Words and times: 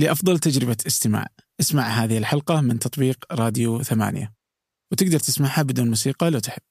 لأفضل 0.00 0.38
تجربة 0.38 0.76
استماع. 0.86 1.26
اسمع 1.60 1.82
هذه 1.82 2.18
الحلقة 2.18 2.60
من 2.60 2.78
تطبيق 2.78 3.24
راديو 3.32 3.82
ثمانية. 3.82 4.34
وتقدر 4.92 5.18
تسمعها 5.18 5.62
بدون 5.62 5.88
موسيقى 5.88 6.30
لو 6.30 6.38
تحب. 6.38 6.62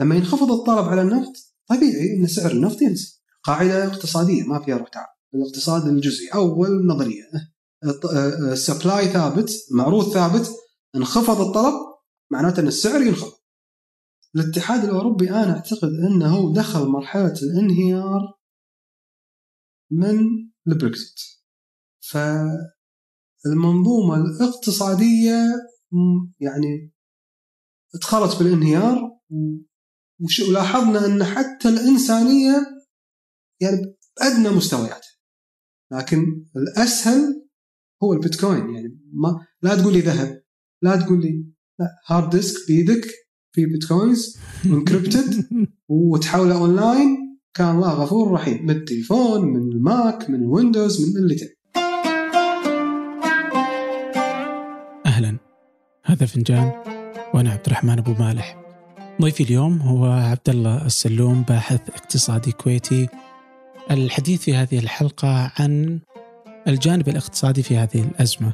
لما 0.00 0.14
ينخفض 0.14 0.50
الطلب 0.52 0.88
على 0.88 1.02
النفط 1.02 1.32
طبيعي 1.68 2.16
إن 2.16 2.26
سعر 2.26 2.50
النفط 2.50 2.82
ينزل. 2.82 3.12
قاعدة 3.42 3.86
اقتصادية 3.86 4.42
ما 4.42 4.64
فيها 4.64 4.76
روح 4.76 4.88
تعال. 4.88 5.06
الاقتصاد 5.34 5.86
الجزئي 5.86 6.28
أول 6.34 6.86
نظرية. 6.86 7.22
السبلاي 8.52 9.08
ثابت 9.08 9.50
معروض 9.70 10.12
ثابت 10.12 10.50
انخفض 10.96 11.40
الطلب 11.40 11.74
معناته 12.32 12.60
إن 12.60 12.68
السعر 12.68 13.02
ينخفض. 13.02 13.38
الاتحاد 14.36 14.84
الأوروبي 14.84 15.30
أنا 15.30 15.56
أعتقد 15.56 15.88
إنه 15.88 16.54
دخل 16.54 16.86
مرحلة 16.86 17.34
الانهيار 17.42 18.38
من 19.90 20.18
البريكزيت. 20.68 21.37
فالمنظومة 22.12 24.16
الاقتصادية 24.16 25.44
يعني 26.40 26.92
دخلت 27.94 28.38
بالانهيار 28.38 29.18
ولاحظنا 30.48 31.06
أن 31.06 31.24
حتى 31.24 31.68
الإنسانية 31.68 32.66
يعني 33.60 33.96
ادنى 34.20 34.48
مستوياتها 34.56 35.18
لكن 35.92 36.46
الأسهل 36.56 37.48
هو 38.02 38.12
البيتكوين. 38.12 38.74
يعني 38.74 38.98
ما 39.12 39.46
لا 39.62 39.82
تقول 39.82 39.92
لي 39.92 40.00
ذهب 40.00 40.42
لا 40.82 40.96
تقول 40.96 41.20
لي 41.20 41.46
لا 41.78 41.86
هارد 42.06 42.30
ديسك 42.30 42.68
بيدك 42.68 43.06
في 43.54 43.66
bitcoins 43.66 44.38
encrypted 44.66 45.48
وتحوله 45.88 46.58
اونلاين 46.58 47.38
كان 47.54 47.76
الله 47.76 47.94
غفور 47.94 48.32
رحيم. 48.32 48.66
من 48.66 48.70
التليفون 48.70 49.44
من 49.44 49.72
الماك 49.72 50.30
من 50.30 50.42
الويندوز 50.42 51.00
من 51.00 51.22
اللي 51.22 51.34
تبي 51.34 51.57
هذا 56.08 56.26
فنجان 56.26 56.72
وأنا 57.34 57.50
عبد 57.50 57.66
الرحمن 57.66 57.98
أبو 57.98 58.12
مالح. 58.12 58.56
ضيفي 59.22 59.42
اليوم 59.42 59.80
هو 59.80 60.06
عبد 60.06 60.48
الله 60.48 60.86
السلوم 60.86 61.42
باحث 61.42 61.80
اقتصادي 61.90 62.52
كويتي. 62.52 63.08
الحديث 63.90 64.42
في 64.42 64.54
هذه 64.54 64.78
الحلقة 64.78 65.52
عن 65.58 66.00
الجانب 66.68 67.08
الاقتصادي 67.08 67.62
في 67.62 67.76
هذه 67.76 68.02
الأزمة 68.02 68.52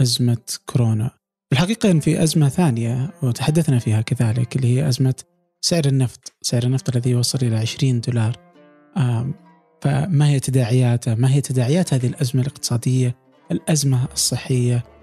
أزمة 0.00 0.42
كورونا. 0.66 1.10
الحقيقة 1.52 1.90
أن 1.90 2.00
في 2.00 2.22
أزمة 2.22 2.48
ثانية 2.48 3.10
وتحدثنا 3.22 3.78
فيها 3.78 4.00
كذلك 4.00 4.56
اللي 4.56 4.76
هي 4.76 4.88
أزمة 4.88 5.14
سعر 5.60 5.86
النفط. 5.86 6.32
سعر 6.42 6.62
النفط 6.62 6.96
الذي 6.96 7.14
وصل 7.14 7.38
إلى 7.42 7.56
20 7.56 8.00
دولار. 8.00 8.36
فما 9.80 10.28
هي 10.28 10.40
تداعياته؟ 10.40 11.14
ما 11.14 11.32
هي 11.32 11.40
تداعيات 11.40 11.94
هذه 11.94 12.06
الأزمة 12.06 12.42
الاقتصادية 12.42 13.16
الأزمة 13.50 14.08
الصحية؟ 14.12 14.95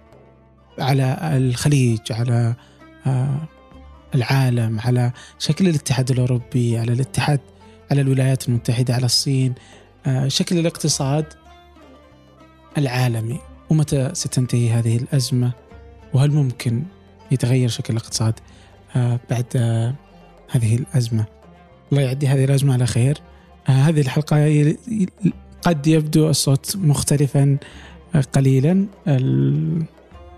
على 0.79 1.17
الخليج 1.37 1.99
على 2.11 2.55
العالم 4.15 4.79
على 4.79 5.11
شكل 5.39 5.67
الاتحاد 5.67 6.11
الأوروبي 6.11 6.77
على 6.77 6.93
الاتحاد 6.93 7.39
على 7.91 8.01
الولايات 8.01 8.47
المتحدة 8.49 8.93
على 8.93 9.05
الصين 9.05 9.53
شكل 10.27 10.57
الاقتصاد 10.57 11.25
العالمي. 12.77 13.39
ومتى 13.69 14.09
ستنتهي 14.13 14.69
هذه 14.69 14.97
الأزمة؟ 14.97 15.51
وهل 16.13 16.31
ممكن 16.31 16.83
يتغير 17.31 17.69
شكل 17.69 17.93
الاقتصاد 17.93 18.33
بعد 19.29 19.45
هذه 20.51 20.75
الأزمة؟ 20.75 21.25
الله 21.91 22.01
يعدي 22.01 22.27
هذه 22.27 22.45
الأزمة 22.45 22.73
على 22.73 22.85
خير. 22.85 23.17
هذه 23.65 24.01
الحلقة 24.01 24.75
قد 25.61 25.87
يبدو 25.87 26.29
الصوت 26.29 26.75
مختلفا 26.75 27.57
قليلا. 28.33 28.85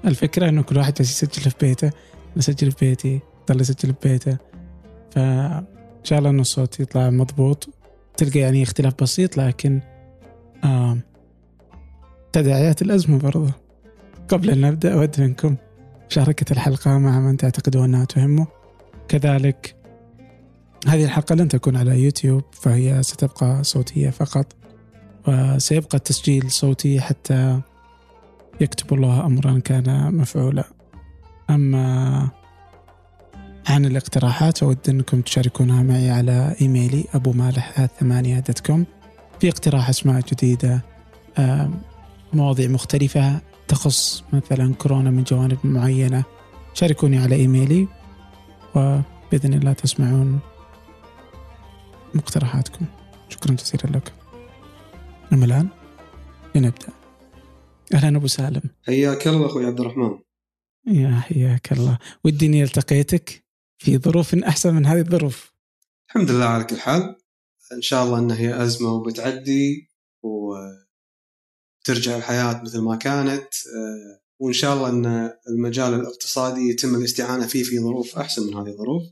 الفكرة 0.05 0.49
أنه 0.49 0.61
كل 0.63 0.77
واحد 0.77 0.99
يسجل 0.99 1.51
في 1.51 1.55
بيته 1.61 1.91
نسجل 2.37 2.71
في 2.71 2.85
بيتي 2.85 3.19
ضل 3.51 3.61
يسجل 3.61 3.93
في 4.01 4.09
بيته. 4.09 4.37
فإن 5.11 5.65
شاء 6.03 6.19
الله 6.19 6.29
أنه 6.29 6.41
الصوت 6.41 6.79
يطلع 6.79 7.09
مضبوط. 7.09 7.69
تلقى 8.17 8.39
يعني 8.39 8.63
اختلاف 8.63 8.93
بسيط 9.01 9.37
لكن 9.37 9.81
آه 10.63 10.97
تداعيات 12.33 12.81
الأزمة 12.81 13.19
برضه 13.19 13.51
قبل 14.27 14.49
أن 14.49 14.61
نبدأ 14.61 14.93
أود 14.93 15.21
منكم 15.21 15.55
مشاركة 16.09 16.53
الحلقة 16.53 16.97
مع 16.97 17.19
من 17.19 17.37
تعتقدون 17.37 17.83
أنها 17.83 18.05
تهمه. 18.05 18.47
كذلك 19.07 19.75
هذه 20.87 21.03
الحلقة 21.03 21.35
لن 21.35 21.47
تكون 21.47 21.75
على 21.75 22.03
يوتيوب 22.03 22.43
فهي 22.51 23.03
ستبقى 23.03 23.63
صوتية 23.63 24.09
فقط 24.09 24.55
وسيبقى 25.27 25.97
التسجيل 25.97 26.51
صوتي 26.51 27.01
حتى 27.01 27.61
يكتب 28.61 28.93
الله 28.93 29.25
أمرا 29.25 29.59
كان 29.59 30.15
مفعولا. 30.17 30.63
أما 31.49 32.29
عن 33.67 33.85
الاقتراحات 33.85 34.63
أود 34.63 34.77
أنكم 34.89 35.21
تشاركونها 35.21 35.83
معي 35.83 36.09
على 36.09 36.55
إيميلي 36.61 37.05
أبو 37.13 37.31
مالح 37.31 37.85
ثمانية 37.85 38.43
كوم 38.65 38.85
في 39.39 39.49
اقتراح 39.49 39.89
أسماء 39.89 40.21
جديدة 40.21 40.81
مواضيع 42.33 42.67
مختلفة 42.69 43.41
تخص 43.67 44.23
مثلا 44.33 44.73
كورونا 44.73 45.11
من 45.11 45.23
جوانب 45.23 45.57
معينة 45.63 46.23
شاركوني 46.73 47.17
على 47.17 47.35
إيميلي 47.35 47.87
وبإذن 48.75 49.53
الله 49.53 49.73
تسمعون 49.73 50.39
مقترحاتكم. 52.13 52.85
شكرا 53.29 53.53
جزيلا 53.53 53.97
لكم 53.97 54.13
أما 55.33 55.45
الآن 55.45 55.67
لنبدأ. 56.55 56.87
أهلا 57.93 58.17
أبو 58.17 58.27
سالم. 58.27 58.61
حياك 58.85 59.27
الله 59.27 59.45
أخوي 59.45 59.65
عبد 59.65 59.79
الرحمن. 59.79 60.19
يا 60.87 61.19
حياك 61.19 61.71
الله. 61.71 61.99
ودي 62.23 62.45
إني 62.45 62.63
التقيتك 62.63 63.45
في 63.77 63.97
ظروف 63.97 64.35
أحسن 64.35 64.75
من 64.75 64.85
هذه 64.85 64.99
الظروف. 64.99 65.53
الحمد 66.07 66.31
لله 66.31 66.45
على 66.45 66.63
كل 66.63 66.77
حال. 66.77 67.15
إن 67.73 67.81
شاء 67.81 68.03
الله 68.03 68.19
إنها 68.19 68.37
هي 68.37 68.63
أزمة 68.63 68.93
وبتعدي 68.93 69.89
وترجع 70.23 72.17
الحياة 72.17 72.61
مثل 72.63 72.79
ما 72.79 72.95
كانت. 72.95 73.47
وإن 74.39 74.53
شاء 74.53 74.73
الله 74.75 74.89
إن 74.89 75.31
المجال 75.49 75.93
الاقتصادي 75.93 76.61
يتم 76.69 76.95
الاستعانة 76.95 77.47
فيه 77.47 77.63
في 77.63 77.79
ظروف 77.79 78.17
أحسن 78.17 78.47
من 78.47 78.53
هذه 78.53 78.67
الظروف. 78.67 79.03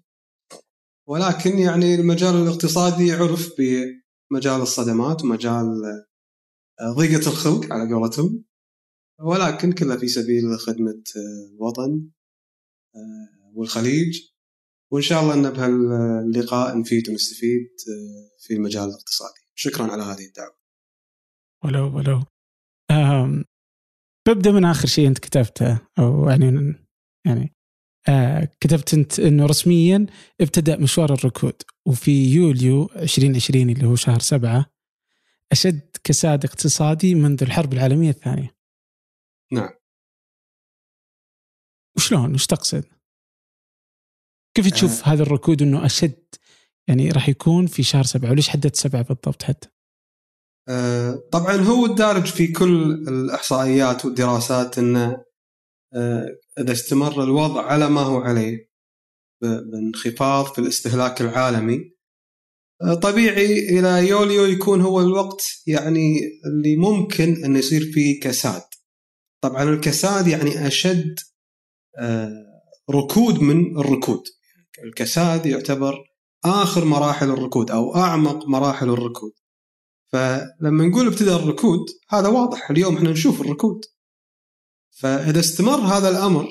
ولكن 1.08 1.60
يعني 1.60 1.96
المجال 1.96 2.36
الاقتصادي 2.36 3.12
عرف 3.12 3.50
بمجال 3.58 4.62
الصدمات 4.62 5.24
ومجال 5.24 5.82
ضيقة 6.96 7.28
الخلق 7.30 7.74
على 7.74 7.94
قولتهم. 7.94 8.44
ولكن 9.20 9.72
كلها 9.72 9.98
في 9.98 10.08
سبيل 10.08 10.60
خدمة 10.60 11.04
الوطن 11.52 12.10
والخليج. 13.54 14.22
وإن 14.92 15.02
شاء 15.02 15.22
الله 15.22 15.34
أن 15.34 15.50
بهاللقاء 15.50 16.80
نفيد 16.80 17.10
ونستفيد 17.10 17.70
في 18.40 18.54
المجال 18.54 18.84
الاقتصادي. 18.84 19.40
شكرا 19.56 19.92
على 19.92 20.04
هذه 20.04 20.26
الدعوة. 20.26 20.56
ولو 21.64 21.98
ولو. 21.98 22.24
ببدأ 24.28 24.52
من 24.52 24.66
آخر 24.66 24.88
شيء 24.88 25.08
أنت 25.08 25.20
كتبته 25.20 25.80
أو 26.00 26.30
يعني 26.30 26.76
يعني 27.26 27.56
آه 28.10 28.50
كتبت 28.60 28.94
أنت 28.94 29.20
أنه 29.20 29.46
رسميا 29.46 30.06
ابتدأ 30.42 30.78
مشوار 30.78 31.14
الركود 31.14 31.62
وفي 31.86 32.34
يوليو 32.34 32.90
2020 32.96 33.70
اللي 33.70 33.88
هو 33.88 33.96
شهر 33.96 34.20
سبعة 34.20 34.66
أشد 35.52 35.90
كساد 36.04 36.46
اقتصادي 36.46 37.16
منذ 37.16 37.44
الحرب 37.44 37.74
العالمية 37.74 38.10
الثانية. 38.10 38.53
نعم 39.52 39.74
وشلون 41.98 42.34
وش 42.34 42.46
تقصد؟ 42.46 42.84
كيف 44.58 44.72
تشوف 44.72 45.08
آه. 45.08 45.14
هذا 45.14 45.24
الركود 45.24 45.62
إنه 45.62 45.86
أشد 45.86 46.24
يعني 46.88 47.12
راح 47.12 47.30
يكون 47.30 47.68
في 47.68 47.84
شهر 47.84 48.04
سبعة 48.04 48.32
وليش 48.32 48.50
حددت 48.50 48.76
سبعة 48.76 49.02
بالضبط 49.02 49.44
حتى؟ 49.44 49.70
آه 50.70 51.30
طبعا 51.32 51.56
هو 51.56 51.86
الدارج 51.86 52.26
في 52.26 52.48
كل 52.48 52.92
الإحصائيات 53.08 54.06
والدراسات 54.06 54.78
إنه 54.78 55.24
آه 55.94 56.26
إذا 56.60 56.72
استمر 56.72 57.24
الوضع 57.24 57.66
على 57.66 57.90
ما 57.90 58.02
هو 58.02 58.18
عليه 58.22 58.70
بانخفاض 59.42 60.46
في 60.46 60.60
الاستهلاك 60.60 61.22
العالمي 61.22 61.94
آه 62.82 62.94
طبيعي 62.94 63.60
إلى 63.80 64.08
يوليو 64.10 64.46
يكون 64.46 64.82
هو 64.82 65.02
الوقت 65.02 65.62
يعني 65.68 66.20
اللي 66.46 66.76
ممكن 66.76 67.44
إنه 67.46 67.60
يصير 67.60 67.92
فيه 67.94 68.20
كساد 68.20 68.73
طبعا 69.44 69.64
الكساد 69.64 70.28
يعني 70.28 70.68
أشد 70.68 71.16
ركود 72.92 73.42
من 73.42 73.80
الركود. 73.80 74.24
الكساد 74.84 75.46
يعتبر 75.46 75.96
آخر 76.46 76.86
مراحل 76.86 77.30
الركود 77.30 77.72
أو 77.72 77.96
أعمق 77.96 78.48
مراحل 78.48 78.90
الركود. 78.90 79.32
فلما 80.12 80.88
نقول 80.88 81.08
ابتدى 81.08 81.36
الركود 81.36 81.80
هذا 82.10 82.28
واضح 82.28 82.70
اليوم 82.70 82.98
إحنا 82.98 83.10
نشوف 83.10 83.42
الركود. 83.42 83.82
فإذا 84.92 85.40
استمر 85.40 85.80
هذا 85.80 86.10
الأمر 86.10 86.48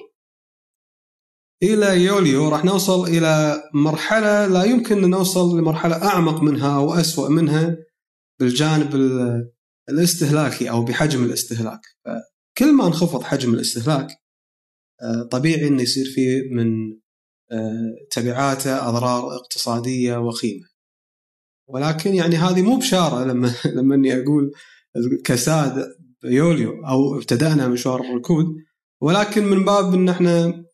إلى 1.62 2.04
يوليو 2.04 2.48
راح 2.48 2.64
نوصل 2.64 3.08
إلى 3.08 3.62
مرحلة 3.74 4.46
لا 4.46 4.64
يمكن 4.64 5.04
أن 5.04 5.10
نوصل 5.10 5.58
لمرحلة 5.58 6.04
أعمق 6.04 6.42
منها 6.42 6.76
أو 6.76 6.94
أسوأ 6.94 7.28
منها 7.28 7.76
بالجانب 8.40 8.94
الاستهلاكي 9.88 10.70
أو 10.70 10.84
بحجم 10.84 11.24
الاستهلاك. 11.24 11.80
كل 12.58 12.76
ما 12.76 12.86
انخفض 12.86 13.22
حجم 13.22 13.54
الاستهلاك 13.54 14.08
آه، 15.02 15.22
طبيعي 15.22 15.68
إنه 15.68 15.82
يصير 15.82 16.04
فيه 16.14 16.42
من 16.50 16.92
آه، 17.52 17.94
تبعاته 18.10 18.88
أضرار 18.88 19.36
اقتصادية 19.36 20.16
وخيمة. 20.16 20.66
ولكن 21.68 22.14
يعني 22.14 22.36
هذه 22.36 22.62
مو 22.62 22.76
بشارة 22.76 23.24
لما 23.24 23.54
لما 23.76 23.94
إني 23.94 24.22
أقول 24.22 24.52
كساد 25.24 25.96
يوليو 26.24 26.86
أو 26.86 27.16
ابتدأنا 27.18 27.68
مشوار 27.68 28.00
الركود 28.00 28.46
ولكن 29.02 29.44
من 29.44 29.64
باب 29.64 29.94
إن 29.94 30.08
إحنا 30.08 30.64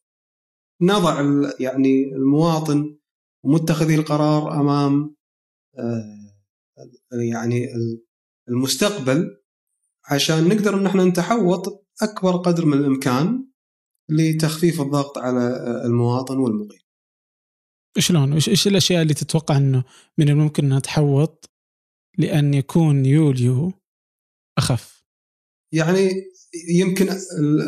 نضع 0.83 1.23
يعني 1.61 2.05
المواطن 2.15 2.99
ومتخذي 3.45 3.95
القرار 3.95 4.61
أمام 4.61 5.17
يعني 7.13 7.69
المستقبل 8.49 9.38
عشان 10.11 10.49
نقدر 10.49 10.75
إن 10.75 10.87
إحنا 10.87 11.05
نتحوط 11.05 11.87
أكبر 12.03 12.37
قدر 12.37 12.67
من 12.67 12.79
الإمكان 12.79 13.49
لتخفيف 14.09 14.81
الضغط 14.81 15.19
على 15.19 15.57
المواطن 15.85 16.39
والمقيم. 16.39 16.81
شلون؟ 17.99 18.33
إيش 18.33 18.67
الأشياء 18.67 19.03
اللي 19.03 19.15
تتوقع 19.15 19.57
إنه 19.57 19.85
من 20.19 20.29
الممكن 20.29 20.65
إنها 20.65 20.81
تحوط 20.81 21.51
لأن 22.19 22.55
يكون 22.55 23.07
يوليو 23.07 23.73
أخف؟ 24.59 25.05
يعني 25.73 26.11
يمكن 26.69 27.09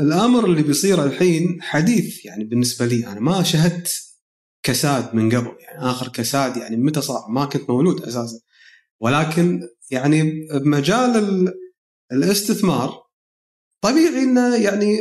الأمر 0.02 0.44
اللي 0.44 0.62
بيصير 0.62 1.04
الحين 1.04 1.62
حديث 1.62 2.24
يعني 2.24 2.44
بالنسبة 2.44 2.86
لي 2.86 3.06
أنا 3.06 3.20
ما 3.20 3.42
شهدت 3.42 4.10
كساد 4.62 5.14
من 5.14 5.36
قبل 5.36 5.56
يعني 5.60 5.90
آخر 5.90 6.08
كساد 6.08 6.56
يعني 6.56 6.76
متى 6.76 7.00
صار 7.00 7.28
ما 7.28 7.44
كنت 7.44 7.70
مولود 7.70 8.02
أساسا 8.02 8.40
ولكن 9.00 9.68
يعني 9.90 10.48
بمجال 10.64 11.46
الاستثمار 12.12 13.02
طبيعي 13.82 14.22
إنه 14.22 14.56
يعني 14.56 14.98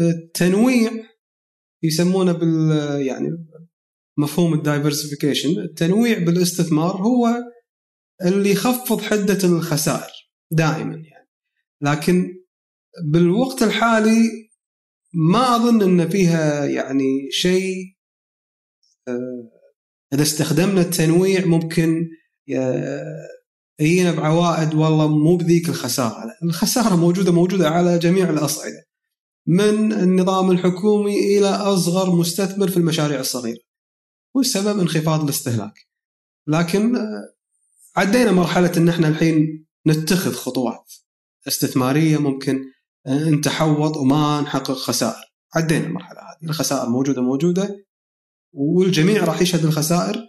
التنويع 0.00 0.90
يسمونه 1.82 2.32
بال 2.32 2.70
يعني 3.06 3.28
مفهوم 4.18 4.54
الدايفرسيفيكيشن 4.54 5.48
التنويع 5.58 6.18
بالاستثمار 6.18 6.96
هو 6.96 7.28
اللي 8.24 8.50
يخفض 8.50 9.00
حدة 9.00 9.38
الخسائر 9.44 10.12
دائما 10.50 10.94
يعني. 10.94 11.30
لكن 11.80 12.44
بالوقت 13.04 13.62
الحالي 13.62 14.50
ما 15.14 15.56
أظن 15.56 15.82
إن 15.82 16.08
فيها 16.08 16.64
يعني 16.64 17.30
شيء 17.30 17.74
آه، 19.08 19.50
إذا 20.12 20.22
استخدمنا 20.22 20.80
التنويع 20.80 21.44
ممكن 21.44 22.08
يجينا 23.80 24.12
بعوائد 24.12 24.74
والله 24.74 25.08
مو 25.08 25.36
بذيك 25.36 25.68
الخسارة، 25.68 26.24
الخسارة 26.42 26.96
موجودة 26.96 27.32
موجودة 27.32 27.70
على 27.70 27.98
جميع 27.98 28.30
الأصعدة. 28.30 28.84
من 29.46 29.92
النظام 29.92 30.50
الحكومي 30.50 31.38
إلى 31.38 31.48
أصغر 31.48 32.16
مستثمر 32.16 32.68
في 32.68 32.76
المشاريع 32.76 33.20
الصغيرة. 33.20 33.60
والسبب 34.34 34.80
انخفاض 34.80 35.22
الاستهلاك. 35.24 35.74
لكن 36.46 36.96
عدينا 37.96 38.32
مرحلة 38.32 38.72
إن 38.76 38.88
إحنا 38.88 39.08
الحين 39.08 39.66
نتخذ 39.86 40.32
خطوات 40.32 40.92
استثمارية 41.48 42.18
ممكن 42.18 42.64
نتحوط 43.08 43.96
وما 43.96 44.40
نحقق 44.40 44.72
خسائر. 44.72 45.34
عدينا 45.54 45.86
المرحلة 45.86 46.20
هذه، 46.20 46.50
الخسائر 46.50 46.88
موجودة 46.88 47.22
موجودة 47.22 47.76
والجميع 48.52 49.24
راح 49.24 49.42
يشهد 49.42 49.64
الخسائر 49.64 50.26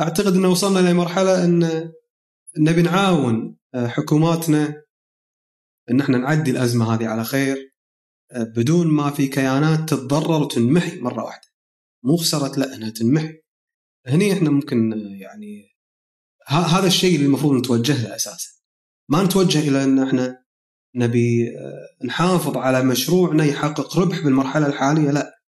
أعتقد 0.00 0.34
إن 0.34 0.44
وصلنا 0.44 0.90
لمرحلة 0.90 1.44
إن 1.44 1.90
نبي 2.58 2.82
نعاون 2.82 3.56
آه، 3.74 3.86
حكوماتنا 3.86 4.82
إن 5.90 6.00
إحنا 6.00 6.18
نعدي 6.18 6.50
الأزمة 6.50 6.94
هذه 6.94 7.06
على 7.06 7.24
خير 7.24 7.72
آه، 8.32 8.42
بدون 8.42 8.86
ما 8.86 9.10
في 9.10 9.26
كيانات 9.26 9.88
تتضرر 9.88 10.42
وتنمحي 10.42 11.00
مرة 11.00 11.24
واحدة. 11.24 11.48
مو 12.04 12.16
خسرت 12.16 12.58
لا 12.58 12.74
إنها 12.74 12.90
تنمحي. 12.90 13.40
هني 14.06 14.32
إحنا 14.32 14.50
ممكن 14.50 14.92
يعني 15.20 15.70
هذا 16.46 16.86
الشيء 16.86 17.14
اللي 17.14 17.26
المفروض 17.26 17.58
نتوجه 17.58 18.02
له 18.02 18.16
أساسا. 18.16 18.48
ما 19.08 19.22
نتوجه 19.22 19.68
إلى 19.68 19.84
إن 19.84 19.98
إحنا 19.98 20.44
نبي 20.94 21.46
نحافظ 22.04 22.56
على 22.56 22.82
مشروعنا 22.82 23.44
يحقق 23.44 23.98
ربح 23.98 24.20
بالمرحلة 24.24 24.66
الحالية 24.66 25.10
لا. 25.10 25.40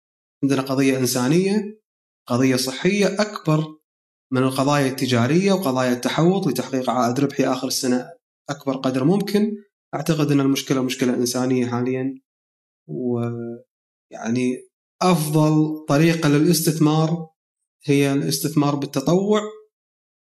عندنا 0.44 0.62
قضية 0.62 0.98
إنسانية 0.98 1.82
قضية 2.28 2.56
صحية 2.56 3.22
أكبر 3.22 3.81
من 4.32 4.44
القضايا 4.44 4.88
التجارية 4.88 5.54
وقضايا 5.54 5.94
التحوط 5.94 6.48
لتحقيق 6.48 6.90
عائد 6.90 7.20
ربحي 7.20 7.46
آخر 7.46 7.68
السنة 7.68 8.10
أكبر 8.50 8.78
قدر 8.78 9.04
ممكن 9.04 9.52
أعتقد 9.96 10.32
أن 10.32 10.40
المشكلة 10.40 10.84
مشكلة 10.84 11.14
إنسانية 11.14 11.68
حاليا 11.68 12.22
ويعني 12.90 14.68
أفضل 15.02 15.86
طريقة 15.86 16.30
للاستثمار 16.30 17.30
هي 17.86 18.14
الاستثمار 18.14 18.76
بالتطوع 18.76 19.42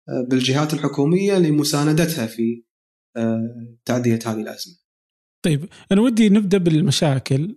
آه، 0.09 0.27
بالجهات 0.31 0.75
الحكومية 0.75 1.39
لمساندتها 1.39 2.27
في 2.27 2.65
آه، 3.17 3.77
تعدية 3.85 4.19
هذه 4.27 4.41
الأزمة. 4.41 4.75
طيب 5.45 5.69
أنا 5.93 6.01
ودي 6.01 6.29
نبدأ 6.29 6.59
بالمشاكل 6.59 7.57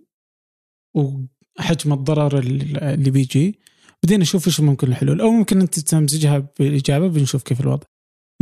وحجم 0.94 1.92
الضرر 1.92 2.38
اللي 2.38 3.10
بيجي 3.10 3.58
بدينا 4.06 4.22
نشوف 4.22 4.46
إيش 4.46 4.60
ممكن 4.60 4.88
الحلول 4.88 5.20
أو 5.20 5.30
ممكن 5.30 5.60
أنت 5.60 5.78
تمزجها 5.78 6.38
بالإجابة 6.38 7.08
بنشوف 7.08 7.42
كيف 7.42 7.60
الوضع. 7.60 7.86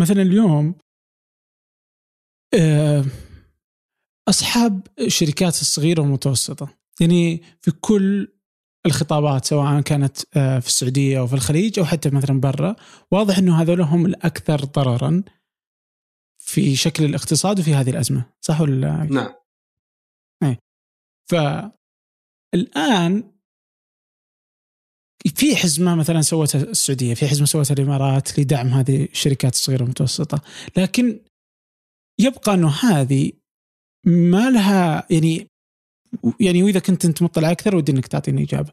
مثلا 0.00 0.22
اليوم 0.22 0.74
آه، 2.54 3.04
أصحاب 4.28 4.86
الشركات 5.00 5.60
الصغيرة 5.60 6.00
والمتوسطة. 6.00 6.68
يعني 7.00 7.42
في 7.60 7.70
كل 7.70 8.28
الخطابات 8.86 9.44
سواء 9.44 9.80
كانت 9.80 10.16
آه، 10.36 10.58
في 10.58 10.66
السعودية 10.66 11.18
أو 11.18 11.26
في 11.26 11.34
الخليج 11.34 11.78
أو 11.78 11.84
حتى 11.84 12.10
مثلا 12.10 12.40
برا 12.40 12.76
واضح 13.10 13.38
إنه 13.38 13.62
هذول 13.62 13.80
هم 13.80 14.06
الأكثر 14.06 14.64
ضررا 14.64 15.22
في 16.38 16.76
شكل 16.76 17.04
الاقتصاد 17.04 17.60
وفي 17.60 17.74
هذه 17.74 17.90
الأزمة. 17.90 18.24
صح 18.40 18.60
ولا؟ 18.60 19.08
نعم. 19.10 19.34
اي 20.42 20.58
فالآن 21.30 23.33
في 25.28 25.56
حزمة 25.56 25.94
مثلا 25.94 26.20
سوتها 26.20 26.62
السعودية، 26.62 27.14
في 27.14 27.28
حزمة 27.28 27.46
سوتها 27.46 27.74
الإمارات 27.74 28.38
لدعم 28.38 28.68
هذه 28.68 29.04
الشركات 29.04 29.52
الصغيرة 29.52 29.82
والمتوسطة، 29.82 30.42
لكن 30.76 31.20
يبقى 32.20 32.54
أنه 32.54 32.68
هذه 32.68 33.32
ما 34.06 34.50
لها 34.50 35.06
يعني 35.10 35.46
يعني 36.40 36.62
وإذا 36.62 36.80
كنت 36.80 37.04
أنت 37.04 37.22
مطلع 37.22 37.50
أكثر 37.50 37.76
ودي 37.76 37.92
أنك 37.92 38.06
تعطيني 38.06 38.42
إجابة. 38.42 38.72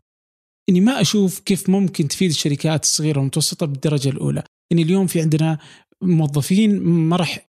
إني 0.70 0.82
ما 0.82 1.02
أشوف 1.02 1.40
كيف 1.40 1.70
ممكن 1.70 2.08
تفيد 2.08 2.30
الشركات 2.30 2.84
الصغيرة 2.84 3.18
والمتوسطة 3.18 3.66
بالدرجة 3.66 4.10
الأولى، 4.10 4.44
يعني 4.72 4.84
اليوم 4.84 5.08
في 5.08 5.22
عندنا 5.22 5.60
موظفين 6.02 6.80
ما 6.84 7.16
راح 7.16 7.50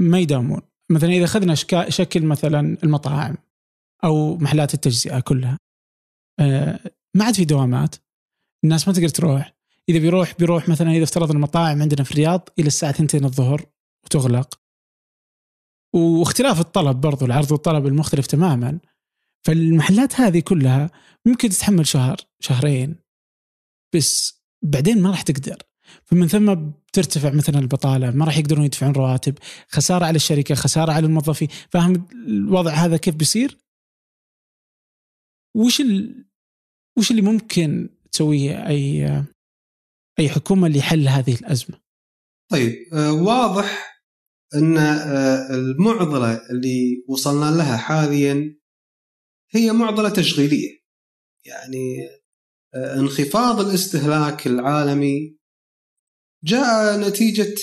ما 0.00 0.18
يداومون، 0.18 0.60
مثلا 0.92 1.10
إذا 1.12 1.24
أخذنا 1.24 1.54
شكل 1.88 2.22
مثلا 2.22 2.78
المطاعم 2.84 3.36
أو 4.04 4.36
محلات 4.36 4.74
التجزئة 4.74 5.20
كلها 5.20 5.58
آه، 6.40 6.80
ما 7.16 7.24
عاد 7.24 7.34
في 7.34 7.44
دوامات. 7.44 7.96
الناس 8.64 8.88
ما 8.88 8.94
تقدر 8.94 9.08
تروح. 9.08 9.54
إذا 9.88 9.98
بيروح 9.98 10.34
بيروح 10.38 10.68
مثلا 10.68 10.90
إذا 10.90 11.04
افترض 11.04 11.30
المطاعم 11.30 11.82
عندنا 11.82 12.04
في 12.04 12.12
الرياض 12.12 12.48
إلى 12.58 12.66
الساعة 12.66 12.90
2 12.90 13.24
الظهر 13.24 13.66
وتغلق. 14.04 14.60
واختلاف 15.94 16.60
الطلب 16.60 17.00
برضو 17.00 17.24
العرض 17.24 17.52
والطلب 17.52 17.86
المختلف 17.86 18.26
تماما. 18.26 18.78
فالمحلات 19.44 20.20
هذه 20.20 20.40
كلها 20.40 20.90
ممكن 21.26 21.48
تتحمل 21.48 21.86
شهر 21.86 22.16
شهرين. 22.40 22.96
بس 23.94 24.42
بعدين 24.62 25.02
ما 25.02 25.10
راح 25.10 25.22
تقدر. 25.22 25.62
فمن 26.04 26.28
ثم 26.28 26.54
بترتفع 26.54 27.30
مثلا 27.30 27.58
البطالة 27.58 28.10
ما 28.10 28.24
راح 28.24 28.38
يقدرون 28.38 28.64
يدفعون 28.64 28.92
رواتب. 28.92 29.38
خسارة 29.68 30.04
على 30.04 30.16
الشركة 30.16 30.54
خسارة 30.54 30.92
على 30.92 31.06
الموظفين. 31.06 31.48
فاهم 31.70 32.06
الوضع 32.12 32.72
هذا 32.72 32.96
كيف 32.96 33.14
بيصير؟ 33.14 33.58
وش 35.54 35.80
ال... 35.80 36.24
وش 36.98 37.10
اللي 37.10 37.22
ممكن 37.22 37.88
تسويه 38.12 38.68
أي 38.68 39.06
أي 40.18 40.28
حكومة 40.28 40.68
لحل 40.68 41.08
هذه 41.08 41.34
الأزمة؟ 41.34 41.80
طيب 42.50 42.74
آه، 42.92 43.12
واضح 43.12 44.02
أن 44.54 44.76
آه، 44.76 45.54
المعضلة 45.54 46.50
اللي 46.50 47.04
وصلنا 47.08 47.56
لها 47.56 47.76
حاليا 47.76 48.58
هي 49.50 49.72
معضلة 49.72 50.08
تشغيلية 50.08 50.82
يعني 51.44 52.08
آه، 52.74 52.94
انخفاض 53.00 53.60
الاستهلاك 53.60 54.46
العالمي 54.46 55.38
جاء 56.44 57.00
نتيجة 57.08 57.54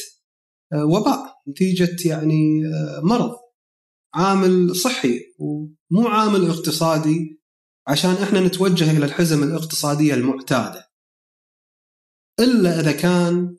وباء 0.73 1.35
نتيجة 1.49 2.09
يعني 2.09 2.61
مرض 3.03 3.35
عامل 4.13 4.75
صحي 4.75 5.19
ومو 5.39 6.07
عامل 6.07 6.49
اقتصادي 6.49 7.38
عشان 7.89 8.11
إحنا 8.11 8.39
نتوجه 8.39 8.97
إلى 8.97 9.05
الحزم 9.05 9.43
الاقتصادية 9.43 10.13
المعتادة. 10.13 10.91
إلا 12.39 12.79
إذا 12.79 12.91
كان 12.91 13.57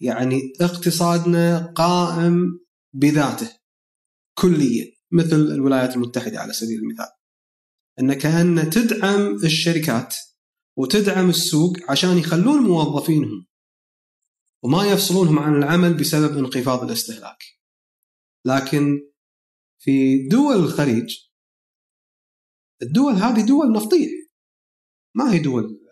يعني 0.00 0.52
اقتصادنا 0.60 1.72
قائم 1.72 2.60
بذاته 2.92 3.58
كليا 4.38 4.92
مثل 5.12 5.36
الولايات 5.36 5.96
المتحدة 5.96 6.40
على 6.40 6.52
سبيل 6.52 6.78
المثال. 6.78 7.08
إن 8.00 8.12
كان 8.14 8.70
تدعم 8.70 9.34
الشركات 9.44 10.14
وتدعم 10.76 11.30
السوق 11.30 11.76
عشان 11.88 12.18
يخلون 12.18 12.62
موظفينهم 12.62 13.46
وما 14.62 14.86
يفصلونهم 14.86 15.38
عن 15.38 15.56
العمل 15.56 15.94
بسبب 15.94 16.38
انخفاض 16.38 16.82
الاستهلاك. 16.82 17.44
لكن 18.46 19.10
في 19.78 20.28
دول 20.28 20.56
الخليج 20.56 21.16
الدول 22.82 23.14
هذه 23.14 23.46
دول 23.46 23.72
نفطيه 23.72 24.08
ما 25.14 25.32
هي 25.32 25.38
دول 25.38 25.84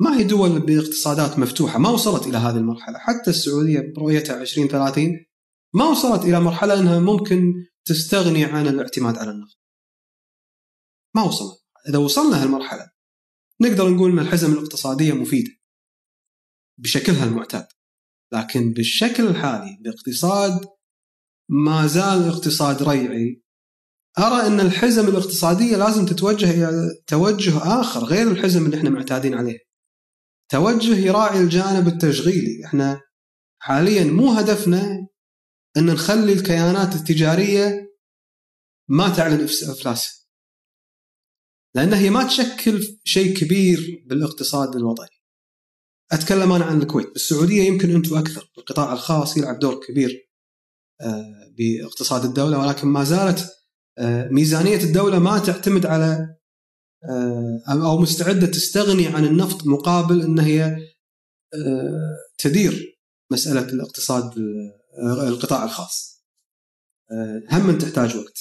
ما 0.00 0.18
هي 0.18 0.24
دول 0.24 0.60
باقتصادات 0.60 1.38
مفتوحة؟ 1.38 1.78
ما 1.78 1.88
وصلت 1.88 2.26
إلى 2.26 2.36
هذه 2.36 2.56
المرحلة. 2.56 2.98
حتى 2.98 3.30
السعودية 3.30 3.92
برؤيتها 3.96 4.40
2030 4.40 5.26
ما 5.74 5.84
وصلت 5.84 6.24
إلى 6.24 6.40
مرحلة 6.40 6.80
أنها 6.80 6.98
ممكن 6.98 7.52
تستغني 7.84 8.44
عن 8.44 8.66
الاعتماد 8.66 9.18
على 9.18 9.30
النفط. 9.30 9.58
ما 11.14 11.22
وصلنا 11.22 11.56
إذا 11.88 11.98
وصلنا 11.98 12.42
هالمرحلة 12.42 12.90
نقدر 13.60 13.90
نقول 13.90 14.10
إن 14.10 14.18
الحزم 14.18 14.52
الاقتصادية 14.52 15.12
مفيدة 15.12 15.50
بشكلها 16.78 17.24
المعتاد. 17.24 17.66
لكن 18.32 18.72
بالشكل 18.72 19.26
الحالي 19.26 19.78
باقتصاد 19.80 20.66
ما 21.48 21.86
زال 21.86 22.28
اقتصاد 22.28 22.82
ريعي 22.82 23.41
أرى 24.18 24.46
أن 24.46 24.60
الحزم 24.60 25.08
الاقتصاديه 25.08 25.76
لازم 25.76 26.06
تتوجه 26.06 26.50
إلى 26.50 26.88
توجه 27.06 27.80
آخر 27.80 28.04
غير 28.04 28.30
الحزم 28.30 28.66
اللي 28.66 28.76
إحنا 28.76 28.90
معتادين 28.90 29.34
عليه. 29.34 29.58
توجه 30.50 30.96
يراعي 30.96 31.40
الجانب 31.40 31.88
التشغيلي، 31.88 32.64
إحنا 32.64 33.00
حاليا 33.58 34.04
مو 34.04 34.32
هدفنا 34.32 35.06
أن 35.76 35.86
نخلي 35.86 36.32
الكيانات 36.32 36.94
التجارية 36.94 37.92
ما 38.88 39.08
تعلن 39.08 39.44
أفلاسها. 39.44 40.22
لأن 41.74 41.92
هي 41.92 42.10
ما 42.10 42.24
تشكل 42.24 42.98
شيء 43.04 43.36
كبير 43.36 44.04
بالاقتصاد 44.06 44.76
الوطني. 44.76 45.22
أتكلم 46.12 46.52
أنا 46.52 46.64
عن 46.64 46.82
الكويت، 46.82 47.16
السعودية 47.16 47.62
يمكن 47.62 47.94
أنتم 47.94 48.16
أكثر، 48.18 48.50
القطاع 48.58 48.92
الخاص 48.92 49.36
يلعب 49.36 49.58
دور 49.58 49.80
كبير 49.86 50.32
آه، 51.00 51.54
باقتصاد 51.58 52.24
الدولة 52.24 52.58
ولكن 52.58 52.88
ما 52.88 53.04
زالت 53.04 53.61
ميزانية 54.30 54.76
الدولة 54.84 55.18
ما 55.18 55.38
تعتمد 55.38 55.86
على 55.86 56.36
آه، 57.10 57.62
أو 57.68 57.98
مستعدة 57.98 58.46
تستغني 58.46 59.06
عن 59.06 59.24
النفط 59.24 59.66
مقابل 59.66 60.22
إن 60.22 60.38
هي 60.38 60.76
تدير 62.38 62.98
مسألة 63.32 63.60
الاقتصاد 63.60 64.32
القطاع 65.28 65.64
الخاص. 65.64 66.24
هم 67.50 67.78
تحتاج 67.78 68.16
وقت. 68.16 68.38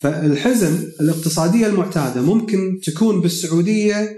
فالحزم 0.00 0.90
الاقتصادية 1.00 1.66
المعتادة 1.66 2.20
ممكن 2.20 2.80
تكون 2.84 3.20
بالسعودية 3.20 4.16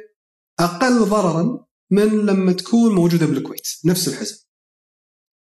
أقل 0.60 1.04
ضررا 1.04 1.66
من 1.90 2.26
لما 2.26 2.52
تكون 2.52 2.94
موجودة 2.94 3.26
بالكويت 3.26 3.68
نفس 3.84 4.08
الحزم. 4.08 4.36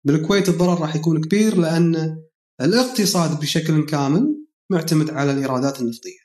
بالكويت 0.05 0.49
الضرر 0.49 0.81
راح 0.81 0.95
يكون 0.95 1.21
كبير 1.21 1.57
لأن 1.57 2.23
الاقتصاد 2.61 3.39
بشكل 3.39 3.85
كامل 3.85 4.40
معتمد 4.71 5.09
على 5.09 5.31
الإيرادات 5.31 5.81
النفطية. 5.81 6.21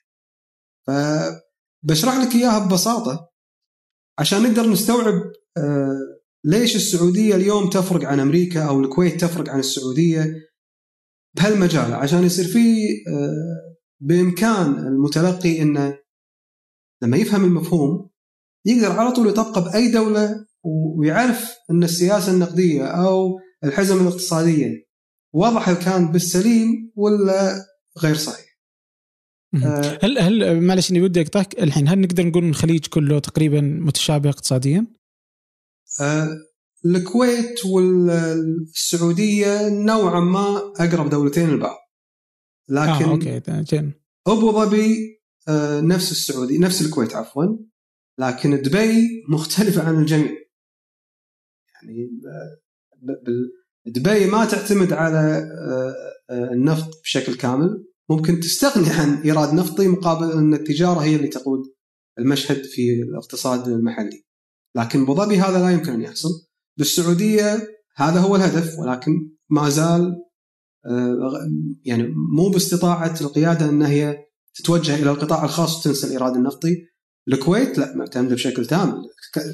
فبشرح 0.86 2.16
لك 2.16 2.34
إياها 2.34 2.58
ببساطة 2.58 3.30
عشان 4.18 4.42
نقدر 4.42 4.70
نستوعب 4.70 5.14
آه، 5.56 5.98
ليش 6.44 6.76
السعودية 6.76 7.34
اليوم 7.34 7.70
تفرق 7.70 8.04
عن 8.04 8.20
أمريكا 8.20 8.62
أو 8.62 8.80
الكويت 8.80 9.20
تفرق 9.20 9.48
عن 9.48 9.58
السعودية 9.58 10.34
بهالمجال 11.36 11.94
عشان 11.94 12.24
يصير 12.24 12.44
في 12.44 12.58
آه، 13.08 13.76
بإمكان 14.00 14.78
المتلقي 14.78 15.62
إنه 15.62 15.98
لما 17.02 17.16
يفهم 17.16 17.44
المفهوم 17.44 18.10
يقدر 18.66 18.92
على 18.92 19.12
طول 19.12 19.28
يطبقه 19.28 19.60
بأي 19.60 19.90
دولة 19.90 20.46
ويعرف 20.64 21.54
إن 21.70 21.84
السياسة 21.84 22.32
النقدية 22.32 22.84
أو 22.86 23.38
الحزم 23.64 24.00
الاقتصادية 24.02 24.86
واضح 25.34 25.68
هل 25.68 25.74
كان 25.74 26.12
بالسليم 26.12 26.92
ولا 26.96 27.66
غير 28.02 28.14
صحيح 28.14 28.46
آه 29.64 29.98
هل 30.02 30.18
هل 30.18 30.60
معلش 30.60 30.90
إني 30.90 31.00
بدي 31.00 31.20
أقطعك 31.20 31.62
الحين 31.62 31.88
هل 31.88 32.00
نقدر 32.00 32.26
نقول 32.26 32.44
الخليج 32.44 32.86
كله 32.86 33.18
تقريبا 33.18 33.60
متشابه 33.60 34.30
اقتصاديا؟ 34.30 34.86
آه 36.00 36.28
الكويت 36.86 37.66
والسعودية 37.66 39.68
نوعا 39.68 40.20
ما 40.20 40.56
أقرب 40.56 41.10
دولتين 41.10 41.50
لبعض 41.50 41.76
لكن 42.68 43.04
آه 43.04 43.10
أوكي 43.10 43.40
جن. 43.46 43.92
أبو 44.26 44.52
ظبي 44.52 45.20
آه 45.48 45.80
نفس 45.80 46.12
السعوديه 46.12 46.58
نفس 46.58 46.82
الكويت 46.82 47.14
عفوا 47.14 47.56
لكن 48.18 48.62
دبي 48.62 49.24
مختلفة 49.28 49.88
عن 49.88 50.00
الجميع 50.00 50.32
يعني 51.74 52.10
دبي 53.86 54.26
ما 54.26 54.44
تعتمد 54.44 54.92
على 54.92 55.18
آه، 55.18 55.90
آه، 55.90 56.15
النفط 56.30 57.02
بشكل 57.02 57.34
كامل. 57.34 57.84
ممكن 58.10 58.40
تستغني 58.40 58.90
عن 58.90 59.22
إيراد 59.22 59.54
نفطي 59.54 59.88
مقابل 59.88 60.32
أن 60.32 60.54
التجارة 60.54 61.00
هي 61.00 61.16
اللي 61.16 61.28
تقود 61.28 61.60
المشهد 62.18 62.64
في 62.64 63.02
الاقتصاد 63.02 63.68
المحلي. 63.68 64.24
لكن 64.76 65.02
أبو 65.02 65.14
ظبي 65.14 65.38
هذا 65.38 65.58
لا 65.58 65.70
يمكن 65.70 65.92
أن 65.92 66.02
يحصل. 66.02 66.28
بالسعودية 66.78 67.68
هذا 67.96 68.20
هو 68.20 68.36
الهدف 68.36 68.78
ولكن 68.78 69.30
ما 69.50 69.68
زال 69.68 70.22
آه، 70.86 71.50
يعني 71.84 72.14
مو 72.36 72.48
باستطاعة 72.48 73.14
القيادة 73.20 73.68
أن 73.68 73.82
هي 73.82 74.26
تتوجه 74.54 74.94
إلى 74.94 75.10
القطاع 75.10 75.44
الخاص 75.44 75.78
وتنسى 75.78 76.06
الإيراد 76.06 76.36
النفطي. 76.36 76.86
الكويت 77.28 77.78
لا 77.78 77.96
معتمدة 77.96 78.34
بشكل 78.34 78.66
تام 78.66 79.02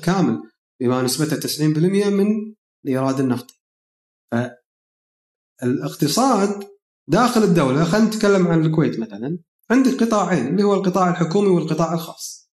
كامل 0.02 0.42
بما 0.80 1.02
نسبتها 1.02 1.40
90% 1.40 2.08
من 2.08 2.54
الإيراد 2.84 3.20
النفطي. 3.20 3.54
فالاقتصاد 5.62 6.68
داخل 7.08 7.42
الدولة 7.42 7.84
خلينا 7.84 8.06
نتكلم 8.06 8.46
عن 8.46 8.66
الكويت 8.66 9.00
مثلا 9.00 9.38
عندك 9.70 10.02
قطاعين 10.02 10.46
اللي 10.46 10.62
هو 10.62 10.74
القطاع 10.74 11.10
الحكومي 11.10 11.48
والقطاع 11.48 11.94
الخاص. 11.94 12.50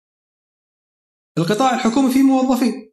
القطاع 1.38 1.74
الحكومي 1.74 2.12
فيه 2.12 2.22
موظفين 2.22 2.92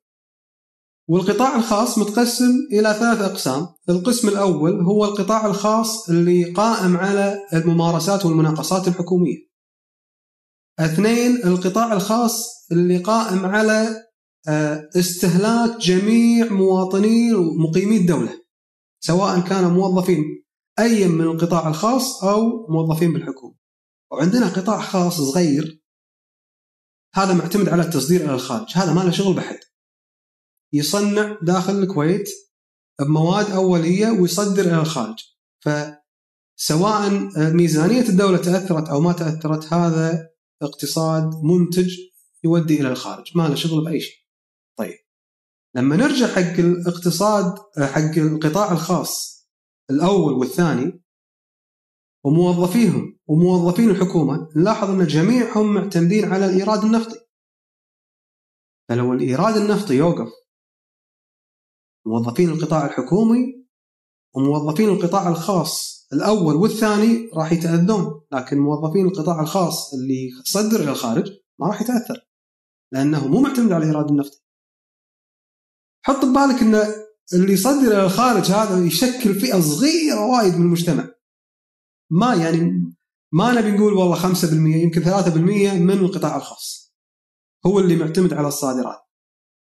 والقطاع 1.10 1.56
الخاص 1.56 1.98
متقسم 1.98 2.51
إلى 2.72 2.94
ثلاث 2.94 3.22
أقسام. 3.22 3.68
القسم 3.89 4.28
الأول 4.28 4.82
هو 4.82 5.06
القطاع 5.06 5.46
الخاص 5.46 6.10
اللي 6.10 6.51
قائم 6.51 6.98
على 6.98 7.38
الممارسات 7.54 8.25
والمناقصات 8.25 8.88
الحكومية. 8.88 9.38
اثنين 10.80 11.36
القطاع 11.44 11.94
الخاص 11.94 12.68
اللي 12.72 12.98
قائم 12.98 13.46
على 13.46 14.06
آه، 14.48 14.89
استهلاك 14.96 15.78
جميع 15.78 16.54
مواطني 16.54 17.34
ومقيمي 17.34 17.98
الدولة. 17.98 18.38
سواء 19.00 19.39
كانوا 19.39 19.70
موظفين 19.70 20.46
أي 20.79 21.08
من 21.08 21.22
القطاع 21.22 21.68
الخاص 21.68 22.24
أو 22.24 22.68
موظفين 22.70 23.13
بالحكومة. 23.13 23.56
وعندنا 24.12 24.48
قطاع 24.48 24.82
خاص 24.82 25.22
صغير 25.22 25.84
هذا 27.15 27.34
معتمد 27.34 27.70
على 27.70 27.82
التصدير 27.82 28.22
إلى 28.22 28.34
الخارج 28.34 28.68
هذا 28.74 28.94
ما 28.94 29.01
له 29.01 29.12
شغل 29.12 29.36
بحد. 29.36 29.60
يصنع 30.74 31.39
داخل 31.41 31.79
الكويت 31.79 32.29
بمواد 33.00 33.51
أولية 33.51 34.10
ويصدر 34.10 34.62
إلى 34.62 34.79
الخارج. 34.79 35.18
فسواء 35.60 37.10
ميزانية 37.53 38.10
الدولة 38.10 38.38
تأثرت 38.38 38.89
أو 38.89 39.01
ما 39.01 39.13
تأثرت 39.13 39.74
هذا 39.74 40.29
اقتصاد 40.62 41.32
منتج 41.44 41.98
يودي 42.44 42.82
إلى 42.82 42.91
الخارج 42.91 43.38
ما 43.38 43.48
له 43.48 43.56
شغل 43.56 43.86
بأي 43.86 44.00
شيء. 44.00 44.19
لما 45.76 45.96
نرجع 45.96 46.28
حق 46.28 46.60
الاقتصاد 46.60 47.56
حق 47.80 48.18
القطاع 48.18 48.72
الخاص 48.72 49.40
الأول 49.90 50.34
والثاني 50.34 51.04
وموظفيهم 52.26 53.20
وموظفين 53.28 53.90
الحكومة 53.90 54.50
نلاحظ 54.56 54.90
أن 54.90 55.08
جميعهم 55.08 55.74
معتمدين 55.74 56.26
على 56.34 56.46
الإيراد 56.46 56.84
النفطي. 56.84 57.20
فلو 58.90 59.14
الإيراد 59.14 59.58
النفطي 59.58 59.94
يوقف 59.94 60.30
موظفين 62.06 62.50
القطاع 62.50 62.86
الحكومي 62.86 63.66
وموظفين 64.36 64.90
القطاع 64.90 65.30
الخاص 65.30 66.00
الأول 66.14 66.56
والثاني 66.56 67.30
راح 67.34 67.52
يتأذون 67.52 68.22
لكن 68.32 68.58
موظفين 68.58 69.06
القطاع 69.06 69.42
الخاص 69.42 69.94
اللي 69.94 70.30
صدر 70.44 70.80
إلى 70.84 70.92
الخارج 70.92 71.32
ما 71.60 71.68
راح 71.68 71.82
يتأثر 71.82 72.28
لأنه 72.92 73.28
مو 73.28 73.40
معتمد 73.42 73.72
على 73.72 73.84
الإيراد 73.84 74.10
النفطي. 74.10 74.49
حط 76.10 76.25
ببالك 76.25 76.62
إن 76.62 76.75
اللي 77.34 77.54
يصدر 77.54 77.88
إلى 77.88 78.06
الخارج 78.06 78.51
هذا 78.51 78.86
يشكل 78.86 79.36
فئة 79.36 79.60
صغيرة 79.60 80.25
وايد 80.25 80.56
من 80.56 80.62
المجتمع. 80.62 81.10
ما 82.12 82.36
يعني 82.36 82.94
ما 83.34 83.51
نبي 83.51 83.72
نقول 83.72 83.94
والله 83.94 84.16
5% 84.16 84.54
يمكن 84.54 85.04
3% 85.04 85.04
من 85.74 85.92
القطاع 85.92 86.38
الخاص. 86.38 86.94
هو 87.66 87.80
اللي 87.80 87.96
معتمد 87.96 88.34
على 88.34 88.48
الصادرات. 88.48 89.00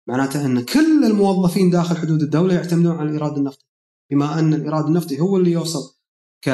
معناته 0.09 0.47
إن 0.47 0.65
كل 0.65 1.05
الموظفين 1.05 1.71
داخل 1.71 1.97
حدود 1.97 2.23
الدولة 2.23 2.55
يعتمدون 2.55 2.97
على 2.97 3.09
الإيراد 3.09 3.39
النفطي. 3.39 3.67
بما 4.11 4.39
أن 4.39 4.55
الإيراد 4.55 4.85
النفطي 4.87 5.21
هو 5.21 5.37
اللي 5.37 5.51
يوصل 5.53 5.97
ك 6.45 6.49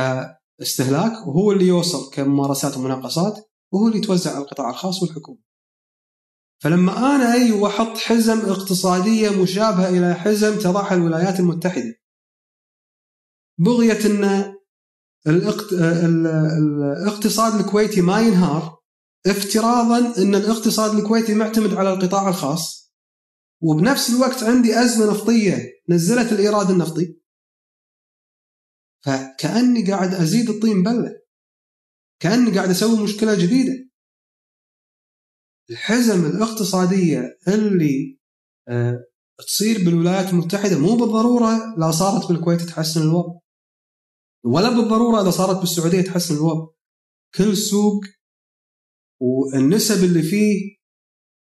استهلاك 0.63 1.27
وهو 1.27 1.53
اللي 1.53 1.67
يوصل 1.67 2.11
كممارسات 2.11 2.77
ومناقصات 2.77 3.51
وهو 3.73 3.87
اللي 3.87 3.99
يتوزع 3.99 4.31
على 4.31 4.45
القطاع 4.45 4.71
الخاص 4.71 5.03
والحكومة. 5.03 5.48
فلما 6.63 7.17
أنا 7.17 7.33
أيوه 7.33 7.69
أحط 7.69 7.97
حزم 7.97 8.39
اقتصادية 8.39 9.43
مشابهة 9.43 9.89
إلى 9.89 10.15
حزم 10.15 10.59
تضعها 10.59 10.95
الولايات 10.95 11.41
المتحدة. 11.41 11.95
بغيه 13.59 14.07
أن 14.07 14.55
الاقتصاد 17.07 17.61
الكويتي 17.61 18.01
ما 18.01 18.21
ينهار 18.21 18.79
افتراضا 19.27 19.99
أن 20.23 20.35
الاقتصاد 20.35 20.99
الكويتي 20.99 21.35
معتمد 21.35 21.75
على 21.75 21.93
القطاع 21.93 22.29
الخاص. 22.29 22.93
وبنفس 23.63 24.11
الوقت 24.11 24.43
عندي 24.43 24.81
أزمة 24.81 25.11
نفطية 25.11 25.73
نزلت 25.89 26.33
الإيراد 26.33 26.71
النفطي. 26.71 27.19
فكأني 29.05 29.91
قاعد 29.91 30.15
أزيد 30.15 30.51
الطين 30.51 30.83
بلة. 30.83 31.21
كأني 32.21 32.55
قاعد 32.55 32.71
أسوي 32.71 33.03
مشكلة 33.03 33.35
جديدة. 33.35 33.88
الحزم 35.71 36.27
الاقتصادية 36.27 37.39
اللي 37.49 38.19
أه 38.69 39.05
تصير 39.47 39.85
بالولايات 39.85 40.31
المتحدة 40.31 40.79
مو 40.79 40.97
بالضرورة 40.97 41.75
لا 41.79 41.91
صارت 41.91 42.29
بالكويت 42.29 42.63
تحسن 42.63 43.03
الوضع 43.03 43.39
ولا 44.45 44.69
بالضرورة 44.71 45.23
إذا 45.23 45.31
صارت 45.31 45.57
بالسعودية 45.61 46.01
تحسن 46.01 46.35
الوضع 46.35 46.67
كل 47.35 47.57
سوق 47.57 48.01
والنسب 49.21 50.05
اللي 50.05 50.23
فيه 50.23 50.79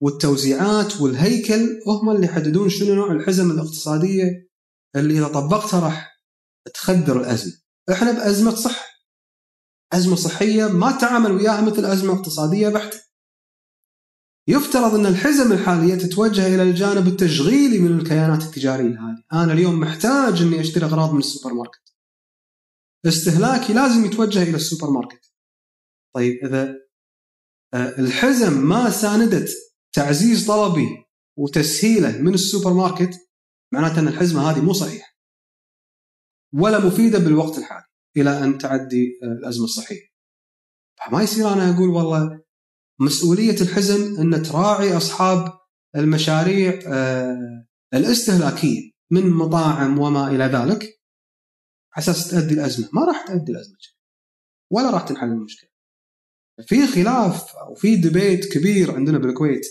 والتوزيعات 0.02 1.02
والهيكل 1.02 1.80
هم 1.88 2.10
اللي 2.10 2.26
يحددون 2.26 2.70
شنو 2.70 2.96
نوع 2.96 3.12
الحزم 3.12 3.52
الاقتصادية 3.52 4.50
اللي 4.96 5.18
إذا 5.18 5.28
طبقتها 5.28 5.80
راح 5.80 6.22
تخدر 6.74 7.20
الأزمة. 7.20 7.54
إحنا 7.92 8.12
بأزمة 8.12 8.56
صحه. 8.56 8.86
أزمة 9.94 10.16
صحية 10.16 10.66
ما 10.66 10.98
تعامل 10.98 11.32
وياها 11.32 11.62
مثل 11.62 11.86
أزمة 11.86 12.14
اقتصادية 12.14 12.70
بحتة. 12.70 13.01
يفترض 14.52 14.96
أن 14.96 15.06
الحزم 15.06 15.52
الحالية 15.52 15.96
تتوجه 15.96 16.56
إلى 16.56 16.64
الجانب 16.64 17.08
التشغيلي 17.08 17.80
من 17.80 18.00
الكيانات 18.00 18.44
التجارية 18.44 19.00
هذه، 19.00 19.24
أنا 19.34 19.54
اليوم 19.54 19.80
محتاج 19.80 20.42
أني 20.42 20.62
أشتري 20.62 20.86
أغراض 20.86 21.14
من 21.14 21.20
السوبر 21.20 21.54
ماركت. 21.54 21.96
استهلاكي 23.06 23.74
لازم 23.74 24.06
يتوجه 24.06 24.44
إلى 24.44 24.56
السوبر 24.56 24.92
ماركت. 24.92 25.34
طيب 26.16 26.46
إذا 26.46 26.76
آه، 27.74 28.00
الحزم 28.00 28.70
ما 28.70 28.90
ساندت 28.90 29.50
تعزيز 29.94 30.48
طلبي 30.48 30.88
وتسهيله 31.38 32.18
من 32.22 32.34
السوبر 32.34 32.74
ماركت 32.74 33.20
معناته 33.74 34.00
أن 34.00 34.08
الحزمة 34.08 34.52
هذه 34.52 34.62
مو 34.62 34.74
صحيحة. 34.74 35.08
ولا 36.54 36.86
مفيدة 36.86 37.20
بالوقت 37.20 37.58
الحالي 37.58 37.86
إلى 38.18 38.44
أن 38.44 38.58
تعدي 38.58 39.20
آه، 39.24 39.26
الأزمة 39.26 39.64
الصحيه. 39.64 40.12
ما 41.12 41.24
يصير 41.24 41.54
أنا 41.54 41.76
أقول 41.76 41.90
والله 41.90 42.42
مسؤولية 43.02 43.62
الحزم 43.62 44.20
إن 44.22 44.44
تراعي 44.44 44.98
أصحاب 44.98 45.60
المشاريع 45.96 46.80
آه، 46.88 47.66
الاستهلاكية 47.94 48.92
من 49.12 49.30
مطاعم 49.30 50.00
وما 50.00 50.28
إلى 50.28 50.44
ذلك 50.44 51.02
على 51.94 52.04
أساس 52.04 52.32
تؤدي 52.32 52.54
الأزمة، 52.54 52.90
ما 52.94 53.06
راح 53.06 53.28
تؤدي 53.28 53.52
الأزمة 53.52 53.78
ولا 54.72 54.90
راح 54.90 55.02
تنحل 55.02 55.28
المشكلة. 55.28 55.70
في 56.68 56.88
خلاف 56.88 57.56
أو 57.56 57.76
في 57.76 57.96
ديبيت 57.96 58.54
كبير 58.54 58.96
عندنا 58.96 59.18
بالكويت 59.18 59.66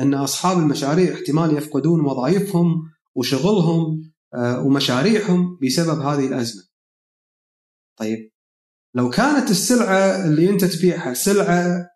إن 0.00 0.14
أصحاب 0.14 0.58
المشاريع 0.58 1.14
احتمال 1.14 1.56
يفقدون 1.56 2.00
وظائفهم 2.00 2.90
وشغلهم 3.14 4.12
آه، 4.34 4.60
ومشاريعهم 4.60 5.58
بسبب 5.62 6.00
هذه 6.00 6.26
الأزمة. 6.26 6.62
طيب 7.98 8.30
لو 8.94 9.10
كانت 9.10 9.50
السلعة 9.50 10.26
اللي 10.26 10.50
أنت 10.50 10.64
تبيعها 10.64 11.14
سلعة 11.14 11.93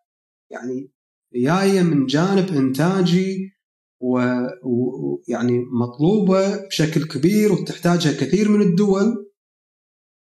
يعني 0.50 0.92
جاية 1.34 1.82
من 1.82 2.06
جانب 2.06 2.48
إنتاجي 2.48 3.52
ويعني 4.00 5.64
مطلوبة 5.72 6.66
بشكل 6.66 7.04
كبير 7.04 7.52
وتحتاجها 7.52 8.12
كثير 8.12 8.48
من 8.48 8.62
الدول 8.62 9.32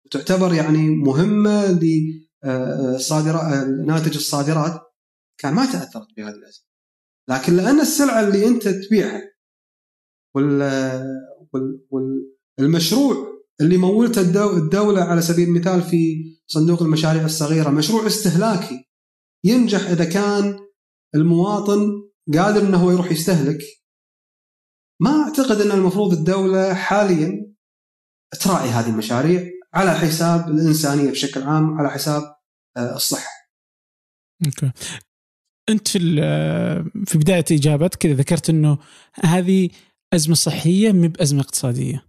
وتعتبر 0.06 0.54
يعني 0.54 0.88
مهمة 0.90 1.80
لصادرات 2.46 3.66
ناتج 3.86 4.16
الصادرات 4.16 4.80
كان 5.38 5.54
ما 5.54 5.72
تأثرت 5.72 6.08
بهذه 6.16 6.34
الأزمة. 6.34 6.64
لكن 7.28 7.56
لأن 7.56 7.80
السلعة 7.80 8.20
اللي 8.20 8.46
أنت 8.46 8.68
تبيعها 8.68 9.22
والمشروع 12.58 13.30
اللي 13.60 13.76
مولته 13.76 14.20
الدولة 14.56 15.02
على 15.02 15.22
سبيل 15.22 15.48
المثال 15.48 15.82
في 15.82 16.24
صندوق 16.46 16.82
المشاريع 16.82 17.24
الصغيرة 17.24 17.70
مشروع 17.70 18.06
استهلاكي 18.06 18.89
ينجح 19.44 19.80
إذا 19.80 20.04
كان 20.04 20.58
المواطن 21.14 22.10
قادر 22.34 22.60
إنه 22.60 22.78
هو 22.78 22.90
يروح 22.90 23.12
يستهلك 23.12 23.58
ما 25.00 25.22
أعتقد 25.22 25.60
إن 25.60 25.70
المفروض 25.70 26.12
الدولة 26.12 26.74
حاليا 26.74 27.54
تراعي 28.40 28.68
هذه 28.68 28.90
المشاريع 28.90 29.50
على 29.74 29.90
حساب 29.90 30.48
الإنسانية 30.48 31.10
بشكل 31.10 31.42
عام 31.42 31.78
على 31.78 31.90
حساب 31.90 32.22
آه، 32.76 32.96
الصحة. 32.96 33.30
أوكي. 34.46 34.72
أنت 35.68 35.88
في 35.88 35.98
في 37.06 37.18
بداية 37.18 37.44
إجابتك 37.52 37.98
كذا 37.98 38.12
ذكرت 38.12 38.50
إنه 38.50 38.78
هذه 39.14 39.70
أزمة 40.12 40.34
صحية 40.34 40.92
مو 40.92 41.08
بأزمة 41.08 41.40
اقتصادية. 41.40 42.06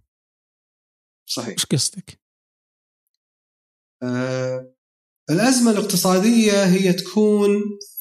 صحيح. 1.26 1.48
إيش 1.48 1.66
قصدك؟ 1.66 2.20
أه 4.02 4.71
الأزمة 5.30 5.70
الاقتصادية 5.70 6.64
هي 6.64 6.92
تكون 6.92 7.50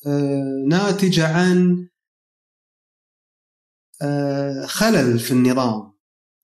أه 0.07 0.65
ناتجة 0.67 1.27
عن 1.27 1.87
أه 4.01 4.65
خلل 4.65 5.19
في 5.19 5.31
النظام 5.31 5.93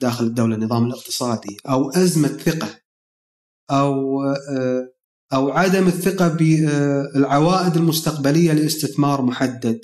داخل 0.01 0.25
الدولة 0.25 0.55
النظام 0.55 0.85
الاقتصادي 0.85 1.57
أو 1.69 1.89
أزمة 1.89 2.27
ثقه 2.27 2.81
أو 3.71 4.23
أه 4.23 4.93
أو 5.33 5.49
عدم 5.51 5.87
الثقة 5.87 6.27
بالعوائد 6.27 7.75
المستقبلية 7.75 8.53
لاستثمار 8.53 9.21
محدد. 9.21 9.79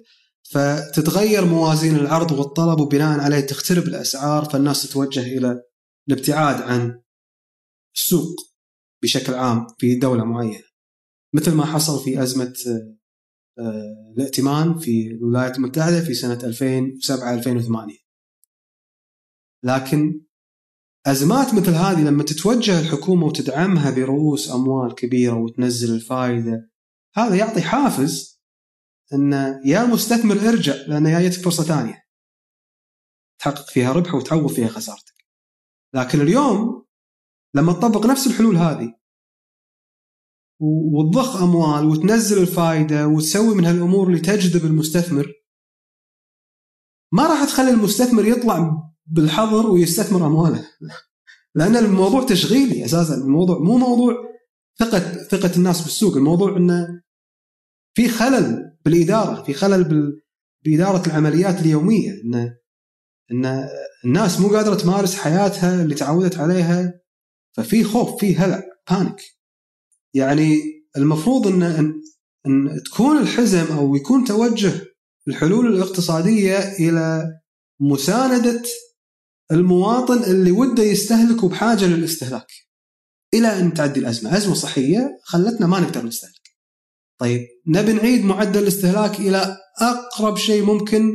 فتتغير 0.52 1.46
موازين 1.46 1.96
العرض 1.96 2.32
والطلب 2.32 2.80
وبناء 2.80 3.20
عليه 3.20 3.40
تخترب 3.40 3.84
الأسعار 3.84 4.46
فالناس 4.46 4.84
تتوجه 4.84 5.22
إلى 5.22 5.62
الابتعاد 6.08 6.62
عن 6.62 7.02
السوق 7.96 8.36
بشكل 9.04 9.34
عام 9.34 9.68
في 9.78 9.96
دولة 9.96 10.24
معينة. 10.24 10.73
مثل 11.34 11.56
ما 11.56 11.66
حصل 11.66 12.04
في 12.04 12.24
أزمة 12.24 12.54
آه، 13.60 14.14
الائتمان 14.18 14.80
في 14.80 15.08
الولايات 15.08 15.58
المتحدة 15.58 16.02
في 16.02 16.14
سنة 16.14 16.40
2007 16.44 17.34
2008 17.34 17.96
لكن 19.64 20.26
أزمات 21.08 21.54
مثل 21.54 21.70
هذه 21.70 22.08
لما 22.08 22.24
تتوجه 22.24 22.80
الحكومة 22.80 23.26
وتدعمها 23.26 23.92
برؤوس 23.92 24.52
أموال 24.52 24.96
كبيرة 24.96 25.38
وتنزل 25.38 25.96
الفائدة 25.96 26.72
هذا 27.16 27.36
يعطي 27.36 27.62
حافز 27.62 28.42
أن 29.14 29.34
يا 29.66 29.86
مستثمر 29.86 30.50
ارجع 30.50 30.74
لأن 30.88 31.04
جايتك 31.04 31.42
فرصة 31.42 31.64
ثانية. 31.64 32.04
تحقق 33.40 33.70
فيها 33.70 33.92
ربح 33.92 34.16
وتعوض 34.16 34.54
فيها 34.54 34.68
خسارتك. 34.68 35.26
لكن 35.94 36.22
اليوم 36.22 36.86
لما 37.56 37.74
تطبق 37.74 38.06
نفس 38.06 38.28
الحلول 38.28 38.58
هذه 38.58 38.96
وتضخ 40.64 41.42
أموال 41.42 41.86
وتنزل 41.86 42.42
الفائده 42.42 43.08
وتسوي 43.08 43.56
من 43.56 43.66
هالأمور 43.66 44.08
اللي 44.08 44.20
تجذب 44.20 44.66
المستثمر. 44.66 45.34
ما 47.12 47.28
راح 47.28 47.44
تخلي 47.44 47.70
المستثمر 47.70 48.26
يطلع 48.26 48.72
بالحظر 49.06 49.70
ويستثمر 49.70 50.28
أمواله. 50.28 50.70
لأن 51.56 51.76
الموضوع 51.76 52.26
تشغيلي 52.26 52.86
أساسا. 52.86 53.16
الموضوع 53.16 53.60
مو 53.60 53.78
موضوع 53.78 54.16
ثقه 54.80 55.00
ثقة 55.24 55.56
الناس 55.58 55.82
بالسوق. 55.82 56.16
الموضوع 56.16 56.58
إنه 56.58 56.88
في 57.94 58.10
خلل 58.10 58.78
بالإدارة 58.86 59.44
في 59.44 59.54
خلل 59.54 60.14
بإدارة 60.66 61.08
العمليات 61.08 61.60
اليومية. 61.60 62.12
ان 62.12 62.56
ان 63.32 63.70
الناس 64.06 64.40
مو 64.40 64.48
قادرة 64.48 64.76
تمارس 64.76 65.16
حياتها 65.16 65.84
اللي 65.84 65.96
تعودت 65.96 66.38
عليها. 66.38 66.94
ففي 67.56 67.84
خوف 67.84 68.20
في 68.20 68.36
هلع 68.36 68.64
بانيك 68.90 69.16
يعني 70.14 70.62
المفروض 70.98 71.48
ان 71.48 71.64
ان 72.48 72.82
تكون 72.86 73.18
الحزم 73.18 73.74
أو 73.78 73.96
يكون 73.96 74.24
توجه 74.26 74.72
الحلول 75.28 75.76
الاقتصادية 75.76 76.58
إلى 76.58 77.24
مساندة 77.80 78.64
المواطن 79.52 80.24
اللي 80.24 80.52
وده 80.52 80.84
يستهلك 80.84 81.44
وبحاجه 81.44 81.86
للاستهلاك 81.86 82.48
إلى 83.34 83.60
أن 83.60 83.74
تعدي 83.74 84.00
الأزمة، 84.00 84.38
أزمة 84.38 84.54
صحية 84.54 85.20
خلتنا 85.24 85.68
ما 85.68 85.80
نقدر 85.80 86.06
نستهلك. 86.06 86.44
طيب 87.20 87.48
نبي 87.68 87.94
نعيد 87.94 88.26
معدل 88.26 88.64
الاستهلاك 88.64 89.20
إلى 89.20 89.58
أقرب 89.82 90.38
شيء 90.38 90.66
ممكن 90.66 91.12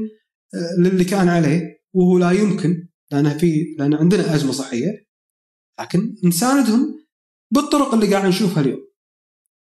آه، 0.54 0.80
للي 0.80 1.04
كان 1.04 1.28
عليه 1.28 1.62
وهو 1.92 2.18
لا 2.18 2.30
يمكن 2.30 2.88
لأن 3.10 3.38
في 3.38 3.64
لأن 3.78 3.94
عندنا 3.94 4.34
أزمة 4.34 4.52
صحية 4.52 5.06
لكن 5.80 6.14
نساندهم 6.24 6.94
بالطرق 7.50 7.94
اللي 7.94 8.14
قاعد 8.14 8.26
نشوفها 8.26 8.62
اليوم. 8.62 8.87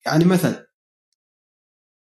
يعني 0.09 0.25
مثلا 0.25 0.69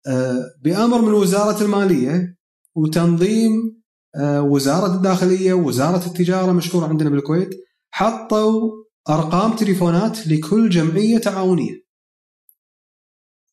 آه، 0.07 0.55
بأمر 0.61 1.01
من 1.01 1.13
وزارة 1.13 1.63
المالية 1.63 2.37
وتنظيم 2.75 3.83
آه، 4.15 4.41
وزارة 4.41 4.95
الداخلية 4.95 5.53
ووزاره 5.53 6.05
التجارة 6.05 6.51
مشهورة 6.51 6.87
عندنا 6.87 7.09
بالكويت 7.09 7.49
حطوا 7.91 8.71
أرقام 9.09 9.55
تليفونات 9.55 10.27
لكل 10.27 10.69
جمعية 10.69 11.17
تعاونية. 11.17 11.85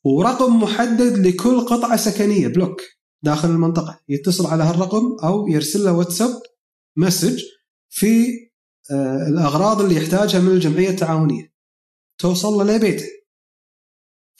ورقم 0.05 0.62
محدد 0.62 1.27
لكل 1.27 1.61
قطعة 1.61 1.97
سكنية 1.97 2.49
block 2.49 2.81
داخل 3.23 3.51
المنطقة. 3.51 4.01
يتصل 4.09 4.47
على 4.47 4.65
هالرقم 4.65 5.17
أو 5.25 5.49
يرسل 5.49 5.85
له 5.85 5.93
واتساب 5.93 6.43
message 6.97 7.43
في 7.88 8.27
آه، 8.91 9.29
الأغراض 9.29 9.81
اللي 9.81 9.97
يحتاجها 9.97 10.41
من 10.41 10.51
الجمعية 10.51 10.91
التعاونية. 10.91 11.53
توصل 12.19 12.53
له 12.53 12.77
لبيته. 12.77 13.22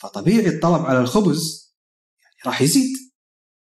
فطبيعي 0.03 0.47
الطلب 0.47 0.85
على 0.85 0.99
الخبز 0.99 1.73
يعني 2.23 2.35
راح 2.45 2.61
يزيد. 2.61 2.97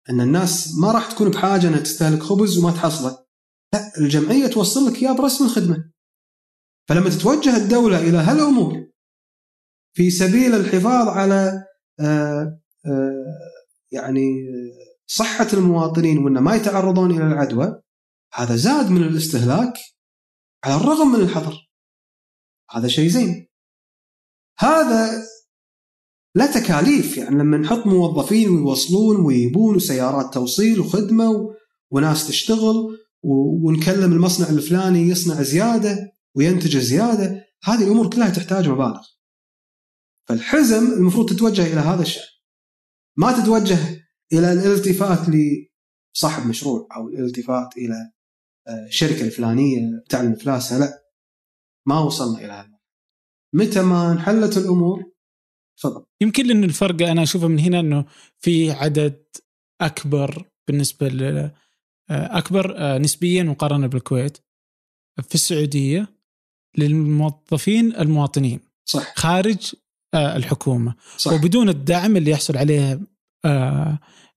أن 0.10 0.22
الناس 0.22 0.78
ما 0.78 0.92
راح 0.92 1.12
تكون 1.12 1.30
بحاجة 1.30 1.68
أنها 1.68 1.80
تستهلك 1.80 2.24
خبز 2.24 2.58
وما 2.58 2.72
تحصله. 2.72 3.26
لا 3.74 3.92
الجمعية 3.98 4.48
توصل 4.48 4.86
لك 4.86 4.96
إياه 5.04 5.12
برسم 5.12 5.46
الخدمة. 5.46 5.92
فلما 6.90 7.10
تتوجه 7.10 7.58
الدولة 7.58 8.00
إلى 8.00 8.18
هالأمور 8.18 8.92
في 9.94 10.12
سبيل 10.12 10.56
الحفاظ 10.56 11.08
على 11.08 11.64
آه، 12.00 12.60
آه، 12.86 13.26
يعني 13.92 14.26
صحة 15.08 15.48
المواطنين 15.54 16.18
وأنه 16.18 16.42
ما 16.42 16.56
يتعرضون 16.56 17.12
إلى 17.12 17.28
العدوى 17.28 17.82
هذا 18.34 18.56
زاد 18.56 18.90
من 18.90 19.04
الاستهلاك 19.04 19.74
على 20.64 20.76
الرغم 20.76 21.08
من 21.08 21.20
الحظر. 21.20 21.70
هذا 22.72 22.88
شيء 22.88 23.08
زين. 23.08 23.48
هذا 24.60 25.26
لا 26.36 26.46
تكاليف 26.52 27.18
يعني 27.18 27.36
لما 27.36 27.58
نحط 27.58 27.88
موظفين 27.88 28.50
ويوصلون 28.50 29.26
ويجيبون 29.26 29.76
وسيارات 29.76 30.34
توصيل 30.34 30.80
وخدمة 30.80 31.56
وناس 31.92 32.28
تشتغل 32.28 32.98
ونكلم 33.64 34.14
المصنع 34.14 34.50
الفلاني 34.50 35.00
يصنع 35.00 35.42
زيادة 35.42 36.12
وينتج 36.36 36.78
زيادة 36.78 37.46
هذه 37.64 37.84
الأمور 37.84 38.10
كلها 38.10 38.30
تحتاج 38.30 38.70
مبالغ. 38.70 39.02
فالحزم 40.28 40.94
المفروض 40.94 41.30
تتوجه 41.30 41.74
إلى 41.74 41.80
هذا 41.80 42.02
الشيء. 42.02 42.24
ما 43.18 43.42
تتوجه 43.42 44.08
إلى 44.34 44.54
الالتفات 44.54 45.20
لصاحب 45.30 46.48
مشروع 46.48 46.88
أو 46.96 47.10
الالتفات 47.10 47.78
إلى 47.78 48.12
الشركة 48.88 49.22
آه، 49.22 49.26
الفلانية 49.26 49.80
بتعلن 50.06 50.32
افلاسها 50.32 50.80
لا. 50.80 51.04
ما 51.86 52.00
وصلنا 52.00 52.38
إلى 52.40 52.54
هذا. 52.54 52.80
متى 53.54 53.82
ما 53.82 54.12
انحلت 54.12 54.58
الأمور 54.58 55.04
تفضل. 55.78 56.05
يمكن 56.22 56.48
لأن 56.48 56.64
الفرق 56.64 57.08
أنا 57.08 57.24
أشوفه 57.24 57.48
من 57.48 57.60
هنا 57.60 57.80
إنه 57.80 58.06
في 58.40 58.72
عدد 58.72 59.24
أكبر 59.82 60.46
بالنسبة 60.68 61.08
ل 61.08 61.52
آه، 62.10 62.38
أكبر 62.38 62.76
آه، 62.78 62.98
نسبيا 62.98 63.44
مقارنة 63.44 63.88
بالكويت. 63.88 64.38
في 65.30 65.36
السعودية 65.36 66.08
للموظفين 66.78 67.96
المواطنين 67.96 68.60
صح. 68.86 69.16
خارج 69.16 69.74
الحكومة. 70.16 70.96
صح. 71.18 71.32
وبدون 71.34 71.70
الدعم 71.70 72.18
اللي 72.18 72.32
يحصل 72.32 72.58
عليه 72.58 73.00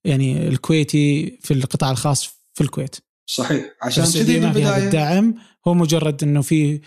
يعني 0.05 0.49
الكويتي 0.49 1.39
في 1.43 1.55
القطاع 1.55 1.91
الخاص 1.91 2.27
في 2.55 2.61
الكويت. 2.61 2.97
صحيح. 3.27 3.65
عشان 3.83 4.05
كذي 4.05 4.41
هذا 4.41 4.85
الدعم 4.85 5.35
هو 5.69 5.75
مجرد 5.75 6.23
إنه 6.23 6.43
في 6.43 6.81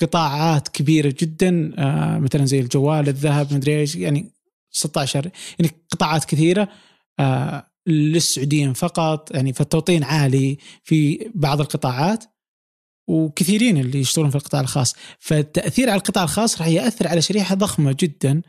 قطاعات 0.00 0.68
كبيرة 0.68 1.14
جدا 1.18 1.72
آه 1.78 2.18
مثلا 2.18 2.46
زي 2.46 2.60
الجوال 2.60 3.08
الذهب 3.08 3.54
مدري 3.54 3.80
إيش 3.80 3.96
يعني 3.96 4.32
16 4.70 5.30
يعني 5.58 5.72
قطاعات 5.90 6.24
كثيرة 6.24 6.68
آه 7.20 7.66
للسعوديين 7.86 8.72
فقط 8.72 9.34
يعني 9.34 9.52
فالتوطين 9.52 10.04
عالي 10.04 10.58
في 10.84 11.30
بعض 11.34 11.60
القطاعات 11.60 12.24
وكثيرين 13.08 13.76
اللي 13.76 13.98
يشتغلون 14.00 14.30
في 14.30 14.36
القطاع 14.36 14.60
الخاص. 14.60 14.94
فالتأثير 15.18 15.90
على 15.90 15.98
القطاع 15.98 16.24
الخاص 16.24 16.58
راح 16.58 16.66
يأثر 16.66 17.08
على 17.08 17.22
شريحة 17.22 17.54
ضخمة 17.54 17.96
جدا 18.00 18.42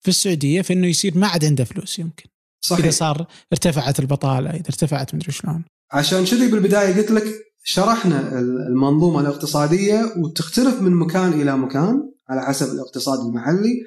في 0.00 0.08
السعودية 0.08 0.62
في 0.62 0.72
إنه 0.72 0.86
يصير 0.86 1.18
ما 1.18 1.26
عاد 1.26 1.44
عنده 1.44 1.64
فلوس 1.64 1.98
يمكن. 1.98 2.28
صحيح. 2.60 2.84
اذا 2.84 2.90
صار 2.90 3.26
ارتفعت 3.52 4.00
البطالة 4.00 4.50
إذا 4.50 4.66
ارتفعت 4.68 5.14
مدري 5.14 5.32
شلون. 5.32 5.64
عشان 5.92 6.24
كذي 6.24 6.50
بالبداية 6.50 6.96
قلت 6.96 7.10
لك 7.10 7.24
شرحنا 7.68 8.38
المنظومة 8.38 9.20
الاقتصادية 9.20 10.14
وتختلف 10.16 10.80
من 10.80 10.94
مكان 10.94 11.32
إلى 11.32 11.56
مكان 11.56 12.12
على 12.28 12.42
حسب 12.42 12.74
الاقتصاد 12.74 13.18
المحلي 13.18 13.82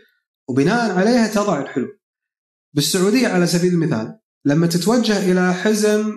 وبناء 0.50 0.92
عليها 0.98 1.28
تضع 1.28 1.62
الحلول. 1.62 2.00
بالسعودية 2.74 3.28
على 3.28 3.48
سبيل 3.48 3.74
المثال 3.74 4.20
لما 4.46 4.68
تتوجه 4.68 5.32
إلى 5.32 5.54
حزم 5.54 6.14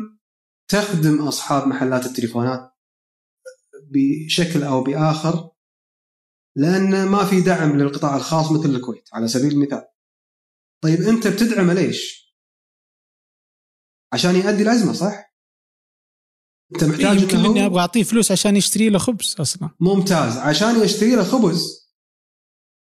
تخدم 0.68 1.22
أصحاب 1.22 1.68
محلات 1.68 2.06
التليفونات 2.06 2.72
بشكل 3.90 4.62
أو 4.62 4.82
بآخر 4.82 5.50
لأن 6.56 7.08
ما 7.08 7.24
في 7.24 7.40
دعم 7.40 7.78
للقطاع 7.78 8.16
الخاص 8.16 8.52
مثل 8.52 8.68
الكويت 8.68 9.08
على 9.12 9.28
سبيل 9.28 9.52
المثال. 9.52 9.84
طيب 10.82 11.00
أنت 11.00 11.26
بتدعمه 11.26 11.74
ليش؟ 11.74 12.22
عشان 14.12 14.34
يؤدي 14.36 14.62
الأزمة 14.62 14.92
صح؟ 14.92 15.31
انت 16.72 16.84
محتاج 16.84 17.22
يمكن 17.22 17.38
إني 17.38 17.66
أبغى 17.66 17.80
أعطيه 17.80 18.02
فلوس 18.02 18.32
عشان 18.32 18.56
يشتري 18.56 18.88
له 18.88 18.98
خبز 18.98 19.36
أصلا. 19.40 19.70
ممتاز. 19.80 20.36
عشان 20.36 20.82
يشتري 20.82 21.16
له 21.16 21.24
خبز. 21.24 21.82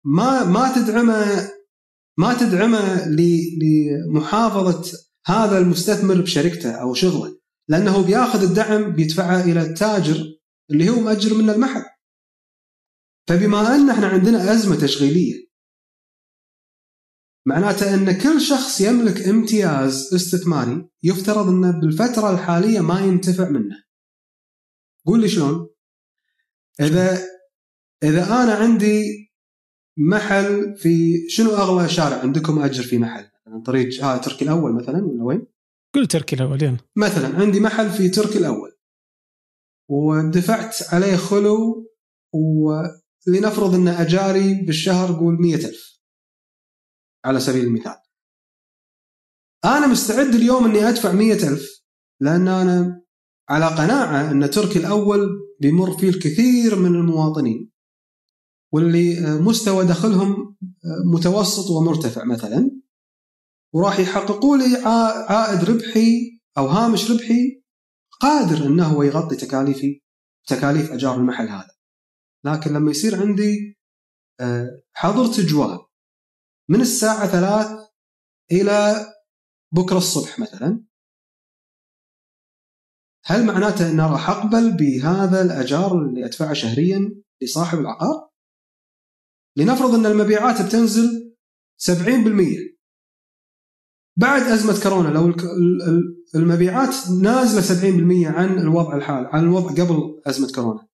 ما 0.06 0.44
ما 0.44 0.76
تدعمه 0.76 1.50
ما 2.18 2.34
تدعمه 2.34 3.08
لمحافظة 3.08 4.98
هذا 5.26 5.58
المستثمر 5.58 6.22
بشركته 6.22 6.72
أو 6.72 6.94
شغله. 6.94 7.40
لأنه 7.68 8.06
بيأخذ 8.06 8.44
الدعم 8.44 8.96
بيدفعه 8.96 9.44
إلى 9.44 9.62
التاجر 9.62 10.26
اللي 10.72 10.90
هو 10.90 11.00
مأجر 11.00 11.34
منه 11.34 11.54
المحل. 11.54 11.84
فبما 13.28 13.76
أن 13.76 13.90
إحنا 13.90 14.08
عندنا 14.08 14.54
أزمة 14.54 14.76
تشغيلية 14.76 15.45
معناته 17.46 17.94
إن 17.94 18.18
كل 18.18 18.42
شخص 18.42 18.82
يملك 18.82 19.28
امتياز 19.28 20.14
استثماري 20.14 20.90
يفترض 21.04 21.48
إنه 21.48 21.80
بالفترة 21.82 22.32
الحالية 22.32 22.80
ما 22.80 23.00
ينتفع 23.00 23.50
منه. 23.50 23.84
قول 25.06 25.22
لي 25.22 25.28
شلون؟ 25.28 25.70
إذا 26.82 27.20
إذا 28.04 28.44
أنا 28.44 28.54
عندي 28.54 29.04
محل 29.98 30.76
في 30.78 31.26
شنو 31.30 31.50
أغلى 31.50 31.90
شارع 31.90 32.18
عندكم 32.18 32.60
أجر 32.60 32.84
في 32.84 32.98
محل؟ 32.98 33.30
مثلا 33.48 33.64
طريق 33.64 34.04
ها 34.04 34.18
تركي 34.18 34.46
الأول 34.46 34.76
مثلا 34.76 35.06
ولا 35.06 35.24
وين؟ 35.24 35.48
قول 35.94 36.08
تركي 36.08 36.36
الأول 36.36 36.64
يلا 36.64 36.78
مثلا 36.96 37.38
عندي 37.38 37.60
محل 37.60 37.90
في 37.90 38.10
تركي 38.10 38.38
الأول 38.38 38.72
ودفعت 39.90 40.94
عليه 40.94 41.16
خلو 41.16 41.86
ولنفرض 42.34 43.76
إن 43.76 43.88
أجاري 43.88 44.54
بالشهر 44.54 45.20
قول 45.20 45.42
مية 45.42 45.56
ألف 45.56 45.95
على 47.26 47.40
سبيل 47.40 47.66
المثال. 47.66 47.96
أنا 49.66 49.88
مستعد 49.88 50.36
اليوم 50.36 50.66
أني 50.66 50.90
أدفع 50.90 51.12
مية 51.12 51.50
ألف 51.50 51.86
لأن 52.20 52.48
أنا 52.48 53.02
على 53.50 53.66
قناعة 53.66 54.32
أن 54.32 54.50
تركي 54.50 54.80
الأول 54.80 55.30
بيمر 55.60 55.98
فيه 55.98 56.10
الكثير 56.10 56.80
من 56.80 56.96
المواطنين 56.96 57.72
واللي 58.74 59.22
مستوى 59.40 59.86
دخلهم 59.86 60.58
متوسط 61.14 61.70
ومرتفع 61.70 62.24
مثلا 62.24 62.82
وراح 63.74 64.00
يحققوا 64.00 64.58
لي 64.58 64.78
عائد 65.30 65.64
ربحي 65.70 66.40
أو 66.58 66.66
هامش 66.68 67.12
ربحي 67.12 67.64
قادر 68.22 68.66
أنه 68.66 68.88
هو 68.88 69.04
يغطي 69.04 69.36
تكاليفي 69.36 70.02
تكاليف 70.48 70.92
أجار 70.92 71.16
المحل 71.16 71.48
هذا. 71.48 71.76
لكن 72.46 72.74
لما 72.74 72.92
يصير 72.92 73.22
عندي 73.22 73.78
آه، 74.40 74.82
حظر 74.94 75.28
تجوال 75.28 75.80
من 76.70 76.82
الساعة 76.82 77.28
ثلاث 77.28 77.68
إلى 78.52 79.06
بكرة 79.72 79.98
الصبح 79.98 80.40
مثلا 80.40 80.86
هل 83.26 83.46
معناته 83.46 83.90
أن 83.92 84.02
راح 84.02 84.30
أقبل 84.30 84.78
بهذا 84.78 85.42
الأجار 85.42 86.02
اللي 86.02 86.26
أدفعه 86.26 86.54
شهريا 86.54 87.22
لصاحب 87.42 87.80
العقار؟ 87.80 88.30
لنفرض 89.58 89.94
أن 89.94 90.06
المبيعات 90.06 90.62
بتنزل 90.62 91.36
70% 91.92 92.76
بعد 94.18 94.42
أزمة 94.42 94.84
كورونا 94.84 95.10
لو 95.10 95.36
المبيعات 96.36 96.96
نازلة 97.22 97.62
70% 97.62 98.36
عن 98.36 98.60
الوضع 98.60 98.96
الحالي 98.96 99.30
عن 99.32 99.44
الوضع 99.44 99.84
قبل 99.84 100.22
أزمة 100.26 100.52
كورونا 100.56 100.88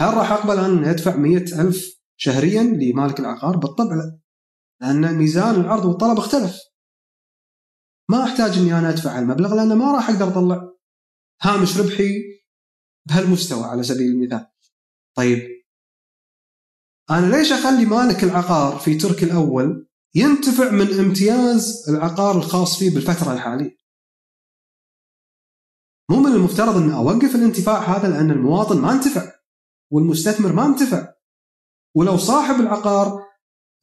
هل 0.00 0.14
راح 0.14 0.32
أقبل 0.32 0.58
أن 0.58 0.84
أدفع 0.84 1.16
100 1.16 1.36
ألف 1.36 2.00
شهريا 2.16 2.62
لمالك 2.62 3.20
العقار؟ 3.20 3.56
بالطبع 3.56 3.94
لا 3.94 4.18
لأن 4.80 5.14
ميزان 5.14 5.54
العرض 5.54 5.84
والطلب 5.84 6.18
اختلف. 6.18 6.58
ما 8.10 8.24
أحتاج 8.24 8.58
إني 8.58 8.78
أنا 8.78 8.88
أدفع 8.88 9.18
المبلغ 9.18 9.54
لأن 9.54 9.78
ما 9.78 9.92
راح 9.92 10.10
أقدر 10.10 10.28
أطلع. 10.28 10.72
هامش 11.42 11.78
ربحي 11.78 12.22
بهالمستوى 13.08 13.64
على 13.64 13.82
سبيل 13.82 14.10
المثال. 14.10 14.46
طيب. 15.16 15.58
أنا 17.10 17.36
ليش 17.36 17.52
أخلي 17.52 17.84
مالك 17.84 18.24
العقار 18.24 18.78
في 18.78 18.94
ترك 18.94 19.22
الأول 19.22 19.88
ينتفع 20.14 20.70
من 20.70 20.98
امتياز 20.98 21.88
العقار 21.88 22.36
الخاص 22.36 22.78
فيه 22.78 22.94
بالفترة 22.94 23.32
الحالية؟ 23.32 23.78
مو 26.10 26.20
من 26.20 26.32
المفترض 26.32 26.76
ان 26.76 26.90
أوقف 26.90 27.34
الانتفاع 27.34 27.78
هذا 27.78 28.08
لأن 28.08 28.30
المواطن 28.30 28.80
ما 28.80 28.92
انتفع 28.92 29.32
والمستثمر 29.92 30.52
ما 30.52 30.66
انتفع. 30.66 31.14
ولو 31.94 32.16
صاحب 32.16 32.60
العقار 32.60 33.27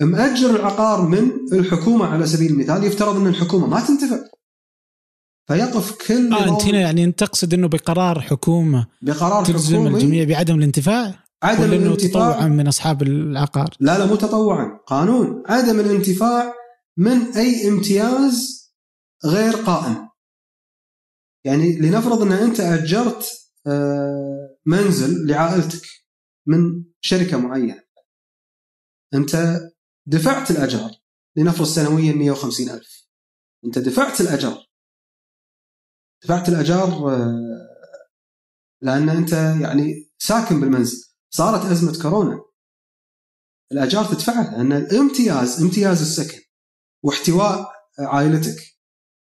مأجر 0.02 0.56
العقار 0.56 1.08
من 1.08 1.32
الحكومة 1.54 2.06
على 2.06 2.28
سبيل 2.28 2.52
المثال 2.52 2.84
يفترض 2.84 3.16
أن 3.16 3.28
الحكومة 3.28 3.68
ما 3.68 3.80
تنتفع. 3.80 4.20
فيقف 5.48 6.08
كل 6.08 6.34
آه 6.34 6.50
أنت 6.50 6.66
هنا 6.66 6.80
يعني 6.80 7.04
أنت 7.04 7.20
تقصد 7.20 7.54
إنه 7.54 7.68
بقرار 7.68 8.22
حكومة 8.22 8.88
بقرار 9.02 9.46
تلزم 9.46 9.76
حكومي 9.76 9.96
الجميع 9.96 10.24
بعدم 10.24 10.56
الانتفاع؟ 10.56 11.24
عدم 11.44 11.74
الانتفاع؟ 11.74 12.32
تطوعا 12.32 12.48
من 12.48 12.68
أصحاب 12.68 13.02
العقار؟ 13.02 13.70
لا 13.80 13.98
لا 13.98 14.06
مو 14.06 14.16
تطوعا. 14.16 14.80
قانون. 14.88 15.44
عدم 15.46 15.80
الانتفاع 15.80 16.54
من 16.98 17.22
أي 17.36 17.68
امتياز 17.68 18.66
غير 19.26 19.56
قائم. 19.56 20.10
يعني 21.46 21.80
لنفرض 21.80 22.22
أن 22.22 22.32
أنت 22.32 22.60
أجرت 22.60 23.28
آه، 23.68 24.58
منزل 24.66 25.28
لعائلتك 25.28 25.88
من 26.48 26.84
شركة 27.02 27.38
معينة. 27.38 27.84
أنت 29.14 29.60
دفعت 30.06 30.52
الاجار 30.52 30.92
لنفرض 31.36 31.68
سنويا 31.68 32.14
150 32.14 32.70
ألف. 32.70 33.08
أنت 33.66 33.80
دفعت 33.80 34.22
الاجار 34.22 34.66
دفعت 36.24 36.50
الاجار 36.50 36.88
آه، 36.88 37.68
لأن 38.82 39.10
أنت 39.10 39.34
يعني 39.62 40.12
ساكن 40.18 40.62
بالمنزل. 40.62 41.06
صارت 41.30 41.72
أزمة 41.72 42.02
كورونا. 42.02 42.42
الأجار 43.72 44.06
تدفعها 44.06 44.52
لأن 44.52 44.74
الامتياز 44.74 45.62
امتياز 45.62 46.02
السكن 46.02 46.42
واحتواء 47.04 47.72
عائلتك 48.00 48.62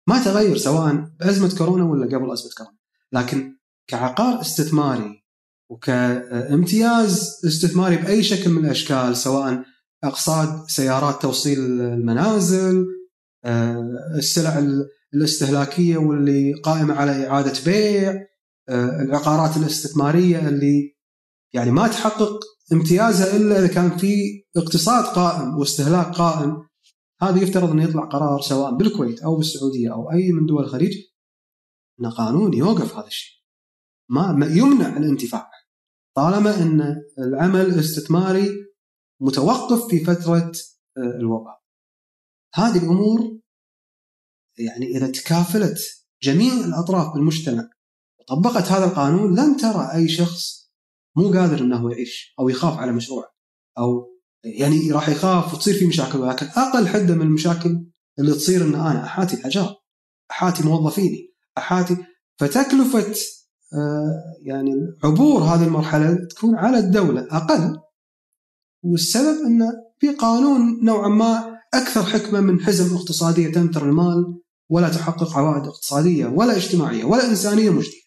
ما 0.08 0.24
تغير 0.24 0.56
سواء 0.56 0.94
بأزمة 0.94 1.58
كورونا 1.58 1.84
ولا 1.84 2.16
قبل 2.16 2.32
أزمة 2.32 2.50
كورونا. 2.56 2.78
لكن 3.12 3.58
كعقار 3.86 4.40
استثماري 4.40 5.26
وكامتياز 5.70 7.40
استثماري 7.46 7.96
بأي 7.96 8.22
شكل 8.22 8.50
من 8.50 8.64
الأشكال 8.64 9.16
سواء 9.16 9.64
اقساط 10.06 10.68
سيارات 10.68 11.22
توصيل 11.22 11.58
المنازل 11.80 12.86
آه، 13.44 13.82
السلع 14.18 14.66
الاستهلاكية 15.14 15.96
واللي 15.96 16.52
قائمة 16.52 16.94
على 16.94 17.26
إعادة 17.26 17.52
بيع 17.64 18.26
آه، 18.68 19.02
العقارات 19.02 19.56
الاستثمارية 19.56 20.48
اللي 20.48 20.96
يعني 21.52 21.70
ما 21.70 21.88
تحقق 21.88 22.40
امتيازها 22.72 23.36
إلا 23.36 23.58
إذا 23.58 23.66
كان 23.66 23.96
في 23.96 24.42
اقتصاد 24.56 25.04
قائم 25.04 25.58
واستهلاك 25.58 26.06
قائم. 26.06 26.66
هذا 27.22 27.42
يفترض 27.42 27.70
انه 27.70 27.84
يطلع 27.84 28.04
قرار 28.04 28.40
سواء 28.40 28.76
بالكويت 28.76 29.22
أو 29.22 29.36
بالسعودية 29.36 29.92
أو 29.92 30.10
أي 30.12 30.32
من 30.32 30.46
دول 30.46 30.64
الخليج. 30.64 30.92
إن 32.00 32.10
قانون 32.10 32.54
يوقف 32.54 32.96
هذا 32.96 33.06
الشيء. 33.06 33.36
ما 34.08 34.46
يمنع 34.50 34.96
الانتفاع. 34.96 35.50
طالما 36.16 36.62
إن 36.62 36.96
العمل 37.18 37.60
الاستثماري 37.60 38.50
متوقف 39.20 39.88
في 39.88 40.04
فترة 40.04 40.52
آه، 40.96 41.18
الوباء. 41.20 41.62
هذه 42.54 42.78
الأمور 42.78 43.38
يعني 44.58 44.86
إذا 44.86 45.10
تكافلت 45.10 45.78
جميع 46.22 46.52
الأطراف 46.52 47.14
بالمجتمع 47.14 47.68
وطبقت 48.20 48.72
هذا 48.72 48.84
القانون 48.84 49.40
لن 49.40 49.56
ترى 49.56 49.90
أي 49.94 50.08
شخص 50.08 50.70
مو 51.16 51.32
قادر 51.32 51.58
إنه 51.58 51.90
يعيش 51.92 52.34
أو 52.40 52.48
يخاف 52.48 52.78
على 52.78 52.92
مشروعه 52.92 53.34
أو 53.78 54.16
يعني 54.44 54.92
راح 54.92 55.08
يخاف 55.08 55.54
وتصير 55.54 55.74
في 55.74 55.86
مشاكل 55.86 56.18
ولكن 56.18 56.46
أقل 56.46 56.88
حدة 56.88 57.14
من 57.14 57.22
المشاكل 57.22 57.86
اللي 58.18 58.32
تصير 58.32 58.64
إن 58.64 58.74
أنا 58.74 59.04
أحاتي 59.04 59.36
الاجار 59.36 59.76
أحاتي 60.30 60.62
موظفيني 60.62 61.34
أحاتي 61.58 61.96
فتكلفة 62.38 63.14
آه، 63.74 64.22
يعني 64.42 64.72
عبور 65.04 65.42
هذه 65.42 65.64
المرحلة 65.66 66.26
تكون 66.30 66.54
على 66.54 66.78
الدولة 66.78 67.28
أقل 67.30 67.78
والسبب 68.92 69.46
انه 69.46 69.72
في 69.98 70.14
قانون 70.14 70.84
نوعا 70.84 71.08
ما 71.08 71.60
أكثر 71.74 72.02
حكمة 72.02 72.40
من 72.40 72.60
حزم 72.60 72.96
اقتصادية 72.96 73.52
تنثر 73.52 73.88
المال 73.88 74.42
ولا 74.70 74.88
تحقق 74.88 75.36
عوائد 75.36 75.66
اقتصادية 75.66 76.26
ولا 76.26 76.56
اجتماعية 76.56 77.04
ولا 77.04 77.30
إنسانية 77.30 77.70
مجدية. 77.70 78.06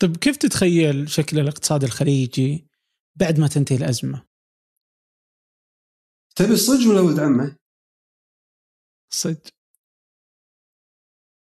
طيب 0.00 0.16
كيف 0.16 0.36
تتخيل 0.36 1.10
شكل 1.10 1.38
الاقتصاد 1.38 1.84
الخليجي 1.84 2.68
بعد 3.16 3.40
ما 3.40 3.48
تنتهي 3.48 3.76
الأزمة؟ 3.76 4.26
تبي 6.36 6.52
الصج 6.52 6.88
ولا 6.88 7.00
ولد 7.00 7.18
عمه؟ 7.18 7.56
صج 9.10 9.36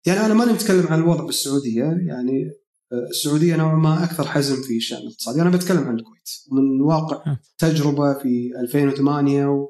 يعني 0.06 0.20
أنا 0.20 0.34
ماني 0.34 0.52
متكلم 0.52 0.86
عن 0.86 0.98
الوضع 0.98 1.24
بالسعودية 1.24 1.82
يعني 1.82 2.52
السعودية 2.92 3.56
نوعا 3.56 3.74
ما 3.74 4.04
أكثر 4.04 4.28
حزم 4.28 4.62
في 4.62 4.76
الشان 4.76 4.98
الاقتصادي. 4.98 5.42
أنا 5.42 5.50
بتكلم 5.50 5.84
عن 5.84 5.94
الكويت. 5.94 6.28
من 6.52 6.80
واقع 6.80 7.36
تجربة 7.58 8.14
في 8.14 8.52
2008 8.60 9.68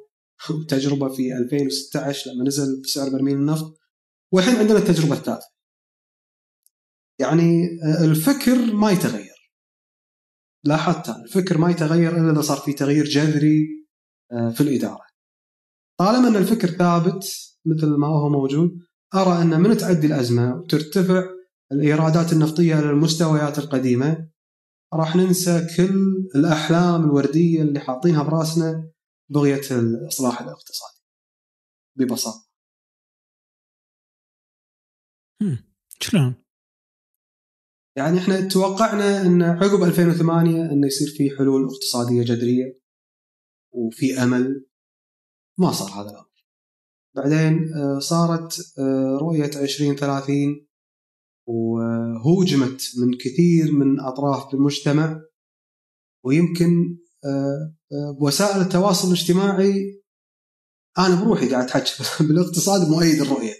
وتجربه 0.50 1.08
في 1.08 1.36
2016 1.36 2.30
لما 2.30 2.44
نزل 2.44 2.82
سعر 2.86 3.08
برميل 3.08 3.34
النفط 3.34 3.78
والحين 4.32 4.56
عندنا 4.56 4.78
التجربة 4.78 5.12
الثالثة. 5.12 5.48
يعني 7.20 7.64
آه، 7.84 8.04
الفكر 8.04 8.72
ما 8.74 8.90
يتغير. 8.90 9.52
لاحظت 10.64 11.08
الفكر 11.08 11.58
ما 11.58 11.70
يتغير 11.70 12.16
إلا 12.16 12.32
إذا 12.32 12.40
صار 12.40 12.56
في 12.56 12.72
تغيير 12.72 13.04
جذري 13.04 13.66
آه، 14.32 14.50
في 14.50 14.60
الإدارة. 14.60 15.08
طالما 15.98 16.28
إن 16.28 16.36
الفكر 16.36 16.68
ثابت 16.68 17.24
مثل 17.66 17.86
ما 17.86 18.06
هو 18.06 18.28
موجود 18.28 18.70
أرى 19.14 19.42
أن 19.42 19.60
من 19.60 19.76
تعدي 19.76 20.06
الأزمة 20.06 20.54
وترتفع 20.54 21.24
الإيرادات 21.72 22.32
النفطية 22.32 22.78
إلى 22.78 22.90
المستويات 22.90 23.58
القديمة 23.58 24.30
راح 24.94 25.16
ننسى 25.16 25.66
كل 25.76 26.28
الأحلام 26.34 27.04
الوردية 27.04 27.62
اللي 27.62 27.80
حاطينها 27.80 28.22
براسنا 28.22 28.90
بغية 29.30 29.70
الإصلاح 29.70 30.40
الاقتصادي 30.40 30.98
ببساطة. 31.96 32.48
شلون؟ 36.00 36.34
يعني 37.96 38.18
إحنا 38.18 38.48
توقعنا 38.48 39.22
إن 39.22 39.42
عقب 39.42 39.82
2008 39.82 40.72
إنه 40.72 40.86
يصير 40.86 41.08
في 41.08 41.36
حلول 41.38 41.64
اقتصادية 41.64 42.22
جذرية 42.22 42.80
وفي 43.70 44.22
أمل 44.22 44.66
ما 45.58 45.72
صار 45.72 45.90
هذا 45.90 46.10
الأمر. 46.10 46.28
بعدين 47.16 47.72
آه، 47.74 47.98
صارت 47.98 48.78
آه، 48.78 49.18
رؤية 49.20 49.62
2030 49.62 50.67
وهوجمت 51.48 52.82
من 52.98 53.16
كثير 53.20 53.72
من 53.72 54.00
أطراف 54.00 54.54
المجتمع 54.54 55.20
ويمكن 56.24 56.98
آه، 57.24 57.74
بوسائل 58.20 58.60
التواصل 58.60 59.08
الاجتماعي 59.08 60.02
أنا 60.98 61.24
بروحي 61.24 61.50
قاعد 61.50 61.70
أحكي 61.70 61.92
بالاقتصاد 62.24 62.88
مؤيد 62.88 63.20
الرؤية. 63.20 63.54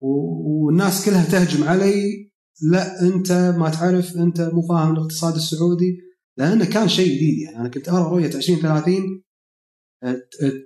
والناس 0.00 1.04
كلها 1.06 1.30
تهجم 1.30 1.64
علي 1.64 2.30
لا 2.62 3.02
أنت 3.02 3.32
ما 3.32 3.70
تعرف 3.70 4.16
أنت 4.16 4.40
مو 4.40 4.62
فاهم 4.62 4.92
الاقتصاد 4.92 5.34
السعودي. 5.34 5.98
لأنه 6.38 6.64
كان 6.64 6.88
شيء 6.88 7.16
جديد 7.16 7.38
يعني 7.38 7.56
أنا 7.56 7.68
كنت 7.68 7.88
أرى 7.88 8.10
رؤية 8.10 8.26
2030 8.26 9.22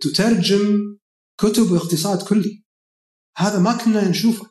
تترجم 0.02 0.96
كتب 1.40 1.74
اقتصاد 1.74 2.22
كلي. 2.28 2.64
هذا 3.36 3.58
ما 3.58 3.84
كنا 3.84 4.08
نشوفه. 4.08 4.50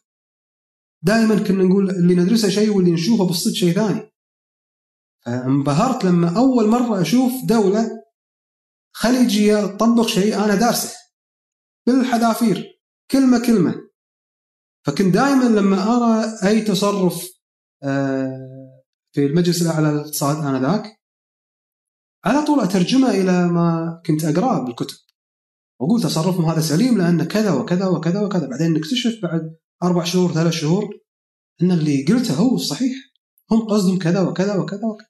دائما 1.02 1.40
كنا 1.40 1.64
نقول 1.64 1.90
اللي 1.90 2.16
ندرسه 2.16 2.50
شيء 2.50 2.70
واللي 2.70 2.92
نشوفه 2.92 3.26
بالصدق 3.26 3.54
شيء 3.54 3.74
ثاني. 3.74 4.12
انبهرت 5.28 6.06
لما 6.06 6.38
أول 6.38 6.68
مرة 6.68 7.02
أشوف 7.02 7.32
دولة 7.46 8.04
خليجية 8.92 9.66
تطبق 9.66 10.08
شيء 10.08 10.36
أنا 10.46 10.56
دارسه. 10.56 10.96
بالحذافير. 11.88 12.82
كلمة 13.12 13.46
كلمة. 13.46 13.76
فكنت 14.86 15.14
دائما 15.14 15.44
لما 15.44 15.84
أرى 15.84 16.26
أي 16.48 16.62
تصرف 16.62 17.30
آه، 17.84 18.84
في 19.12 19.26
المجلس 19.26 19.62
الأعلى 19.62 19.88
للاقتصاد 19.88 20.46
آنذاك 20.46 21.00
على 22.26 22.46
طول 22.46 22.60
أترجمه 22.60 23.10
إلى 23.10 23.48
ما 23.48 24.02
كنت 24.06 24.26
أقرأه 24.26 24.66
بالكتب. 24.66 24.98
وأقول 25.80 26.02
تصرفهم 26.02 26.46
هذا 26.46 26.62
سليم 26.62 26.98
لأن 26.98 27.24
كذا 27.24 27.52
وكذا 27.54 27.88
وكذا 27.88 28.22
وكذا. 28.22 28.48
بعدين 28.48 28.74
نكتشف 28.74 29.20
بعد 29.24 29.56
أربع 29.84 30.04
شهور 30.04 30.32
ثلاث 30.34 30.54
شهور. 30.54 31.00
إن 31.62 31.72
اللي 31.72 32.06
قلته 32.06 32.34
هو 32.34 32.56
الصحيح 32.56 32.94
هم 33.52 33.60
قصدهم 33.62 34.00
كذا 34.00 34.22
وكذا 34.22 34.56
وكذا 34.56 34.86
وكذا. 34.86 35.08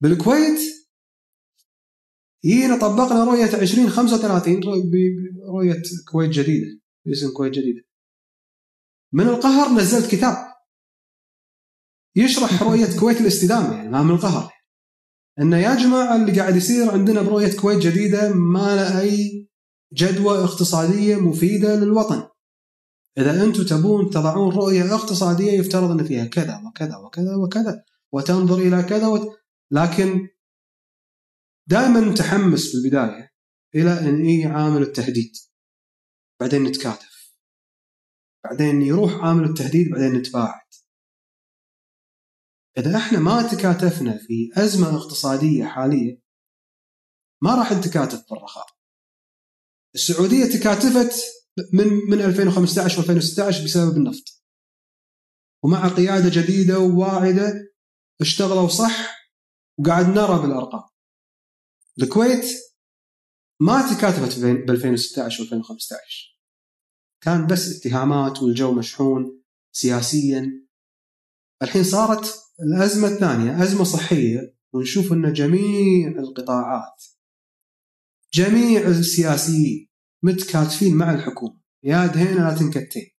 بالكويت 0.00 0.60
جينا 2.44 2.78
طبقنا 2.78 3.24
رؤية 3.24 3.54
2035 3.54 4.60
رؤية 5.48 5.82
كويت 6.12 6.30
جديدة 6.30 6.80
باسم 7.06 7.32
كويت 7.32 7.52
جديدة. 7.52 7.82
من 9.12 9.28
القهر 9.28 9.72
نزلت 9.72 10.10
كتاب. 10.10 10.36
يشرح 12.16 12.62
رؤية 12.62 12.98
كويت 13.00 13.20
الاستدامة 13.20 13.76
يعني 13.76 13.88
ما 13.88 14.02
من 14.02 14.10
القهر 14.10 14.52
انه 15.40 15.56
يا 15.56 15.74
جماعة 15.74 16.16
اللي 16.16 16.40
قاعد 16.40 16.56
يصير 16.56 16.90
عندنا 16.90 17.22
برؤية 17.22 17.56
كويت 17.56 17.78
جديدة 17.78 18.34
ما 18.34 18.76
له 18.76 19.00
أي 19.00 19.48
جدوى 19.92 20.38
اقتصادية 20.44 21.16
مفيدة 21.16 21.76
للوطن. 21.76 22.28
إذا 23.18 23.44
أنتم 23.44 23.64
تبون 23.64 24.10
تضعون 24.10 24.54
رؤية 24.54 24.94
اقتصادية 24.94 25.52
يفترض 25.52 25.90
أن 25.90 26.04
فيها 26.04 26.24
كذا 26.24 26.62
وكذا 26.66 26.96
وكذا 26.96 27.36
وكذا 27.36 27.84
وتنظر 28.12 28.58
إلى 28.58 28.82
كذا 28.82 29.06
وت... 29.06 29.40
لكن 29.70 30.28
دائما 31.66 32.00
نتحمس 32.00 32.70
في 32.70 32.74
البداية 32.74 33.30
إلى 33.74 33.98
أن 33.98 34.24
يجي 34.24 34.46
عامل 34.46 34.82
التهديد 34.82 35.32
بعدين 36.40 36.62
نتكاتف. 36.62 37.36
بعدين 38.44 38.82
يروح 38.82 39.12
عامل 39.12 39.44
التهديد 39.44 39.90
بعدين 39.90 40.12
نتباعد. 40.12 40.70
إذا 42.78 42.96
إحنا 42.96 43.18
ما 43.18 43.42
تكاتفنا 43.42 44.18
في 44.18 44.50
أزمة 44.56 44.96
اقتصادية 44.96 45.64
حالية 45.64 46.22
ما 47.42 47.54
راح 47.54 47.72
نتكاتف 47.72 48.30
بالرخاء. 48.30 48.66
السعودية 49.94 50.44
تكاتفت 50.44 51.39
من 51.72 51.86
من 51.86 52.20
2015 52.20 53.02
و2016 53.02 53.64
بسبب 53.64 53.96
النفط. 53.96 54.42
ومع 55.62 55.88
قيادة 55.88 56.42
جديدة 56.42 56.78
وواعدة 56.78 57.74
اشتغلوا 58.20 58.68
صح 58.68 59.16
وقاعد 59.78 60.06
نرى 60.06 60.42
بالأرقام. 60.42 60.90
الكويت 62.02 62.46
ما 63.60 63.94
تكاتفت 63.94 64.38
ب 64.40 64.70
2016 64.70 65.44
و2015 65.44 66.40
كان 67.20 67.46
بس 67.46 67.76
اتهامات 67.76 68.42
والجو 68.42 68.72
مشحون 68.72 69.42
سياسيا. 69.72 70.66
الحين 71.62 71.84
صارت 71.84 72.34
الأزمة 72.60 73.08
الثانية 73.08 73.62
أزمة 73.62 73.84
صحية 73.84 74.56
ونشوف 74.72 75.12
إن 75.12 75.32
جميع 75.32 76.08
القطاعات 76.18 77.04
جميع 78.34 78.80
السياسيين 78.80 79.89
متكاتفين 80.22 80.96
مع 80.96 81.14
الحكومة. 81.14 81.60
يا 81.82 82.06
دهينا 82.06 82.40
لا 82.40 82.54
تنكتين. 82.54 83.10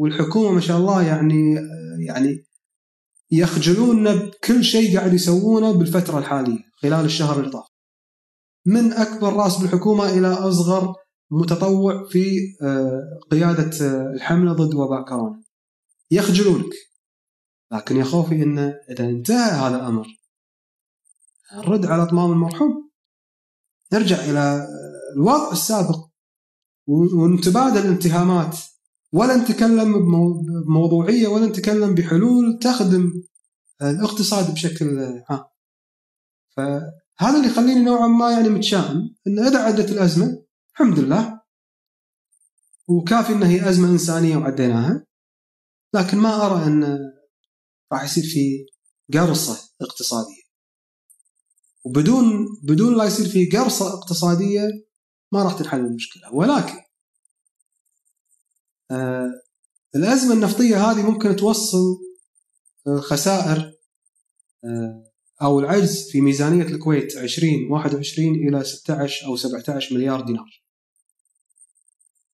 والحكومة 0.00 0.52
ما 0.52 0.60
شاء 0.60 0.78
الله 0.78 1.02
يعني 1.02 1.54
يعني 2.06 2.46
يخجلوننا 3.30 4.14
بكل 4.14 4.64
شيء 4.64 4.98
قاعد 4.98 5.14
يسوونه 5.14 5.72
بالفترة 5.72 6.18
الحالية 6.18 6.58
خلال 6.82 7.04
الشهر 7.04 7.40
اللي 7.40 7.50
طاف. 7.50 7.66
من 8.66 8.92
أكبر 8.92 9.32
رأس 9.32 9.56
بالحكومة 9.56 10.08
إلى 10.08 10.28
أصغر 10.28 10.94
متطوع 11.30 12.08
في 12.08 12.38
آه، 12.62 13.18
قيادة 13.30 13.86
آه، 13.86 14.12
الحملة 14.14 14.52
ضد 14.52 14.74
وباء 14.74 15.04
كورونا. 15.04 15.42
يخجلونك. 16.10 16.72
لكن 17.72 17.96
يا 17.96 18.04
خوفي 18.04 18.42
انه 18.42 18.74
إذا 18.90 19.04
انتهى 19.04 19.50
هذا 19.50 19.76
الأمر 19.76 20.06
نرد 21.54 21.86
على 21.86 22.02
أطمام 22.02 22.32
المرحوم. 22.32 22.85
نرجع 23.92 24.16
إلى 24.16 24.68
الوضع 25.16 25.52
السابق 25.52 26.06
ونتبادل 26.88 27.86
الاتهامات 27.86 28.58
ولا 29.12 29.36
نتكلم 29.36 29.92
بموضوعية 30.66 31.28
ولا 31.28 31.46
نتكلم 31.46 31.94
بحلول 31.94 32.58
تخدم 32.62 33.22
الاقتصاد 33.82 34.54
بشكل 34.54 34.98
عام. 35.28 35.44
فهذا 36.56 37.36
اللي 37.36 37.48
يخليني 37.48 37.80
نوعا 37.84 38.06
ما 38.06 38.30
يعني 38.32 38.48
متشائم 38.48 39.14
إن 39.26 39.38
إذا 39.38 39.58
عدت 39.58 39.90
الأزمة 39.90 40.42
الحمد 40.72 40.98
لله 40.98 41.40
وكافي 42.88 43.32
انها 43.32 43.48
هي 43.48 43.68
أزمة 43.68 43.88
إنسانية 43.88 44.36
وعديناها 44.36 45.06
لكن 45.94 46.18
ما 46.18 46.46
أرى 46.46 46.66
إن 46.66 46.98
راح 47.92 48.04
يصير 48.04 48.24
في 48.24 48.66
قرصة 49.12 49.70
اقتصادية 49.80 50.45
وبدون 51.86 52.46
بدون 52.62 52.96
لا 52.96 53.04
يصير 53.04 53.28
في 53.28 53.46
قرصة 53.46 53.94
اقتصادية 53.94 54.68
ما 55.32 55.42
راح 55.42 55.58
تنحل 55.58 55.80
المشكلة 55.80 56.34
ولكن 56.34 56.78
آه 58.90 59.30
الأزمة 59.96 60.34
النفطية 60.34 60.90
هذه 60.90 61.10
ممكن 61.10 61.36
توصل 61.36 61.98
آه، 62.86 63.00
خسائر 63.00 63.72
آه 64.64 65.12
أو 65.42 65.60
العجز 65.60 66.10
في 66.10 66.20
ميزانية 66.20 66.62
الكويت 66.62 67.16
2021 67.16 68.34
إلى 68.34 68.64
16 68.64 69.26
أو 69.26 69.36
17 69.36 69.94
مليار 69.94 70.20
دينار. 70.20 70.62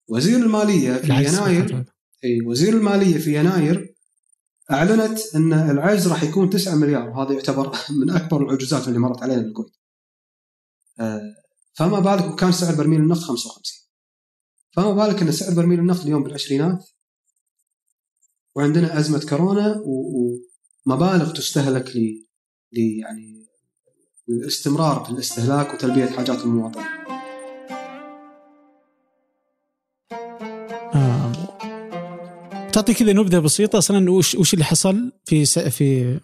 وزير 0.07 0.37
المالية 0.37 0.93
في 0.93 1.13
يناير 1.13 1.85
إي 2.23 2.41
وزير 2.41 2.73
المالية 2.73 3.17
في 3.17 3.39
يناير 3.39 3.96
أعلنت 4.71 5.19
أن 5.35 5.53
العجز 5.53 6.07
راح 6.07 6.23
يكون 6.23 6.49
9 6.49 6.75
مليار 6.75 7.09
وهذا 7.09 7.33
يعتبر 7.33 7.77
من 7.89 8.09
أكبر 8.09 8.41
العجوزات 8.43 8.87
اللي 8.87 8.99
مرت 8.99 9.23
علينا 9.23 9.41
بالكويت. 9.41 9.73
آه، 10.99 11.21
فما 11.73 11.99
بالك 11.99 12.33
وكان 12.33 12.51
سعر 12.51 12.75
برميل 12.75 12.99
النفط 12.99 13.21
55 13.21 13.87
فما 14.75 14.91
بالك 14.91 15.21
أن 15.21 15.31
سعر 15.31 15.53
برميل 15.53 15.79
النفط 15.79 16.01
اليوم 16.01 16.23
بالعشرينات 16.23 16.89
وعندنا 18.55 18.99
أزمة 18.99 19.25
كورونا 19.29 19.83
ومبالغ 19.85 21.33
تستهلك 21.33 21.95
ل 21.95 22.27
يعني 22.73 23.47
الاستمرار 24.29 25.03
في 25.05 25.11
الاستهلاك 25.11 25.73
وتلبية 25.73 26.05
حاجات 26.05 26.43
المواطنين. 26.43 27.06
تعطي 32.77 32.93
كذا 32.93 33.13
نبذة 33.13 33.39
بسيطة. 33.39 33.77
أصلا 33.77 34.11
وش 34.11 34.35
وش 34.35 34.53
اللي 34.53 34.65
حصل 34.65 35.11
في 35.25 35.45
في 35.45 36.19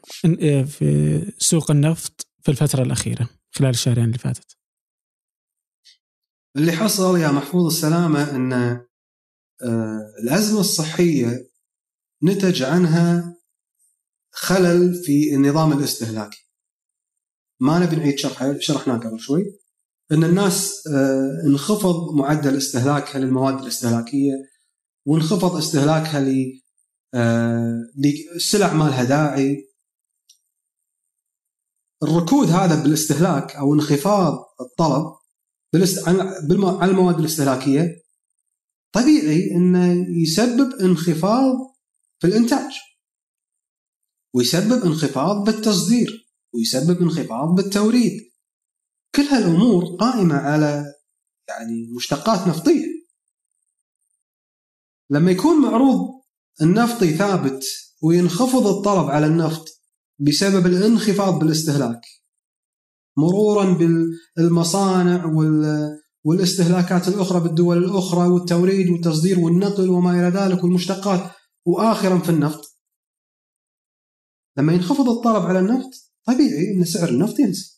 في 0.66 1.34
سوق 1.38 1.72
النفط 1.72 2.28
في 2.42 2.52
الفترة 2.52 2.84
الأخيرة 2.84 3.30
خلال 3.52 3.70
الشهرين 3.70 4.04
اللي 4.04 4.18
فاتت؟ 4.18 4.58
اللي 6.58 6.72
حصل 6.72 7.20
يا 7.20 7.32
محفوظ 7.32 7.66
السلامة 7.66 8.36
إن 8.36 8.54
آه، 8.54 10.00
الأزمة 10.24 10.60
الصحية 10.60 11.50
نتج 12.24 12.64
عنها 12.64 13.36
خلل 14.32 15.04
في 15.04 15.36
النظام 15.36 15.78
الاستهلاكي. 15.78 16.50
ما 17.62 17.80
نبي 17.80 17.96
نعيد 17.96 18.18
شرحه 18.18 18.60
شرحناه 18.60 18.98
قبل 18.98 19.20
شوي. 19.20 19.44
إن 20.12 20.24
الناس 20.24 20.88
آه، 20.88 21.48
انخفض 21.48 22.14
معدل 22.16 22.58
استهلاكها 22.58 23.20
للمواد 23.20 23.60
الاستهلاكية. 23.60 24.53
وانخفض 25.06 25.56
استهلاكها 25.56 26.20
للسلع 27.96 28.72
آه، 28.72 28.74
ما 28.74 28.84
لها 28.84 29.04
داعي. 29.04 29.70
الركود 32.04 32.48
هذا 32.48 32.84
بالاستهلاك 32.84 33.56
أو 33.56 33.74
انخفاض 33.74 34.46
الطلب 34.62 35.14
على 36.82 36.92
المواد 36.92 37.20
الاستهلاكية 37.20 38.04
طبيعي 38.94 39.52
إنه 39.52 40.08
يسبب 40.22 40.74
انخفاض 40.82 41.56
في 42.20 42.28
الإنتاج 42.28 42.72
ويسبب 44.36 44.86
انخفاض 44.86 45.46
بالتصدير 45.46 46.30
ويسبب 46.54 47.02
انخفاض 47.02 47.56
بالتوريد. 47.56 48.32
كل 49.16 49.22
هالأمور 49.22 49.96
قائمة 50.00 50.36
على 50.36 50.86
يعني 51.50 51.88
مشتقات 51.96 52.48
نفطية. 52.48 52.93
لما 55.10 55.32
يكون 55.32 55.62
معروض 55.62 56.22
النفطي 56.62 57.14
ثابت 57.14 57.64
وينخفض 58.04 58.68
الطلب 58.68 59.10
على 59.10 59.26
النفط 59.26 59.66
بسبب 60.20 60.66
الانخفاض 60.66 61.40
بالاستهلاك 61.40 62.02
مرورا 63.18 63.78
بالمصانع 64.38 65.26
والاستهلاكات 66.24 67.08
الأخرى 67.08 67.40
بالدول 67.40 67.78
الأخرى 67.78 68.28
والتوريد 68.28 68.90
والتصدير 68.90 69.40
والنقل 69.40 69.90
وما 69.90 70.12
إلى 70.12 70.40
ذلك 70.40 70.64
والمشتقات 70.64 71.32
وآخرا 71.66 72.20
في 72.20 72.30
النفط. 72.30 72.80
لما 74.58 74.74
ينخفض 74.74 75.10
الطلب 75.10 75.46
على 75.46 75.60
النفط 75.60 75.90
طبيعي 76.26 76.74
إن 76.74 76.86
سعر 76.86 77.10
النفط 77.10 77.40
ينزل. 77.40 77.74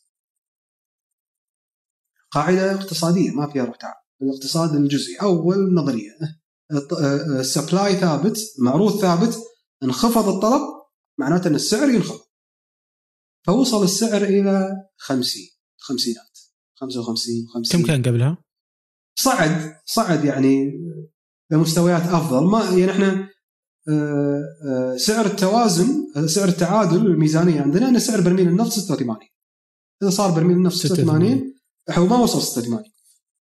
قاعدة 2.31 2.73
اقتصادية 2.73 3.31
ما 3.31 3.51
فيها 3.51 3.65
روح 3.65 3.75
تعال. 3.75 3.93
الاقتصاد 4.21 4.75
الجزئي 4.75 5.15
أول 5.21 5.73
نظرية. 5.73 6.11
السبلاي 6.71 7.95
ثابت 7.95 8.39
معروض 8.59 8.99
ثابت 8.99 9.37
انخفض 9.83 10.27
الطلب 10.27 10.61
معناته 11.19 11.47
إن 11.47 11.55
السعر 11.55 11.89
ينخفض. 11.89 12.25
فوصل 13.45 13.83
السعر 13.83 14.23
إلى 14.23 14.71
50 14.97 15.41
خمسينات 15.77 16.39
55 16.75 17.47
50 17.53 17.81
كم 17.81 17.87
كان 17.87 18.01
قبلها؟ 18.03 18.37
صعد 19.19 19.75
صعد 19.85 20.25
يعني 20.25 20.71
لمستويات 21.51 22.01
أفضل. 22.01 22.43
ما 22.43 22.63
يعني 22.63 22.91
إحنا 22.91 23.29
آه، 23.89 24.43
آه، 24.65 24.97
سعر 24.97 25.25
التوازن 25.25 26.05
سعر 26.27 26.47
التعادل 26.47 27.05
الميزانية 27.05 27.61
عندنا 27.61 27.89
إن 27.89 27.99
سعر 27.99 28.21
برميل 28.21 28.47
النفط 28.47 28.71
86 28.71 29.27
إذا 30.03 30.09
صار 30.09 30.31
برميل 30.31 30.57
النفط 30.57 30.75
86 30.77 31.55
هو 31.89 32.05
ما 32.05 32.17
وصل 32.17 32.41
86 32.41 32.83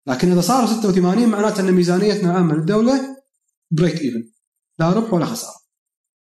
لكن 0.07 0.31
إذا 0.31 0.41
صار 0.41 0.67
86 0.67 1.29
معناته 1.29 1.59
أن 1.59 1.71
ميزانيتنا 1.71 2.31
العامه 2.31 2.55
للدوله 2.55 3.23
break 3.71 4.01
even 4.01 4.31
لا 4.79 4.93
ربح 4.93 5.13
ولا 5.13 5.25
خسارة 5.25 5.63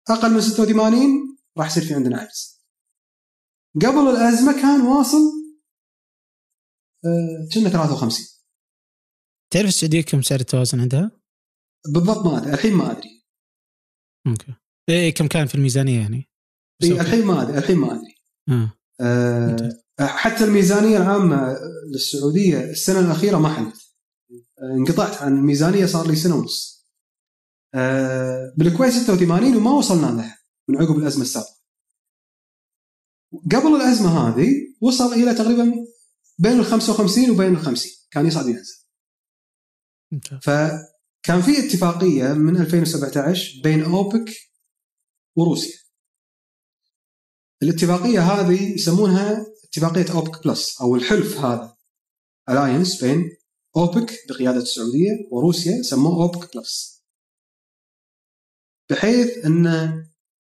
أقل 0.10 0.34
من 0.34 0.42
86 0.42 1.38
راح 1.58 1.68
يصير 1.68 1.84
في 1.84 1.94
عندنا 1.94 2.18
عجز 2.18 2.66
قبل 3.76 4.10
الأزمة 4.10 4.54
كان 4.62 4.82
واصل 4.82 5.46
آه، 7.06 7.48
كنا 7.54 7.70
53 7.70 8.26
تعرف 9.54 9.68
السعودية 9.68 10.02
كم 10.02 10.22
سعر 10.22 10.40
التوازن 10.40 10.80
عندها؟ 10.80 11.12
بالضبط 11.94 12.26
ما 12.26 12.38
أدري 12.38 12.54
الحين 12.54 12.74
ما 12.74 12.92
أدري 12.92 13.26
okay 14.28 14.54
إيه 14.90 15.14
كم 15.14 15.28
كان 15.28 15.48
في 15.48 15.56
الميزانية 15.56 16.00
يعني؟ 16.00 16.30
إيه. 16.84 17.02
الحين 17.02 17.26
ما 17.26 17.42
أدري 17.42 17.58
الحين 17.58 17.78
ما 17.78 17.94
أدري 17.94 18.16
آه. 18.50 18.74
آه، 19.02 19.85
حتى 20.00 20.44
الميزانية 20.44 20.98
العامة 20.98 21.58
للسعودية 21.94 22.64
السنة 22.64 23.00
الأخيرة 23.00 23.38
ما 23.38 23.50
حلت. 23.54 23.76
انقطعت 24.78 25.22
عن 25.22 25.38
الميزانية 25.38 25.86
صار 25.86 26.08
لي 26.08 26.16
سنة 26.16 26.36
ونص. 26.36 26.86
آه، 27.74 28.54
بالكويت 28.58 28.94
86 28.94 29.56
وما 29.56 29.72
وصلنا 29.72 30.06
لها 30.06 30.40
من 30.68 30.78
عقب 30.82 30.98
الأزمة 30.98 31.22
السابقة. 31.22 31.56
قبل 33.32 33.76
الأزمة 33.76 34.10
هذه 34.10 34.50
وصل 34.82 35.14
إلى 35.14 35.34
تقريبا 35.34 35.86
بين 36.40 36.60
ال 36.60 36.66
55 36.66 37.30
وبين 37.30 37.56
ال 37.56 37.60
50 37.60 37.92
كان 38.12 38.26
يصعد 38.26 38.48
ينزل. 38.48 38.76
فكان 40.42 41.42
في 41.42 41.68
اتفاقية 41.68 42.34
من 42.34 42.58
2017 42.58 43.62
بين 43.64 43.84
أوبك 43.84 44.32
وروسيا. 45.36 45.80
الاتفاقية 47.64 48.20
هذه 48.20 48.74
يسمونها 48.74 49.46
اتفاقيه 49.76 50.14
أوبك 50.14 50.48
plus 50.48 50.82
أو 50.82 50.96
الحلف 50.96 51.38
هذا 51.38 51.78
alliance 52.50 53.04
بين 53.04 53.38
أوبك 53.78 54.14
بقيادة 54.30 54.58
السعودية 54.58 55.28
وروسيا 55.32 55.82
سموه 55.82 56.24
أوبك 56.24 56.58
plus. 56.58 57.04
بحيث 58.90 59.46
أن 59.46 59.66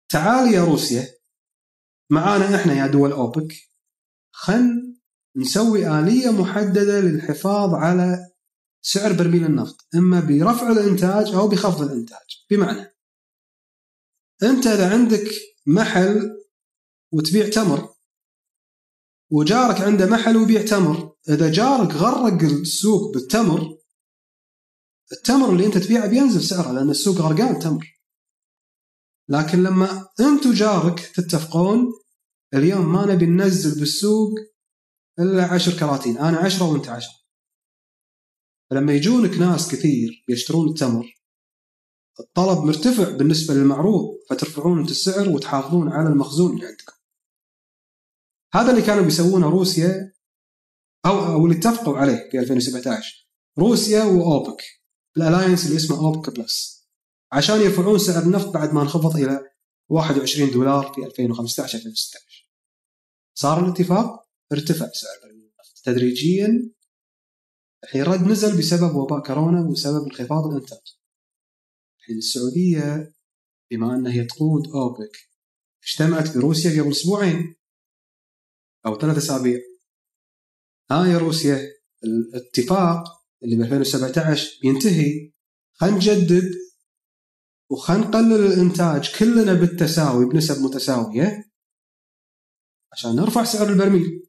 تعال 0.09 0.53
يا 0.53 0.63
روسيا 0.63 1.07
معانا 2.09 2.55
إحنا 2.61 2.73
يا 2.73 2.87
دول 2.87 3.11
أوبك 3.11 3.53
خل 4.31 4.97
نسوي 5.35 5.99
آلية 5.99 6.29
محددة 6.29 6.99
للحفاظ 6.99 7.73
على 7.73 8.31
سعر 8.81 9.13
برميل 9.13 9.45
النفط 9.45 9.87
إما 9.95 10.19
برفع 10.19 10.71
الإنتاج 10.71 11.33
أو 11.35 11.47
بخفض 11.47 11.81
الإنتاج 11.81 12.45
بمعنى 12.49 12.95
أنت 14.43 14.67
إذا 14.67 14.91
عندك 14.93 15.31
محل 15.65 16.41
وتبيع 17.11 17.49
تمر 17.49 17.90
وجارك 19.31 19.81
عنده 19.81 20.05
محل 20.05 20.37
ويبيع 20.37 20.65
تمر. 20.65 21.15
إذا 21.29 21.51
جارك 21.51 21.91
غرق 21.91 22.43
السوق 22.43 23.13
بالتمر 23.13 23.77
التمر 25.11 25.49
اللي 25.49 25.65
أنت 25.65 25.77
تبيعه 25.77 26.07
بينزل 26.07 26.43
سعره 26.43 26.71
لأن 26.71 26.89
السوق 26.89 27.17
غرقان 27.17 27.59
تمر. 27.59 28.01
لكن 29.29 29.63
لما 29.63 30.07
أنت 30.19 30.45
وجارك 30.45 30.99
تتفقون 30.99 31.93
اليوم 32.53 32.93
ما 32.93 33.05
نبي 33.05 33.25
ننزل 33.25 33.79
بالسوق 33.79 34.31
إلا 35.19 35.45
عشر 35.45 35.79
كراتين. 35.79 36.17
أنا 36.17 36.37
عشرة 36.37 36.71
وأنت 36.71 36.89
عشرة. 36.89 37.15
فلما 38.69 38.93
يجونك 38.93 39.37
ناس 39.37 39.71
كثير 39.71 40.25
يشترون 40.29 40.69
التمر 40.69 41.21
الطلب 42.19 42.65
مرتفع 42.65 43.11
بالنسبة 43.11 43.53
للمعروض 43.53 44.17
فترفعون 44.29 44.79
أنت 44.79 44.91
السعر 44.91 45.29
وتحافظون 45.29 45.89
على 45.89 46.09
المخزون 46.09 46.55
اللي 46.55 46.65
عندكم. 46.65 47.00
هذا 48.53 48.71
اللي 48.71 48.81
كانوا 48.81 49.03
بيسوونه 49.03 49.49
روسيا 49.49 50.13
أو 51.05 51.25
أو 51.25 51.45
اللي 51.45 51.57
اتفقوا 51.57 51.97
عليه 51.97 52.29
في 52.31 52.39
2017 52.39 53.27
روسيا 53.59 54.03
وأوبك. 54.03 54.63
ال 55.17 55.23
alliance 55.23 55.65
اللي 55.65 55.77
اسمه 55.77 55.97
أوبك 55.97 56.29
plus. 56.29 56.87
عشان 57.31 57.61
يرفعون 57.61 57.99
سعر 57.99 58.23
النفط 58.23 58.47
بعد 58.47 58.73
ما 58.73 58.81
انخفض 58.81 59.15
إلى 59.15 59.51
21 59.89 60.51
دولار 60.51 60.93
في 60.95 61.05
2015 61.05 61.77
2016 61.77 62.51
صار 63.35 63.65
الاتفاق؟ 63.65 64.29
ارتفع 64.51 64.91
سعر 64.93 65.29
النفط. 65.31 65.81
تدريجيا 65.83 66.71
الحين 67.83 68.03
رد 68.03 68.21
نزل 68.21 68.57
بسبب 68.57 68.95
وباء 68.95 69.23
كورونا 69.23 69.61
وسبب 69.61 70.03
انخفاض 70.03 70.45
الإنتاج. 70.45 70.97
الحين 71.99 72.17
السعودية 72.17 73.13
بما 73.71 73.95
أنها 73.95 74.11
هي 74.13 74.25
تقود 74.25 74.67
أوبك 74.67 75.17
اجتمعت 75.83 76.37
بروسيا 76.37 76.81
قبل 76.81 76.91
أسبوعين. 76.91 77.55
أو 78.85 78.99
ثلاث 78.99 79.17
أسابيع. 79.17 79.59
ها 80.91 81.05
يا 81.07 81.17
روسيا 81.17 81.59
الاتفاق 82.03 83.03
اللي 83.43 83.55
ب 83.55 83.61
2017 83.61 84.59
بينتهي 84.61 85.31
خلينا 85.73 85.95
نجدد 85.97 86.51
وخلينا 87.69 88.07
نقلل 88.07 88.45
الإنتاج 88.53 89.15
كلنا 89.19 89.53
بالتساوي 89.53 90.25
بنسب 90.25 90.61
متساوية 90.63 91.51
عشان 92.93 93.15
نرفع 93.15 93.43
سعر 93.43 93.69
البرميل. 93.69 94.27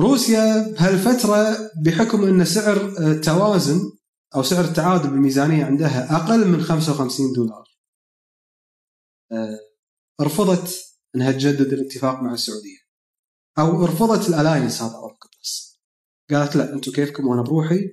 روسيا 0.00 0.72
بهالفترة 0.72 1.70
بحكم 1.84 2.24
أن 2.24 2.44
سعر 2.44 2.76
التوازن 2.98 3.80
أو 4.34 4.42
سعر 4.42 4.64
التعادل 4.64 5.10
بالميزانية 5.10 5.64
عندها 5.64 6.16
أقل 6.16 6.48
من 6.48 6.62
55 6.62 7.32
دولار 7.32 7.64
آه، 9.32 9.58
رفضت 10.20 10.93
أنها 11.14 11.32
تجدد 11.32 11.72
الاتفاق 11.72 12.22
مع 12.22 12.32
السعودية. 12.32 12.78
أو 13.58 13.84
رفضت 13.84 14.28
ال 14.28 14.34
alliance 14.34 14.82
هذا 14.82 14.94
أوبك 14.94 15.24
plus 15.38 15.80
قالت 16.30 16.56
لا 16.56 16.72
أنتم 16.72 16.92
كيفكم؟ 16.92 17.26
وأنا 17.26 17.42
بروحي. 17.42 17.90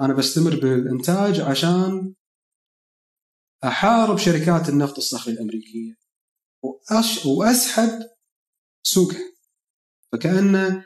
أنا 0.00 0.14
بستمر 0.14 0.60
بالإنتاج 0.60 1.40
عشان 1.40 2.14
أحارب 3.64 4.18
شركات 4.18 4.68
النفط 4.68 4.96
الصخري 4.96 5.34
الأمريكية. 5.34 5.94
وأش 6.62 7.26
وأسحب 7.26 7.90
سوقها. 8.82 9.32
فكأن 10.12 10.82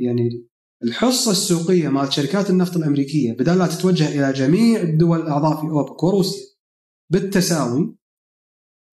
يعني 0.00 0.48
الحصة 0.82 1.30
السوقية 1.30 1.88
مال 1.88 2.12
شركات 2.12 2.50
النفط 2.50 2.76
الأمريكية 2.76 3.32
بدل 3.32 3.58
لا 3.58 3.66
تتوجه 3.66 4.08
إلى 4.08 4.32
جميع 4.32 4.80
الدول 4.80 5.20
الأعضاء 5.20 5.60
في 5.60 5.66
اوبك 5.66 6.02
وروسيا 6.02 6.46
بالتساوي 7.10 7.96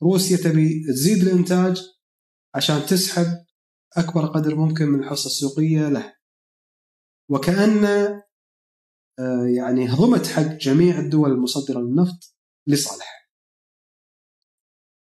روسيا 0.03 0.37
تبي 0.37 0.83
تزيد 0.87 1.27
الإنتاج 1.27 1.81
عشان 2.55 2.85
تسحب 2.85 3.45
أكبر 3.97 4.25
قدر 4.25 4.55
ممكن 4.55 4.85
من 4.85 5.03
الحصه 5.03 5.27
السوقية 5.27 5.89
له 5.89 6.15
وكأن 7.29 7.85
آه، 9.19 9.45
يعني 9.57 9.89
هضمت 9.89 10.27
حق 10.27 10.41
جميع 10.41 10.99
الدول 10.99 11.31
المصدرة 11.31 11.79
للنفط 11.79 12.35
لصالحها 12.67 13.21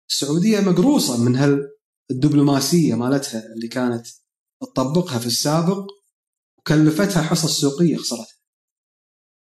السعودية 0.10 0.60
مقروصة 0.60 1.26
من 1.26 1.36
هالدبلوماسية 1.36 2.96
مالتها 2.96 3.54
اللي 3.54 3.68
كانت 3.68 4.08
تطبقها 4.62 5.20
في 5.20 5.26
السابق 5.26 5.88
وكلفتها 6.58 7.22
حصص 7.22 7.62
سوقية 7.62 7.98
خسرتها. 7.98 8.38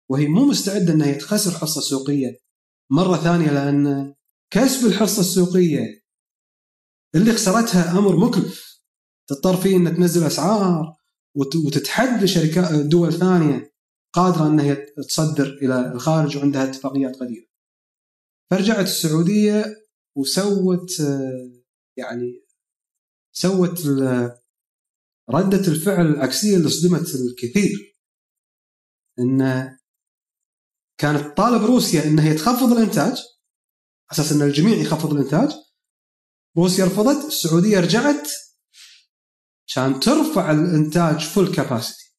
وهي 0.09 0.27
مو 0.27 0.45
مستعدة 0.45 0.93
إنها 0.93 1.13
تخسر 1.13 1.51
حصة 1.51 1.81
سوقية 1.81 2.39
مرة 2.91 3.17
ثانية 3.17 3.51
لأن 3.51 4.14
كسب 4.53 4.87
الحصه 4.87 5.19
السوقية 5.21 6.03
اللي 7.15 7.33
خسرتها 7.33 7.99
أمر 7.99 8.15
مكلف 8.15 8.81
تضطر 9.29 9.57
فيه 9.57 9.75
إنها 9.75 9.91
تنزل 9.91 10.27
أسعار 10.27 10.95
وت- 11.35 11.55
وتتحدى 11.55 12.27
شركات 12.27 12.85
دول 12.85 13.13
ثانية 13.13 13.75
قادرة 14.13 14.47
إنها 14.47 14.73
تصدر 15.07 15.47
إلى 15.61 15.91
الخارج 15.91 16.37
وعندها 16.37 16.63
اتفاقيات 16.69 17.15
قديمة. 17.15 17.45
فرجعت 18.51 18.85
السعودية 18.85 19.65
وسوت 20.17 20.91
يعني 21.97 22.45
سوت 23.35 23.87
ردة 25.29 25.67
الفعل 25.67 26.05
العكسية 26.07 26.57
اللي 26.57 26.69
صدمت 26.69 27.15
الكثير 27.15 27.97
ان 29.19 29.69
كانت 30.97 31.37
طالب 31.37 31.63
روسيا 31.65 32.03
إنها 32.03 32.33
تخفض 32.33 32.71
الإنتاج 32.71 33.17
أساس 34.11 34.31
إن 34.31 34.41
الجميع 34.41 34.77
يخفض 34.77 35.13
الإنتاج 35.13 35.51
روسيا 36.57 36.85
رفضت 36.85 37.27
السعودية 37.27 37.79
رجعت 37.79 38.27
عشان 39.67 39.99
ترفع 39.99 40.51
الإنتاج 40.51 41.19
فول 41.19 41.55
كاباسيتي 41.55 42.15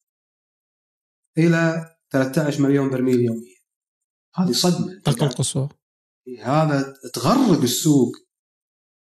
إلى 1.37 1.95
13 2.11 2.61
مليون 2.61 2.89
برميل 2.89 3.19
يوميا. 3.21 3.57
هذه 4.35 4.51
صدمة. 4.51 5.01
طاقة 5.05 5.25
القصوى 5.25 5.69
هذا 6.41 6.93
تغرق 7.13 7.61
السوق 7.61 8.11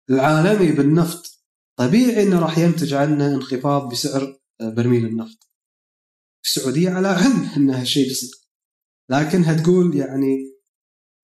العالمي 0.09 0.71
بالنفط. 0.71 1.45
طبيعي 1.75 2.23
إنه 2.23 2.39
راح 2.39 2.57
ينتج 2.57 2.93
عنه 2.93 3.35
انخفاض 3.35 3.91
بسعر 3.91 4.39
برميل 4.61 5.05
النفط. 5.05 5.51
السعودية 6.45 6.89
على 6.89 7.07
علم 7.07 7.49
ان 7.57 7.69
هالشيء 7.69 8.07
بيصير 8.07 8.29
لكنها 9.09 9.63
تقول 9.63 9.95
يعني 9.95 10.37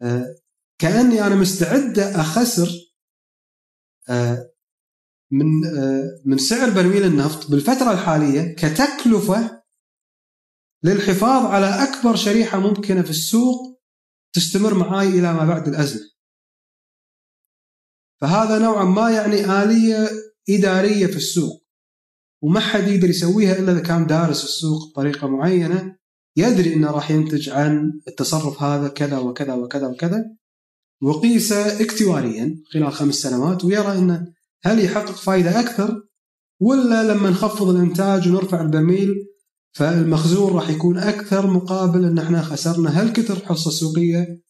آه، 0.02 0.36
كأني 0.80 1.28
أنا 1.28 1.36
مستعده 1.36 2.22
أخسر 2.22 2.70
آه، 4.10 4.52
من 5.32 5.66
آه، 5.66 6.22
من 6.26 6.38
سعر 6.38 6.70
برميل 6.70 7.04
النفط 7.04 7.52
بالفترة 7.52 7.92
الحالية 7.92 8.56
كتكلفة 8.56 9.64
للحفاظ 10.84 11.46
على 11.46 11.84
أكبر 11.84 12.16
شريحة 12.16 12.60
ممكنة 12.60 13.02
في 13.02 13.10
السوق 13.10 13.82
تستمر 14.34 14.74
معاي 14.74 15.08
إلى 15.08 15.34
ما 15.34 15.46
بعد 15.46 15.68
الأزمة. 15.68 16.10
فهذا 18.22 18.60
نوعا 18.60 18.84
ما 18.84 19.12
يعني 19.12 19.64
آلية 19.64 20.10
إدارية 20.50 21.08
في 21.08 21.18
السوق 21.18 21.68
وما 22.44 22.60
حد 22.60 22.88
يقدر 22.88 23.10
يسويها 23.10 23.60
إلا 23.60 23.72
إذا 23.72 23.82
كان 23.82 24.08
دارس 24.08 24.44
السوق 24.44 24.90
بطريقة 24.90 25.28
معينة 25.28 25.98
يدري 26.38 26.74
إنه 26.74 26.92
راح 26.92 27.12
ينتج 27.12 27.50
عن 27.50 28.02
التصرف 28.08 28.64
هذا 28.64 28.88
كذا 28.88 29.18
وكذا 29.18 29.54
وكذا 29.54 29.88
وكذا 29.88 30.38
وقيسه 31.02 31.82
اكتواريا 31.82 32.64
خلال 32.74 32.92
خمس 32.92 33.16
سنوات 33.16 33.66
ويرى 33.66 33.98
انه 33.98 34.34
هل 34.64 34.86
يحقق 34.86 35.16
فائده 35.16 35.60
أكثر 35.60 36.04
ولا 36.60 37.14
لما 37.14 37.30
نخفض 37.30 37.70
الإنتاج 37.70 38.28
ونرفع 38.28 38.62
البرميل 38.62 39.16
فالمخزون 39.74 40.54
راح 40.54 40.70
يكون 40.70 40.98
أكثر 40.98 41.48
مقابل 41.48 42.06
إن 42.06 42.20
إحنا 42.20 42.42
خسرنا 42.42 43.02
هالكثر 43.02 43.46
حصة 43.46 43.72
سوقية؟ 43.72 44.42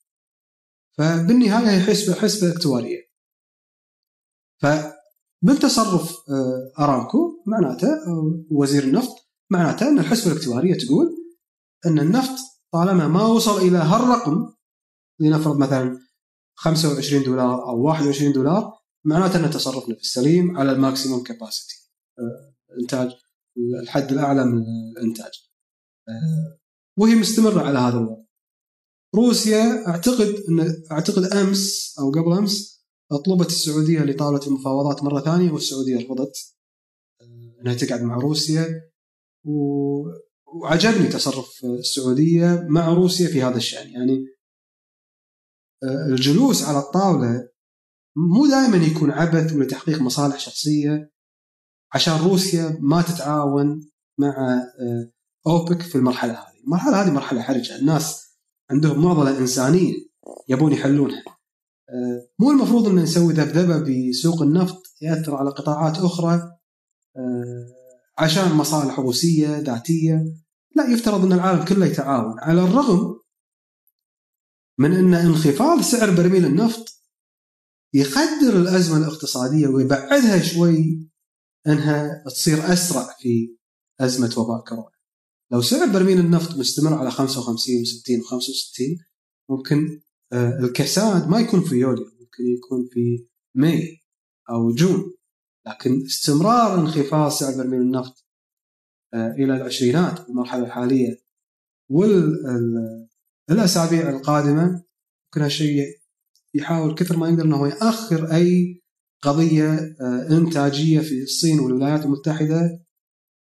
فبالنهاية 0.97 1.67
هي 1.67 1.83
حسبه 1.83 2.13
حسبة 2.13 2.51
اكتوارية. 2.51 3.07
فبالتصرف 4.61 6.11
آه، 6.29 6.83
أرامكو 6.83 7.43
معناته 7.47 7.87
وزير 8.51 8.83
النفط 8.83 9.15
معناته 9.49 9.89
إن 9.89 9.99
الحسبة 9.99 10.31
الاكتوارية 10.31 10.77
تقول 10.77 11.07
إن 11.85 11.99
النفط 11.99 12.37
طالما 12.71 13.07
ما 13.07 13.25
وصل 13.25 13.57
إلى 13.61 13.77
هالرقم 13.77 14.53
لنفرض 15.19 15.57
مثلا 15.57 16.06
25 16.57 17.23
دولار 17.23 17.69
أو 17.69 17.81
21 17.81 18.33
دولار 18.33 18.73
معناته 19.05 19.45
ان 19.45 19.51
تصرفنا 19.51 19.95
في 19.95 20.01
السليم 20.01 20.57
على 20.57 20.71
الماكسيموم 20.71 21.23
كاباسيتي 21.23 21.91
آه، 22.19 22.55
إنتاج 22.81 23.11
الحد 23.81 24.11
الأعلى 24.11 24.45
من 24.45 24.63
الإنتاج. 24.97 25.31
آه، 26.09 26.59
وهي 26.99 27.15
مستمرة 27.15 27.61
على 27.61 27.79
هذا 27.79 27.97
الوضع. 27.97 28.23
روسيا 29.15 29.87
أعتقد 29.87 30.43
إن 30.49 30.83
أعتقد 30.91 31.23
أمس 31.23 31.95
أو 31.99 32.11
قبل 32.11 32.33
أمس 32.33 32.85
أطلبت 33.11 33.47
السعودية 33.47 33.99
لطاولة 33.99 34.47
المفاوضات 34.47 35.03
مرة 35.03 35.21
ثانية 35.21 35.51
والسعودية 35.51 36.05
رفضت 36.05 36.55
آه، 37.21 37.61
إنها 37.61 37.73
تقعد 37.73 38.01
مع 38.01 38.15
روسيا. 38.17 38.81
وعجبني 40.45 41.07
تصرف 41.07 41.65
السعودية 41.65 42.65
مع 42.69 42.93
روسيا 42.93 43.27
في 43.27 43.43
هذا 43.43 43.57
الشأن. 43.57 43.89
يعني 43.89 44.36
الجلوس 45.83 46.63
على 46.63 46.79
الطاولة 46.79 47.47
مو 48.17 48.47
دائما 48.47 48.77
يكون 48.77 49.11
عبث 49.11 49.53
ولتحقيق 49.53 50.01
مصالح 50.01 50.39
شخصية. 50.39 51.11
عشان 51.93 52.13
روسيا 52.13 52.77
ما 52.81 53.01
تتعاون 53.01 53.89
مع 54.19 54.61
آه، 54.79 55.11
أوبك 55.47 55.81
في 55.81 55.95
المرحلة 55.95 56.33
هذه، 56.33 56.63
المرحلة 56.65 57.01
هذه 57.01 57.11
مرحلة 57.11 57.41
حرجة، 57.41 57.75
الناس 57.79 58.37
عندهم 58.71 59.05
معضلة 59.05 59.37
إنسانية 59.37 59.93
يبون 60.49 60.71
يحلونها. 60.71 61.23
آه، 61.89 62.27
مو 62.39 62.51
المفروض 62.51 62.87
إن 62.87 62.95
نسوي 62.95 63.33
ذبذبة 63.33 64.09
بسوق 64.09 64.41
النفط 64.41 64.83
يأثر 65.01 65.35
على 65.35 65.49
قطاعات 65.49 65.97
أخرى 65.97 66.33
آه، 67.17 67.67
عشان 68.17 68.51
مصالح 68.51 68.99
روسية 68.99 69.57
ذاتية، 69.57 70.25
لا 70.75 70.89
يفترض 70.89 71.25
إن 71.25 71.33
العالم 71.33 71.65
كله 71.65 71.85
يتعاون، 71.85 72.39
على 72.39 72.61
الرغم 72.61 73.19
من 74.79 74.93
أن 74.93 75.13
انخفاض 75.13 75.81
سعر 75.81 76.15
برميل 76.15 76.45
النفط 76.45 76.97
يقدر 77.93 78.57
الأزمة 78.61 78.97
الاقتصادية 78.97 79.67
ويبعدها 79.67 80.41
شوي 80.41 81.09
أنها 81.67 82.23
تصير 82.25 82.73
أسرع 82.73 83.15
في 83.19 83.57
أزمة 83.99 84.35
وباء 84.37 84.63
كورونا. 84.63 84.97
لو 85.51 85.61
سعر 85.61 85.87
برميل 85.93 86.19
النفط 86.19 86.57
مستمر 86.57 86.93
على 86.93 87.11
55 87.11 87.75
و60 87.75 88.23
و65 88.23 89.03
ممكن 89.49 90.01
آه، 90.33 90.59
الكساد 90.59 91.29
ما 91.29 91.39
يكون 91.39 91.63
في 91.63 91.75
يوليو 91.75 92.05
ممكن 92.05 92.43
يكون 92.43 92.89
في 92.91 93.27
May 93.55 94.03
أو 94.49 94.71
June 94.71 95.13
لكن 95.67 96.05
استمرار 96.05 96.79
انخفاض 96.79 97.31
سعر 97.31 97.57
برميل 97.57 97.81
النفط 97.81 98.25
آه، 99.13 99.31
إلى 99.31 99.55
العشرينات 99.55 100.19
في 100.19 100.29
المرحله 100.29 100.65
الحاليه 100.65 101.17
والاسابيع 103.49 104.09
القادمة 104.09 104.83
ممكن 105.25 105.41
هالشيء 105.41 105.85
يحاول 106.53 106.95
كثر 106.95 107.17
ما 107.17 107.29
يقدر 107.29 107.45
إنه 107.45 107.67
يأخر 107.67 108.31
أي 108.31 108.81
قضية 109.21 109.95
آه، 110.01 110.37
إنتاجية 110.37 110.99
في 110.99 111.23
الصين 111.23 111.59
والولايات 111.59 112.05
المتحدة 112.05 112.79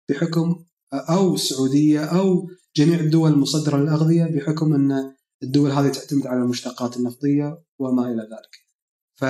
بحكم 0.09 0.65
آه، 0.93 1.17
أو 1.17 1.35
السعودية 1.35 2.05
أو 2.05 2.49
جميع 2.77 3.01
الدول 3.01 3.33
المصدرة 3.33 3.77
للأغذية 3.77 4.25
بحكم 4.25 4.75
إن 4.75 5.15
الدول 5.43 5.71
هذه 5.71 5.89
تعتمد 5.89 6.27
على 6.27 6.43
المشتقات 6.43 6.97
النفطية 6.97 7.63
وما 7.79 8.07
إلى 8.07 8.23
ذلك. 8.23 8.69
ف 9.17 9.25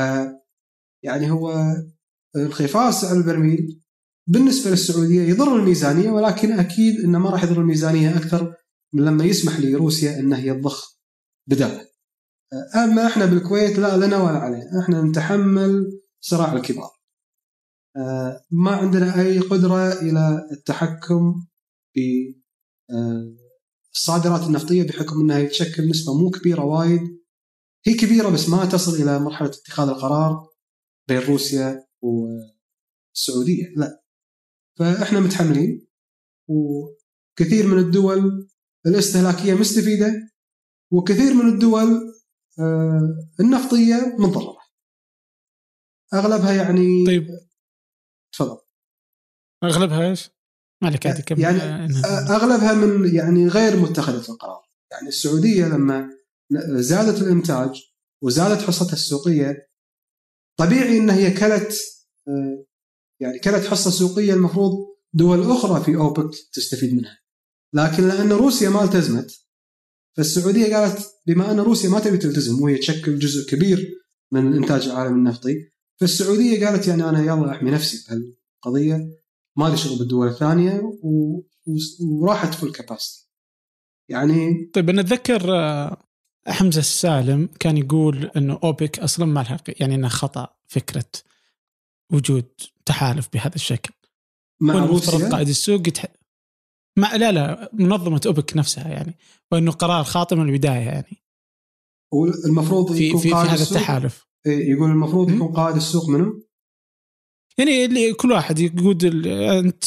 يعني 1.02 1.30
هو 1.30 1.74
انخفاض 2.36 2.92
سعر 2.92 3.16
البرميل 3.16 3.80
بالنسبة 4.26 4.70
للسعودية 4.70 5.22
يضر 5.22 5.56
الميزانية 5.56 6.10
ولكن 6.10 6.52
أكيد 6.52 7.00
إنه 7.00 7.18
ما 7.18 7.30
راح 7.30 7.44
يضر 7.44 7.60
الميزانية 7.60 8.16
أكثر 8.16 8.44
من 8.44 8.54
لما 8.93 9.24
يسمح 9.24 9.61
لروسيا 9.61 10.18
انها 10.18 10.39
هي 10.39 10.55
تضخ 10.55 10.99
بداله. 11.47 11.89
أما 12.74 13.07
إحنا 13.07 13.26
بالكويت 13.26 13.78
لا 13.78 13.97
لنا 13.97 14.22
ولا 14.22 14.39
علينا، 14.39 14.80
إحنا 14.82 15.03
نتحمل 15.03 16.01
صراع 16.20 16.53
الكبار. 16.53 16.91
ما 18.51 18.70
عندنا 18.70 19.20
أي 19.20 19.39
قدرة 19.39 19.93
إلى 19.93 20.49
التحكم 20.53 21.47
في 21.95 22.34
الصادرات 23.95 24.47
النفطية 24.47 24.82
بحكم 24.82 25.20
أنها 25.20 25.45
تشكل 25.45 25.89
نسبة 25.89 26.14
مو 26.14 26.30
كبيرة 26.30 26.64
وايد. 26.64 27.01
هي 27.86 27.95
كبيرة 27.95 28.28
بس 28.28 28.49
ما 28.49 28.64
تصل 28.64 29.03
إلى 29.03 29.18
مرحلة 29.18 29.49
اتخاذ 29.49 29.89
القرار 29.89 30.49
بين 31.09 31.18
روسيا 31.18 31.86
والسعودية 32.03 33.72
لا. 33.76 34.03
فإحنا 34.78 35.20
متحملين 35.20 35.89
وكثير 36.49 37.66
من 37.66 37.78
الدول 37.78 38.49
الاستهلاكية 38.87 39.55
مستفيدة 39.55 40.31
وكثير 40.93 41.35
من 41.35 41.55
الدول 41.55 42.14
آه، 42.59 43.29
النفطية 43.41 44.16
مضرة 44.18 44.59
أغلبها 46.14 46.53
يعني 46.53 47.07
طيب. 47.07 47.26
تفضل. 48.33 48.59
أغلبها 49.64 50.11
إيش؟ 50.11 50.31
ما 50.83 50.89
عليك 50.89 51.07
عادي 51.07 51.22
كم؟ 51.22 51.41
يعني 51.41 51.59
أغلبها 52.31 52.74
من 52.74 53.14
يعني 53.14 53.49
غير 53.49 53.76
متخذة 53.76 54.33
القرار. 54.33 54.62
يعني 54.93 55.09
السعودية 55.09 55.66
لما 55.66 56.11
زادت 56.81 57.22
الإنتاج 57.22 57.83
وزادت 58.22 58.62
حصتها 58.62 58.93
السوقية 58.93 59.68
طبيعي 60.59 60.99
إن 60.99 61.11
هي 61.11 61.31
كلت 61.31 61.74
يعني 63.20 63.39
كلت 63.39 63.66
حصة 63.66 63.91
سوقية. 63.91 64.35
المفروض 64.35 64.72
دول 65.12 65.51
أخرى 65.51 65.85
في 65.85 65.97
أوبك 65.97 66.31
تستفيد 66.53 66.95
منها. 66.95 67.18
لكن 67.72 68.08
لأن 68.08 68.32
روسيا 68.32 68.68
ما 68.68 68.84
التزمت 68.84 69.48
فالسعودية 70.16 70.76
قالت 70.76 71.06
بما 71.26 71.50
أن 71.50 71.60
روسيا 71.60 71.90
ما 71.90 72.00
تبي 72.00 72.18
تلتزم 72.18 72.62
وهي 72.62 72.78
تشكل 72.78 73.18
جزء 73.18 73.50
كبير 73.50 73.94
من 74.32 74.48
الانتاج 74.48 74.86
العالمي 74.86 75.18
النفطي 75.18 75.54
فالسعودية 76.00 76.66
قالت 76.66 76.88
يعني 76.88 77.08
أنا 77.08 77.20
يلا 77.20 77.50
أحمي 77.50 77.70
نفسي 77.70 78.04
بهالقضية 78.08 79.08
ما 79.56 79.68
لي 79.68 79.76
شغل 79.76 79.98
بالدول 79.98 80.28
الثانية 80.28 80.80
و... 81.02 81.40
وراحت 82.00 82.54
فول 82.54 82.72
كاباسيتي 82.72 83.28
يعني 84.08 84.70
طيب 84.74 84.90
أنا 84.90 85.00
اتذكر 85.00 85.56
آه، 85.56 85.96
حمزة 86.46 86.80
السالم 86.80 87.48
كان 87.60 87.76
يقول 87.76 88.30
إنه 88.36 88.58
أوبك 88.64 88.98
أصلا 88.98 89.26
ما 89.26 89.40
لها 89.40 89.58
يعني 89.80 89.94
انه 89.94 90.08
خطأ 90.08 90.56
فكرة 90.66 91.10
وجود 92.12 92.44
تحالف 92.86 93.28
بهذا 93.32 93.54
الشكل. 93.54 93.94
مع 94.60 94.84
روسيا؟ 94.84 95.28
قائد 95.28 95.48
السوق 95.48 95.88
يتح... 95.88 96.06
ما 96.99 97.16
لا 97.16 97.32
لا 97.32 97.70
منظمة 97.72 98.20
أوبك 98.26 98.57
نفسها 98.57 98.88
يعني 98.88 99.14
وإنه 99.53 99.72
قرار 99.72 100.05
خاطئ 100.05 100.36
من 100.36 100.49
البداية 100.49 100.80
يعني. 100.80 101.22
والمفروض 102.12 102.92
في 102.92 103.11
في, 103.11 103.18
في 103.18 103.34
هذا 103.34 103.62
التحالف. 103.62 104.26
إيه، 104.46 104.70
يقول 104.70 104.90
المفروض 104.90 105.30
يكون 105.30 105.49
قائد 105.49 105.76
السوق 105.76 106.09
منه؟ 106.09 106.42
يعني 107.59 107.84
اللي 107.84 108.12
كل 108.12 108.32
واحد 108.32 108.59
يقول 108.59 109.26
أنت 109.26 109.84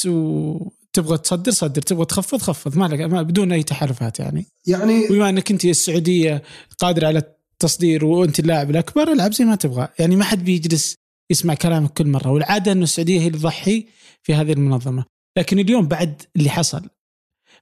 تبغى 0.93 1.17
تصدر 1.17 1.51
صدر 1.51 1.81
تبغى 1.81 2.05
تخفض 2.05 2.37
خفض. 2.37 2.77
ما 2.77 2.85
لك 2.85 2.99
ما 2.99 3.21
بدون 3.21 3.51
أي 3.51 3.63
تحالفات 3.63 4.19
يعني. 4.19 4.45
يعني 4.67 5.07
بما 5.07 5.29
إنك 5.29 5.51
أنت 5.51 5.65
السعودية 5.65 6.43
قادرة 6.79 7.07
على 7.07 7.19
التصدير 7.53 8.05
وأنت 8.05 8.39
اللاعب 8.39 8.69
الأكبر 8.69 9.11
العب 9.11 9.33
زي 9.33 9.45
ما 9.45 9.55
تبغى. 9.55 9.87
يعني 9.99 10.15
ما 10.15 10.23
حد 10.23 10.43
بيجلس 10.43 10.95
يسمع 11.31 11.53
كلامك 11.53 11.93
كل 11.93 12.07
مرة 12.07 12.31
والعادة 12.31 12.71
إنه 12.71 12.83
السعودية 12.83 13.19
هي 13.19 13.27
اللي 13.27 13.37
تضحي 13.37 13.87
في 14.23 14.33
هذه 14.33 14.53
المنظمة. 14.53 15.05
لكن 15.37 15.59
اليوم 15.59 15.87
بعد 15.87 16.21
اللي 16.35 16.49
حصل 16.49 16.89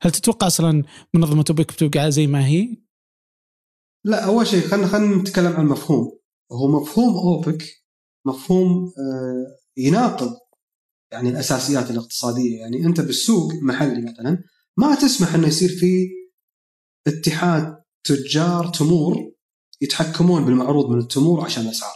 هل 0.02 0.12
تتوقع 0.12 0.48
أصلا 0.48 0.84
منظمة 1.14 1.46
أوبك 1.50 1.74
بتوقع 1.74 2.10
زي 2.10 2.28
ما 2.28 2.46
هي؟ 2.46 2.78
لا 4.06 4.26
أول 4.26 4.48
شيء 4.48 4.68
خلينا 4.68 4.88
خلينا 4.88 5.16
نتكلم 5.16 5.54
عن 5.54 5.66
المفهوم 5.66 6.20
هو 6.52 6.82
مفهوم 6.82 7.18
أوبك 7.18 7.64
مفهوم 8.26 8.86
آه، 8.86 9.60
يناقض 9.78 10.38
يعني 11.12 11.30
الأساسيات 11.30 11.92
الاقتصادية. 11.92 12.60
يعني 12.60 12.86
أنت 12.86 13.02
بالسوق 13.02 13.54
محلي 13.54 14.02
مثلا 14.12 14.44
ما 14.78 14.96
تسمح 14.96 15.34
إنه 15.34 15.48
يصير 15.48 15.70
في 15.70 16.10
اتحاد 17.08 17.84
تجار 18.04 18.68
تمور 18.68 19.34
يتحكمون 19.82 20.46
بالمعروض 20.46 20.90
من 20.90 21.00
التمور 21.00 21.46
عشان 21.46 21.64
الأسعار. 21.64 21.96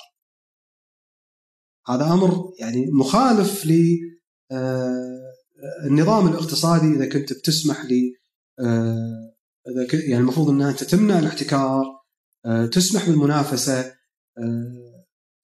هذا 1.87 2.13
أمر 2.13 2.53
يعني 2.59 2.91
مخالف 2.91 3.65
للنظام 5.83 6.27
الاقتصادي 6.27 6.87
إذا 6.87 7.09
كنت 7.09 7.33
بتسمح 7.33 7.85
لي 7.85 8.13
إذا 9.67 9.87
يعني 9.93 10.21
المفروض 10.21 10.49
ان 10.49 10.61
أنت 10.61 10.83
تمنع 10.83 11.19
الاحتكار 11.19 11.83
تسمح 12.71 13.09
بالمنافسة 13.09 13.93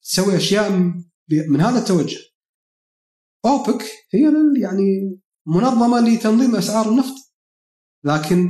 تسوي 0.02 0.36
أشياء 0.36 0.70
من 1.48 1.60
هذا 1.60 1.78
التوجه. 1.78 2.18
أوبك 3.46 3.84
هي 4.10 4.32
يعني 4.56 5.18
منظمة 5.46 6.00
لتنظيم 6.00 6.56
أسعار 6.56 6.88
النفط. 6.88 7.14
لكن 8.04 8.48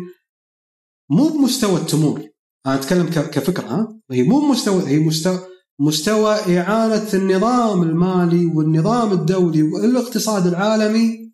مو 1.10 1.28
بمستوى 1.28 1.80
التمور 1.80 2.28
أنا 2.66 2.74
أتكلم 2.74 3.10
كفكرة 3.10 3.66
ها؟ 3.66 4.00
هي 4.10 4.22
مو 4.22 4.40
بمستوى 4.40 4.88
هي 4.88 4.98
مستوى 4.98 5.38
مستوى 5.80 6.58
اعاده 6.58 7.18
النظام 7.18 7.82
المالي 7.82 8.46
والنظام 8.46 9.12
الدولي 9.12 9.62
والإقتصاد 9.62 10.46
العالمي 10.46 11.29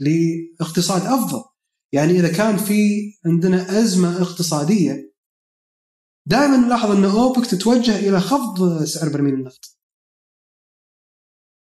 لاقتصاد 0.00 1.02
أفضل. 1.02 1.44
يعني 1.92 2.12
إذا 2.12 2.32
كان 2.32 2.56
في 2.56 3.12
عندنا 3.26 3.80
أزمة 3.80 4.22
اقتصادية 4.22 5.14
دائما 6.26 6.56
نلاحظ 6.56 6.90
أن 6.90 7.04
أوبك 7.04 7.46
تتوجه 7.46 7.98
إلى 7.98 8.20
خفض 8.20 8.84
سعر 8.84 9.08
برميل 9.08 9.34
النفط. 9.34 9.80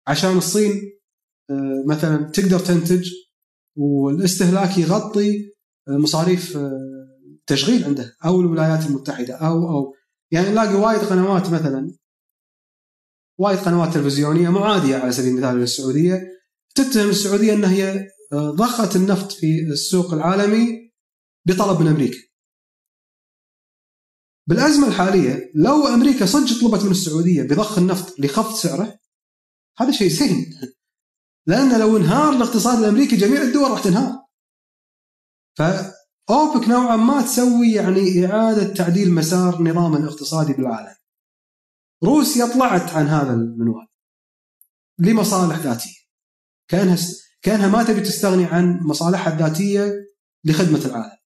عشان 0.08 0.38
الصين 0.38 1.00
آه، 1.50 1.84
مثلا 1.88 2.32
تقدر 2.32 2.60
تنتج 2.60 3.12
والاستهلاك 3.78 4.78
يغطي 4.78 5.54
آه، 5.88 5.98
مصاريف 5.98 6.58
آه، 6.58 7.86
عنده 7.86 8.18
أو 8.26 8.42
الولايات 8.42 8.86
المتحدة 8.86 9.34
أو 9.36 9.70
أو. 9.70 9.96
يعني 10.32 10.50
نلاقي 10.50 10.74
وايد 10.74 11.00
قنوات 11.00 11.50
مثلا 11.50 11.96
وايد 13.40 13.60
قنوات 13.60 13.94
تلفزيونية 13.94 14.50
معادية 14.50 14.98
على 14.98 15.12
سبيل 15.12 15.30
المثال 15.30 15.56
للسعودية 15.56 16.28
تتهم 16.76 17.10
السعودية 17.10 17.54
انها 17.54 17.72
هي 17.72 18.08
ضخت 18.34 18.96
النفط 18.96 19.32
في 19.32 19.60
السوق 19.60 20.14
العالمي 20.14 20.92
بطلب 21.46 21.82
من 21.82 21.88
أمريكا. 21.88 22.18
بالأزمة 24.48 24.88
الحالية 24.88 25.52
لو 25.56 25.88
أمريكا 25.88 26.26
صدق 26.26 26.62
طلبت 26.62 26.84
من 26.84 26.92
السعودية 26.92 27.44
بضخ 27.44 27.78
النفط 27.78 28.20
لخفض 28.20 28.56
سعره 28.56 29.00
هذا 29.78 29.92
شيء 29.92 30.10
زين 30.10 30.60
لأن 31.48 31.80
لو 31.80 31.98
انهار 31.98 32.34
الاقتصاد 32.34 32.78
الأمريكي 32.78 33.16
جميع 33.16 33.42
الدول 33.42 33.72
راح 33.72 33.84
تنهار. 33.84 34.26
فأوبك 35.58 36.68
نوعا 36.68 36.96
ما 36.96 37.22
تسوي 37.22 37.72
يعني 37.72 38.26
إعادة 38.26 38.74
تعديل 38.74 39.14
مسار 39.14 39.62
نظام 39.62 39.96
الاقتصادي 39.96 40.54
بالعالم. 40.54 40.96
روسيا 42.04 42.54
طلعت 42.54 42.94
عن 42.94 43.08
هذا 43.08 43.34
المنوال 43.34 43.88
لمصالح 45.00 45.58
ذاتية. 45.58 46.00
كأنها 46.68 46.98
كأنها 47.42 47.68
ما 47.68 47.84
تبي 47.84 48.02
تستغني 48.02 48.46
عن 48.46 48.80
مصالحها 48.82 49.34
الذاتية 49.34 49.94
لخدمة 50.46 50.86
العالم. 50.86 51.18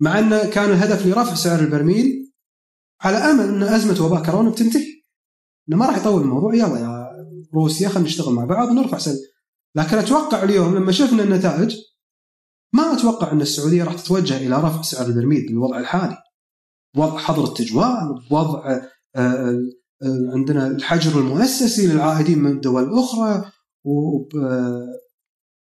مع 0.00 0.18
انه 0.18 0.50
كان 0.50 0.70
الهدف 0.70 1.06
لرفع 1.06 1.34
سعر 1.34 1.60
البرميل 1.60 2.32
على 3.00 3.16
أمل 3.16 3.44
أن 3.44 3.62
أزمة 3.62 4.06
وباء 4.06 4.24
كورونا 4.24 4.50
بتنتهي. 4.50 5.02
إنه 5.68 5.76
ما 5.76 5.86
راح 5.86 5.96
يطول 5.96 6.22
الموضوع 6.22 6.54
يلا 6.54 6.78
يا 6.78 7.10
روسيا 7.54 7.88
خلينا 7.88 8.08
نشتغل 8.08 8.34
مع 8.34 8.44
بعض 8.44 8.68
ونرفع 8.68 8.98
سعر 8.98 9.14
لكن 9.74 9.98
أتوقع 9.98 10.42
اليوم 10.42 10.76
لما 10.76 10.92
شفنا 10.92 11.22
النتائج 11.22 11.76
ما 12.72 12.92
أتوقع 12.92 13.32
أن 13.32 13.40
السعودية 13.40 13.84
راح 13.84 13.94
تتوجه 13.94 14.36
إلى 14.36 14.56
رفع 14.56 14.82
سعر 14.82 15.06
البرميل 15.06 15.46
بالوضع 15.46 15.78
الحالي. 15.78 16.16
وضع 16.96 17.18
حظر 17.18 17.44
التجوال، 17.44 18.26
وضع 18.30 18.70
آه، 18.70 18.90
آه، 19.16 20.30
عندنا 20.34 20.66
الحجر 20.66 21.20
المؤسسي 21.20 21.86
للعائدين 21.86 22.38
من 22.38 22.50
الدول 22.50 22.84
الأخرى 22.84 23.52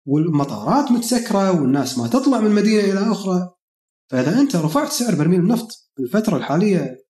والمطارات 0.08 0.92
متسكرة 0.92 1.62
والناس 1.62 1.98
ما 1.98 2.08
تطلع 2.08 2.40
من 2.40 2.52
مدينة 2.52 2.84
إلى 2.84 3.12
أخرى. 3.12 3.56
فإذا 4.12 4.40
أنت 4.40 4.56
رفعت 4.56 4.92
سعر 4.92 5.16
برميل 5.16 5.40
النفط 5.40 5.68
في 5.96 6.04
الفترة 6.04 6.38
الحالية 6.38 7.06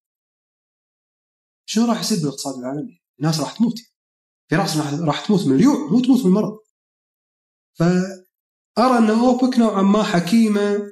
شنو 1.65 1.85
راح 1.85 1.99
يصير 1.99 2.17
بالاقتصاد 2.17 2.55
العالمي؟ 2.59 3.01
الناس 3.19 3.39
راح 3.39 3.57
تموت. 3.57 3.75
في 4.49 4.55
ناس 4.55 4.77
راح 5.01 5.25
تموت 5.27 5.47
من 5.47 5.55
الجوع 5.55 5.91
مو 5.91 5.99
تموت 5.99 6.19
من 6.19 6.25
المرض 6.25 6.57
فأرى 7.73 8.97
أن 8.97 9.09
أوبك 9.09 9.59
نوعا 9.59 9.81
ما 9.81 10.03
حكيمة 10.03 10.91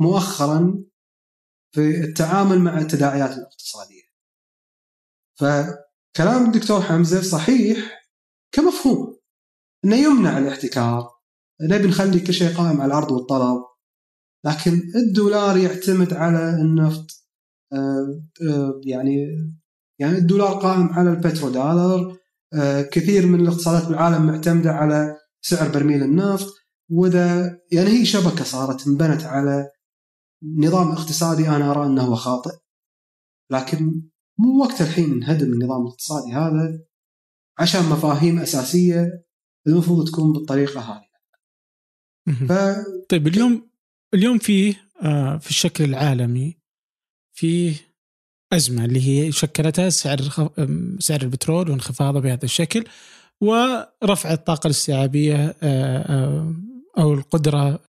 مؤخرا 0.00 0.84
في 1.74 1.80
التعامل 1.80 2.58
مع 2.58 2.78
التداعيات 2.78 3.30
الاقتصادية. 3.30 4.02
فكلام 5.38 6.46
الدكتور 6.46 6.82
حمزة 6.82 7.22
صحيح 7.22 7.99
كمفهوم. 8.52 9.16
إنه 9.84 9.96
يمنع 9.96 10.38
الاحتكار. 10.38 11.10
نبي 11.62 11.88
نخلي 11.88 12.20
كل 12.20 12.32
شيء 12.32 12.56
قائم 12.56 12.80
على 12.80 12.86
العرض 12.86 13.10
والطلب. 13.12 13.62
لكن 14.46 14.82
الدولار 14.94 15.56
يعتمد 15.56 16.12
على 16.12 16.50
النفط. 16.54 17.06
آه، 17.72 18.22
آه، 18.48 18.80
يعني 18.84 19.26
يعني 19.98 20.18
الدولار 20.18 20.52
قائم 20.58 20.88
على 20.88 21.10
البترودولار. 21.10 22.16
آه، 22.54 22.82
كثير 22.82 23.26
من 23.26 23.40
الاقتصادات 23.40 23.88
بالعالم 23.88 24.26
معتمدة 24.26 24.70
على 24.70 25.16
سعر 25.42 25.68
برميل 25.68 26.02
النفط. 26.02 26.54
وذا 26.90 27.58
يعني 27.72 27.88
هي 27.90 28.04
شبكة 28.04 28.44
صارت 28.44 28.86
انبنت 28.86 29.22
على 29.24 29.70
نظام 30.58 30.92
اقتصادي 30.92 31.48
أنا 31.48 31.70
أرى 31.70 31.86
إنه 31.86 32.02
هو 32.02 32.14
خاطئ. 32.14 32.56
لكن 33.50 34.02
مو 34.38 34.60
وقت 34.62 34.80
الحين 34.80 35.18
نهدم 35.18 35.52
النظام 35.52 35.82
الاقتصادي 35.82 36.32
هذا. 36.32 36.89
عشان 37.60 37.82
مفاهيم 37.82 38.38
أساسية 38.38 39.24
المفروض 39.66 40.08
تكون 40.08 40.32
بالطريقة 40.32 40.80
هذه. 40.80 41.10
ف... 42.48 42.52
طيب 43.08 43.26
اليوم 43.26 43.70
اليوم 44.14 44.38
فيه 44.38 44.90
آه، 45.02 45.36
في 45.36 45.50
الشكل 45.50 45.84
العالمي 45.84 46.56
فيه 47.36 47.74
أزمة 48.52 48.84
اللي 48.84 49.08
هي 49.08 49.32
شكلتها 49.32 49.90
سعر 49.90 50.18
سعر 50.98 51.22
البترول 51.22 51.70
وانخفاضه 51.70 52.20
بهذا 52.20 52.44
الشكل 52.44 52.84
ورفع 53.40 54.32
الطاقة 54.32 54.66
الاستيعابية 54.66 55.56
آه، 55.62 55.98
آه، 55.98 56.54
أو 56.98 57.14
القدرة 57.14 57.80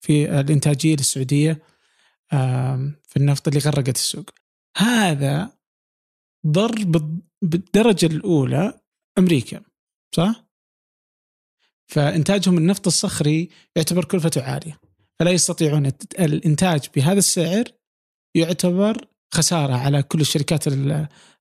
في 0.00 0.40
الإنتاجية 0.40 0.96
للسعودية 0.96 1.62
في 3.02 3.16
النفط 3.16 3.48
اللي 3.48 3.60
غرقت 3.60 3.96
السوق. 3.96 4.30
هذا 4.76 5.52
ضر 6.46 6.84
بالدرجة 7.42 8.06
الأولى 8.06 8.83
أمريكا 9.18 9.62
صح؟ 10.14 10.44
فإنتاجهم 11.86 12.58
النفط 12.58 12.86
الصخري 12.86 13.48
يعتبر 13.76 14.04
كلفته 14.04 14.42
عالية 14.42 14.80
فلا 15.18 15.30
يستطيعون 15.30 15.92
الإنتاج 16.18 16.88
بهذا 16.96 17.18
السعر 17.18 17.64
يعتبر 18.36 19.08
خسارة 19.34 19.74
على 19.74 20.02
كل 20.02 20.20
الشركات 20.20 20.64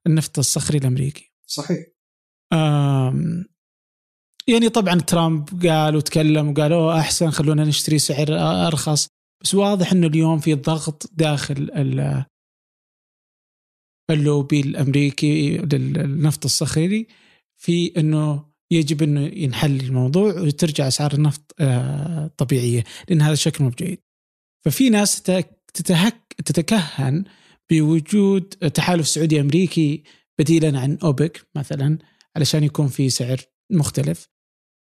النفط 0.07 0.39
الصخري 0.39 0.77
الأمريكي. 0.77 1.31
صحيح. 1.47 1.85
يعني 4.47 4.69
طبعا 4.69 4.95
ترامب 4.95 5.65
قال 5.65 5.95
وتكلم 5.95 6.49
وقال 6.49 6.73
أوه 6.73 6.99
أحسن 6.99 7.29
خلونا 7.29 7.63
نشتري 7.63 7.99
سعر 7.99 8.27
أرخص 8.67 9.07
بس 9.43 9.55
واضح 9.55 9.91
إنه 9.91 10.07
اليوم 10.07 10.39
في 10.39 10.53
ضغط 10.53 11.09
داخل 11.13 11.71
اللوبي 14.09 14.61
الأمريكي 14.61 15.57
للنفط 15.57 16.45
الصخري 16.45 17.07
في 17.63 17.93
إنه 17.97 18.45
يجب 18.71 19.03
إنه 19.03 19.21
ينحل 19.21 19.79
الموضوع 19.79 20.41
وترجع 20.41 20.87
أسعار 20.87 21.13
النفط 21.13 21.55
آه، 21.59 22.31
طبيعية 22.37 22.83
لأن 23.09 23.21
هذا 23.21 23.35
شكل 23.35 23.63
مو 23.63 23.69
جيد. 23.69 23.99
ففي 24.65 24.89
ناس 24.89 25.21
تتهك 25.73 26.35
تتكهن 26.45 27.23
بوجود 27.69 28.43
تحالف 28.43 29.07
سعودي 29.07 29.41
أمريكي 29.41 30.03
بديلا 30.39 30.79
عن 30.79 30.97
أوبك 31.03 31.47
مثلا 31.55 31.97
علشان 32.35 32.63
يكون 32.63 32.87
في 32.87 33.09
سعر 33.09 33.37
مختلف 33.71 34.27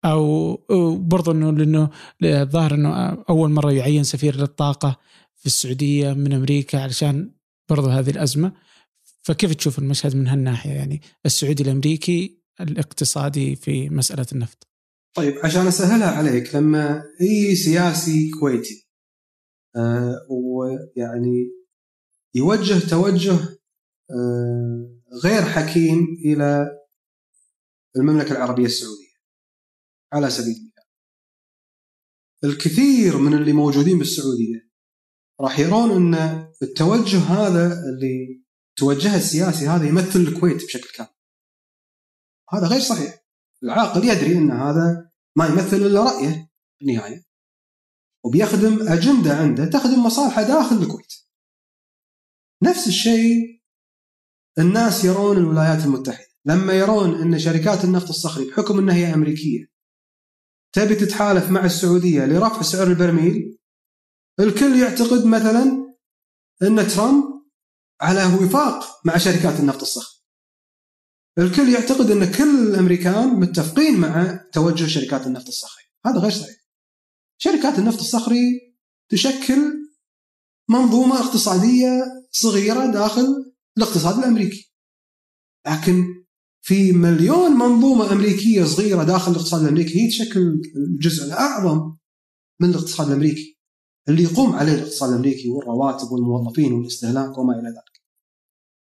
أو 0.05 0.57
برضو 0.97 1.31
إنه 1.31 1.51
لأنه 1.51 1.91
الظاهر 2.23 2.75
إنه 2.75 3.25
أول 3.31 3.51
مرة 3.51 3.73
يعين 3.73 4.05
سفير 4.05 4.37
للطاقة 4.37 4.99
في 5.35 5.47
السعودية 5.47 6.13
من 6.13 6.33
أمريكا 6.33 6.83
علشان 6.83 7.35
برضو 7.71 7.89
هذه 7.89 8.11
الأزمة 8.11 8.53
فكيف 9.23 9.55
تشوف 9.55 9.79
المشهد 9.79 10.17
من 10.17 10.29
هالناحية 10.29 10.71
يعني 10.71 11.01
السعودي 11.27 11.63
الأمريكي 11.63 12.42
الاقتصادي 12.61 13.57
في 13.57 13.91
مسألة 13.91 14.27
النفط؟ 14.33 14.69
طيب 15.15 15.35
عشان 15.45 15.67
أسهلها 15.67 16.11
عليك 16.11 16.55
لما 16.55 17.03
أي 17.21 17.57
سياسي 17.57 18.31
كويتي 18.41 18.89
آه 19.77 20.27
ويعني 20.31 21.51
يوجه 22.35 22.89
توجه 22.89 23.39
آه 24.11 25.01
غير 25.25 25.43
حكيم 25.43 26.17
إلى 26.25 26.79
المملكة 27.97 28.33
العربية 28.33 28.65
السعودية 28.65 29.13
على 30.13 30.31
سبيل 30.31 30.55
المثال 30.57 30.83
الكثير 32.45 33.19
من 33.19 33.35
اللي 33.35 33.53
موجودين 33.53 33.99
بالسعودية 33.99 34.73
راح 35.41 35.59
يرون 35.59 36.15
أن 36.15 36.47
التوجه 36.63 37.19
هذا 37.19 37.73
اللي 37.73 38.43
توجهه 38.77 39.17
السياسي 39.17 39.67
هذا 39.67 39.89
يمثل 39.89 40.21
الكويت 40.21 40.65
بشكل 40.65 40.91
كامل 40.95 41.12
هذا 42.55 42.67
غير 42.67 42.81
صحيح. 42.81 43.25
العاقل 43.63 44.05
يدري 44.05 44.39
إن 44.39 44.51
هذا 44.51 45.11
ما 45.37 45.47
يمثل 45.47 45.77
إلا 45.77 46.05
رأيه 46.05 46.51
في 46.79 46.85
النهايه 46.85 47.25
وبيخدم 48.25 48.89
أجندة 48.89 49.37
عنده 49.37 49.67
تخدم 49.67 50.03
مصالحه 50.03 50.43
داخل 50.43 50.77
الكويت. 50.77 51.13
نفس 52.63 52.87
الشيء 52.87 53.63
الناس 54.59 55.05
يرون 55.05 55.37
الولايات 55.37 55.85
المتحدة. 55.85 56.33
لما 56.45 56.73
يرون 56.73 57.21
إن 57.21 57.39
شركات 57.39 57.85
النفط 57.85 58.09
الصخري 58.09 58.51
بحكم 58.51 58.79
إنها 58.79 58.95
هي 58.95 59.15
أمريكية 59.15 59.73
تبي 60.73 60.95
تتحالف 60.95 61.51
مع 61.51 61.65
السعودية 61.65 62.25
لرفع 62.25 62.63
سعر 62.63 62.87
البرميل 62.87 63.59
الكل 64.41 64.81
يعتقد 64.81 65.25
مثلا 65.27 65.95
إن 66.63 66.89
ترامب 66.89 67.25
على 68.01 68.25
وفاق 68.25 69.01
مع 69.05 69.17
شركات 69.17 69.61
النفط 69.61 69.81
الصخري. 69.81 70.12
الكل 71.39 71.69
يعتقد 71.69 72.11
أن 72.11 72.33
كل 72.33 72.69
الامريكان 72.69 73.41
متفقين 73.41 74.01
مع 74.01 74.41
توجه 74.53 74.87
شركات 74.87 75.27
النفط 75.27 75.47
الصخري. 75.47 75.85
هذا 76.07 76.19
غير 76.19 76.31
صحيح. 76.31 76.57
شركات 77.39 77.79
النفط 77.79 78.01
الصخري 78.01 78.75
تشكل 79.09 79.89
منظومة 80.71 81.21
اقتصادية 81.21 82.05
صغيرة 82.31 82.87
داخل 82.87 83.53
الاقتصاد 83.79 84.19
الأمريكي. 84.19 84.73
لكن 85.67 86.05
في 86.63 86.93
مليون 86.93 87.51
منظومة 87.51 88.13
أمريكية 88.13 88.65
صغيرة 88.65 89.05
داخل 89.05 89.33
الاقتصاد 89.33 89.63
الأمريكي 89.63 90.01
هي 90.01 90.09
تشكل 90.09 90.63
الجزء 90.77 91.25
الأعظم 91.25 91.97
من 92.61 92.71
الاقتصاد 92.71 93.07
الأمريكي 93.07 93.59
اللي 94.09 94.23
يقوم 94.23 94.53
عليه 94.53 94.75
الاقتصاد 94.75 95.11
الأمريكي 95.11 95.49
والرواتب 95.49 96.13
والموظفين 96.13 96.73
والاستهلاك 96.73 97.39
وما 97.39 97.53
إلى 97.53 97.69
ذلك. 97.69 97.92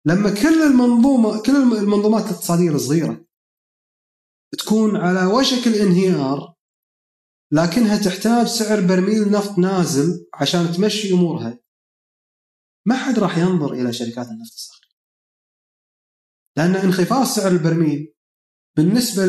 لما 0.07 0.31
كل 0.31 0.63
المنظومه 0.63 1.43
كل 1.43 1.57
المنظومات 1.57 2.25
الاقتصادية 2.25 2.71
الصغيرة 2.71 3.25
تكون 4.59 4.97
على 4.97 5.27
وشك 5.27 5.67
الانهيار 5.67 6.55
لكنها 7.53 7.97
تحتاج 7.97 8.47
سعر 8.47 8.81
برميل 8.81 9.31
نفط 9.31 9.59
نازل 9.59 10.27
عشان 10.35 10.73
تمشي 10.73 11.13
أمورها 11.13 11.59
ما 12.87 12.97
حد 12.97 13.19
راح 13.19 13.39
ينظر 13.39 13.73
إلى 13.73 13.93
شركات 13.93 14.27
النفط 14.27 14.53
الصغيرة 14.53 14.95
لأن 16.57 16.75
انخفاض 16.75 17.27
سعر 17.27 17.53
البرميل 17.53 18.15
بالنسبة 18.77 19.23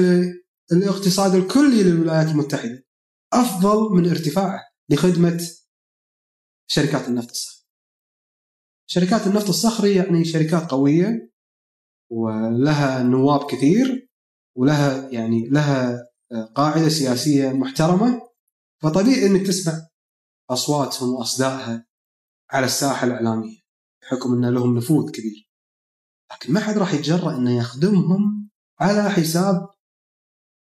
للاقتصاد 0.71 1.36
الكلي 1.36 1.84
للولايات 1.84 2.28
المتحدة 2.28 2.86
أفضل 3.34 3.95
من 3.95 4.09
ارتفاعه 4.09 4.61
لخدمة 4.89 5.47
شركات 6.67 7.07
النفط 7.07 7.30
الصخري. 7.30 7.55
شركات 8.88 9.27
النفط 9.27 9.49
الصخري 9.49 9.95
يعني 9.95 10.25
شركات 10.25 10.71
قوية 10.71 11.31
ولها 12.11 13.03
نواب 13.03 13.51
كثير 13.51 14.09
ولها 14.57 15.09
يعني 15.09 15.49
لها 15.49 16.07
قاعدة 16.55 16.89
سياسية 16.89 17.49
محترمة 17.49 18.21
فطبيعي 18.81 19.25
إنك 19.25 19.47
تسمع 19.47 19.88
أصواتهم 20.49 21.09
وأصدائها 21.09 21.86
على 22.51 22.65
الساحة 22.65 23.07
الإعلامية 23.07 23.57
بحكم 24.01 24.33
إن 24.33 24.53
لهم 24.53 24.77
نفوذ 24.77 25.11
كبير. 25.11 25.51
لكن 26.31 26.53
ما 26.53 26.59
حد 26.59 26.77
راح 26.77 26.93
يتجرأ 26.93 27.38
إنه 27.38 27.57
يخدمهم 27.57 28.49
على 28.79 29.09
حساب 29.09 29.69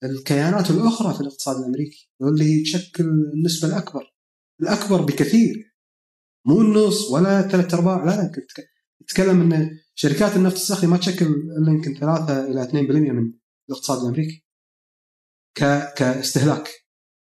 الكيانات 0.03 0.71
الأخرى 0.71 1.13
في 1.13 1.21
الاقتصاد 1.21 1.57
الأمريكي 1.57 2.11
واللي 2.19 2.63
تشكل 2.63 3.03
النسبة 3.03 3.67
الأكبر 3.67 4.13
الأكبر 4.61 5.01
بكثير 5.01 5.70
مو 6.45 6.61
النص 6.61 7.11
ولا 7.11 7.41
ثلاث 7.41 7.73
أرباع 7.73 8.03
لا 8.03 8.31
تتكلم 8.99 9.53
إن 9.53 9.79
شركات 9.95 10.35
النفط 10.35 10.55
الصخري 10.55 10.87
ما 10.87 10.97
تشكل 10.97 11.25
الا 11.25 11.71
يمكن 11.71 11.93
3 11.93 12.45
إلى 12.45 12.67
2% 12.67 12.73
من 13.11 13.33
الاقتصاد 13.69 14.01
الأمريكي 14.01 14.45
ك 15.57 15.93
كاستهلاك 15.97 16.69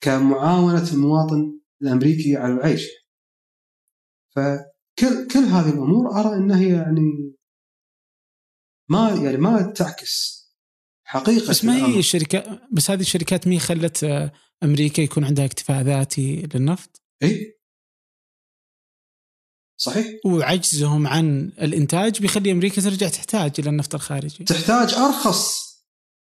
كمعاونة 0.01 0.93
المواطن 0.93 1.61
الأمريكي 1.83 2.37
على 2.37 2.53
العيش. 2.53 2.89
فكل 4.37 5.27
كل 5.33 5.39
هذه 5.39 5.69
الأمور 5.69 6.21
أرى 6.21 6.37
إنها 6.37 6.59
هي 6.59 6.73
يعني 6.73 7.35
ما 8.91 9.11
يعني 9.11 9.37
ما 9.37 9.63
تعكس 9.63 10.39
حقيقة 11.05 11.51
بس 11.51 11.65
ما 11.65 11.77
هي 11.77 11.99
الشركات 11.99 12.45
بس 12.73 12.91
هذه 12.91 13.01
الشركات 13.01 13.47
مي 13.47 13.59
خلت 13.59 14.31
أمريكا 14.63 15.03
يكون 15.03 15.25
عندها 15.25 15.45
اكتفاء 15.45 15.83
ذاتي 15.83 16.49
للنفط؟ 16.55 17.03
إي؟ 17.23 17.58
صحيح. 19.81 20.07
وعجزهم 20.25 21.07
عن 21.07 21.53
الإنتاج 21.63 22.21
بيخلي 22.21 22.53
أمريكا 22.53 22.83
ترجع 22.83 23.09
تحتاج 23.09 23.53
إلى 23.59 23.71
النفط 23.71 23.95
الخارجي. 23.95 24.45
تحتاج 24.45 24.95
أرخص. 24.95 25.69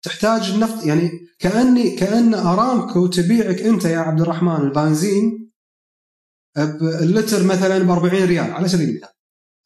تحتاج 0.02 0.50
النفط 0.50 0.86
يعني 0.86 1.10
كأني 1.38 1.96
كأن 1.96 2.34
أرامكو 2.34 3.06
تبيعك 3.06 3.60
أنت 3.60 3.84
يا 3.84 3.98
عبد 3.98 4.20
الرحمن 4.20 4.56
البنزين 4.56 5.52
اللتر 7.02 7.44
مثلا 7.44 7.78
ب 7.78 7.90
40 7.90 8.24
ريال 8.24 8.50
على 8.50 8.68
سبيل 8.68 8.88
المثال. 8.88 9.08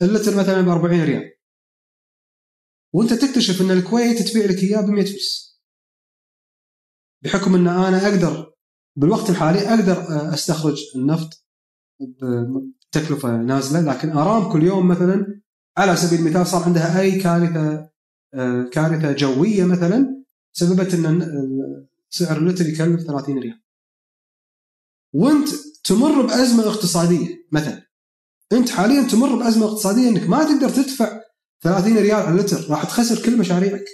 اللتر 0.03 0.36
مثلا 0.36 0.61
ب 0.61 0.68
40 0.68 1.05
ريال. 1.05 1.32
وأنت 2.95 3.12
تكتشف 3.12 3.61
أن 3.61 3.70
الكويت 3.70 4.22
تبيع 4.22 4.45
لك 4.45 4.62
إياه 4.62 4.80
ب 4.80 4.88
100 4.88 5.05
فلس 5.05 5.61
بحكم 7.24 7.55
أن 7.55 7.68
أنا 7.68 8.09
أقدر 8.09 8.55
بالوقت 8.97 9.30
الحالي 9.30 9.59
أقدر 9.59 10.05
أستخرج 10.34 10.78
النفط 10.97 11.47
تكلفة 12.93 13.36
نازلة 13.36 13.80
لكن 13.80 14.11
أرام 14.11 14.53
كل 14.53 14.62
يوم 14.62 14.88
مثلا 14.88 15.41
على 15.76 15.97
سبيل 15.97 16.20
المثال 16.20 16.47
صار 16.47 16.62
عندها 16.62 17.01
أي 17.01 17.20
كارثة 17.20 17.91
آه، 18.34 18.62
كارثة 18.72 19.12
جوية 19.12 19.64
مثلا 19.64 20.24
سببت 20.53 20.95
إن 20.95 21.86
سعر 22.11 22.36
اللتر 22.36 22.66
يكلف 22.68 23.01
30 23.03 23.38
ريال. 23.38 23.62
وأنت 25.12 25.49
تمر 25.84 26.22
بأزمة 26.26 26.68
اقتصادية 26.68 27.47
مثلا 27.53 27.91
أنت 28.53 28.70
حاليا 28.70 29.03
تمر 29.03 29.36
بأزمة 29.36 29.66
اقتصادية 29.66 30.09
إنك 30.09 30.28
ما 30.28 30.45
تقدر 30.45 30.68
تدفع 30.68 31.20
30 31.62 31.99
ريال 31.99 32.16
على 32.16 32.30
اللتر 32.30 32.70
راح 32.70 32.84
تخسر 32.84 33.24
كل 33.24 33.38
مشاريعك. 33.38 33.84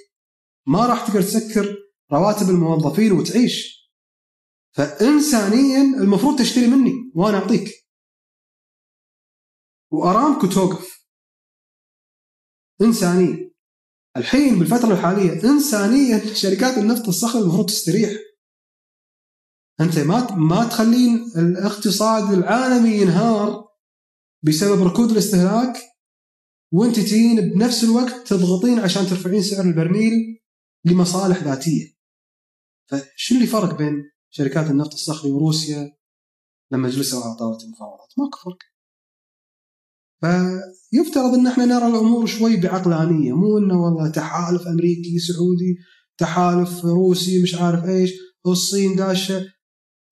ما 0.66 0.86
راح 0.86 1.06
تقدر 1.06 1.22
تسكر 1.22 1.76
رواتب 2.12 2.50
الموظفين 2.50 3.12
وتعيش. 3.12 3.76
فانسانيا 4.72 5.82
المفروض 5.82 6.38
تشتري 6.38 6.66
مني 6.66 7.12
وأنا 7.14 7.38
أعطيك. 7.38 7.85
وارامكو 9.92 10.46
توقف 10.46 11.06
إنسانية. 12.80 13.46
الحين 14.16 14.58
بالفترة 14.58 14.92
الحالية 14.92 15.44
انسانيا 15.44 16.34
شركات 16.34 16.78
النفط 16.78 17.08
الصخري 17.08 17.42
المفروض 17.42 17.66
تستريح. 17.66 18.10
أنت 19.80 19.98
ما 19.98 20.34
ما 20.36 20.68
تخلين 20.68 21.32
الاقتصاد 21.36 22.32
العالمي 22.32 22.90
ينهار 22.90 23.68
بسبب 24.42 24.82
ركود 24.82 25.10
الاستهلاك 25.10 25.76
وأنت 26.72 26.96
تجين 26.96 27.40
بنفس 27.40 27.84
الوقت 27.84 28.28
تضغطين 28.28 28.78
عشان 28.80 29.06
ترفعين 29.06 29.42
سعر 29.42 29.64
البرميل 29.64 30.42
لمصالح 30.84 31.42
ذاتية. 31.42 31.96
فشو 32.90 33.34
اللي 33.34 33.46
فرق 33.46 33.78
بين 33.78 34.10
شركات 34.30 34.70
النفط 34.70 34.92
الصخري 34.92 35.30
وروسيا 35.30 35.96
لما 36.72 36.88
جلسوا 36.88 37.24
على 37.24 37.36
طاولة 37.36 37.64
المفاوضات؟ 37.64 38.12
ماكو 38.18 38.38
فرق. 38.38 38.58
فيفترض 40.20 41.34
أن 41.34 41.46
إحنا 41.46 41.64
نرى 41.64 41.86
الأمور 41.86 42.26
شوي 42.26 42.56
بعقلانيه 42.56 43.32
مو 43.32 43.58
إنه 43.58 43.82
والله 43.82 44.10
تحالف 44.10 44.66
أمريكي 44.66 45.18
سعودي 45.18 45.76
تحالف 46.18 46.84
روسي 46.84 47.42
مش 47.42 47.54
عارف 47.54 47.84
إيش 47.84 48.12
والصين 48.44 48.96
داشه 48.96 49.44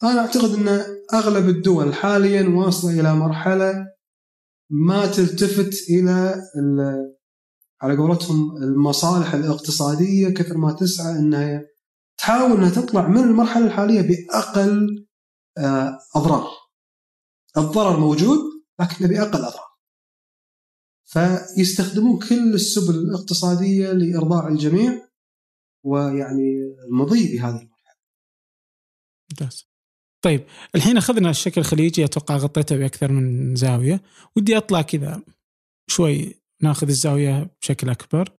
أنا 0.02 0.20
أعتقد 0.20 0.54
إن 0.54 0.84
أغلب 1.14 1.48
الدول 1.48 1.94
حاليا 1.94 2.48
واصلة 2.48 3.00
إلى 3.00 3.14
مرحلة 3.14 3.86
ما 4.70 5.06
تلتفت 5.06 5.74
إلى 5.90 6.34
على 7.82 7.96
قولتهم 7.96 8.56
المصالح 8.56 9.34
الاقتصادية 9.34 10.28
كثر 10.28 10.56
ما 10.56 10.72
تسعى 10.72 11.18
إنها 11.18 11.62
تحاول 12.18 12.52
إنها 12.52 12.70
تطلع 12.70 13.08
من 13.08 13.18
المرحلة 13.18 13.66
الحالية 13.66 14.00
بأقل 14.02 15.06
آه، 15.58 15.98
أضرار. 16.16 16.46
الضرر 17.56 18.00
موجود 18.00 18.38
لكن 18.80 19.06
بأقل 19.06 19.38
أضرار. 19.38 19.73
فيستخدمون 21.04 22.18
كل 22.18 22.54
السبل 22.54 22.94
الاقتصادية 22.94 23.92
لإرضاء 23.92 24.48
الجميع 24.48 25.08
ويعني 25.84 26.74
المضي 26.88 27.32
بهذه 27.32 27.56
المرحلة. 27.60 27.94
ممتاز. 29.30 29.68
طيب 30.24 30.44
الحين 30.74 30.96
أخذنا 30.96 31.30
الشكل 31.30 31.60
الخليجي 31.60 32.04
أتوقع 32.04 32.36
غطيته 32.36 32.76
بأكثر 32.76 33.12
من 33.12 33.56
زاوية، 33.56 34.02
ودي 34.36 34.56
أطلع 34.56 34.82
كذا 34.82 35.22
شوي 35.90 36.34
ناخذ 36.62 36.88
الزاوية 36.88 37.50
بشكل 37.60 37.90
أكبر 37.90 38.32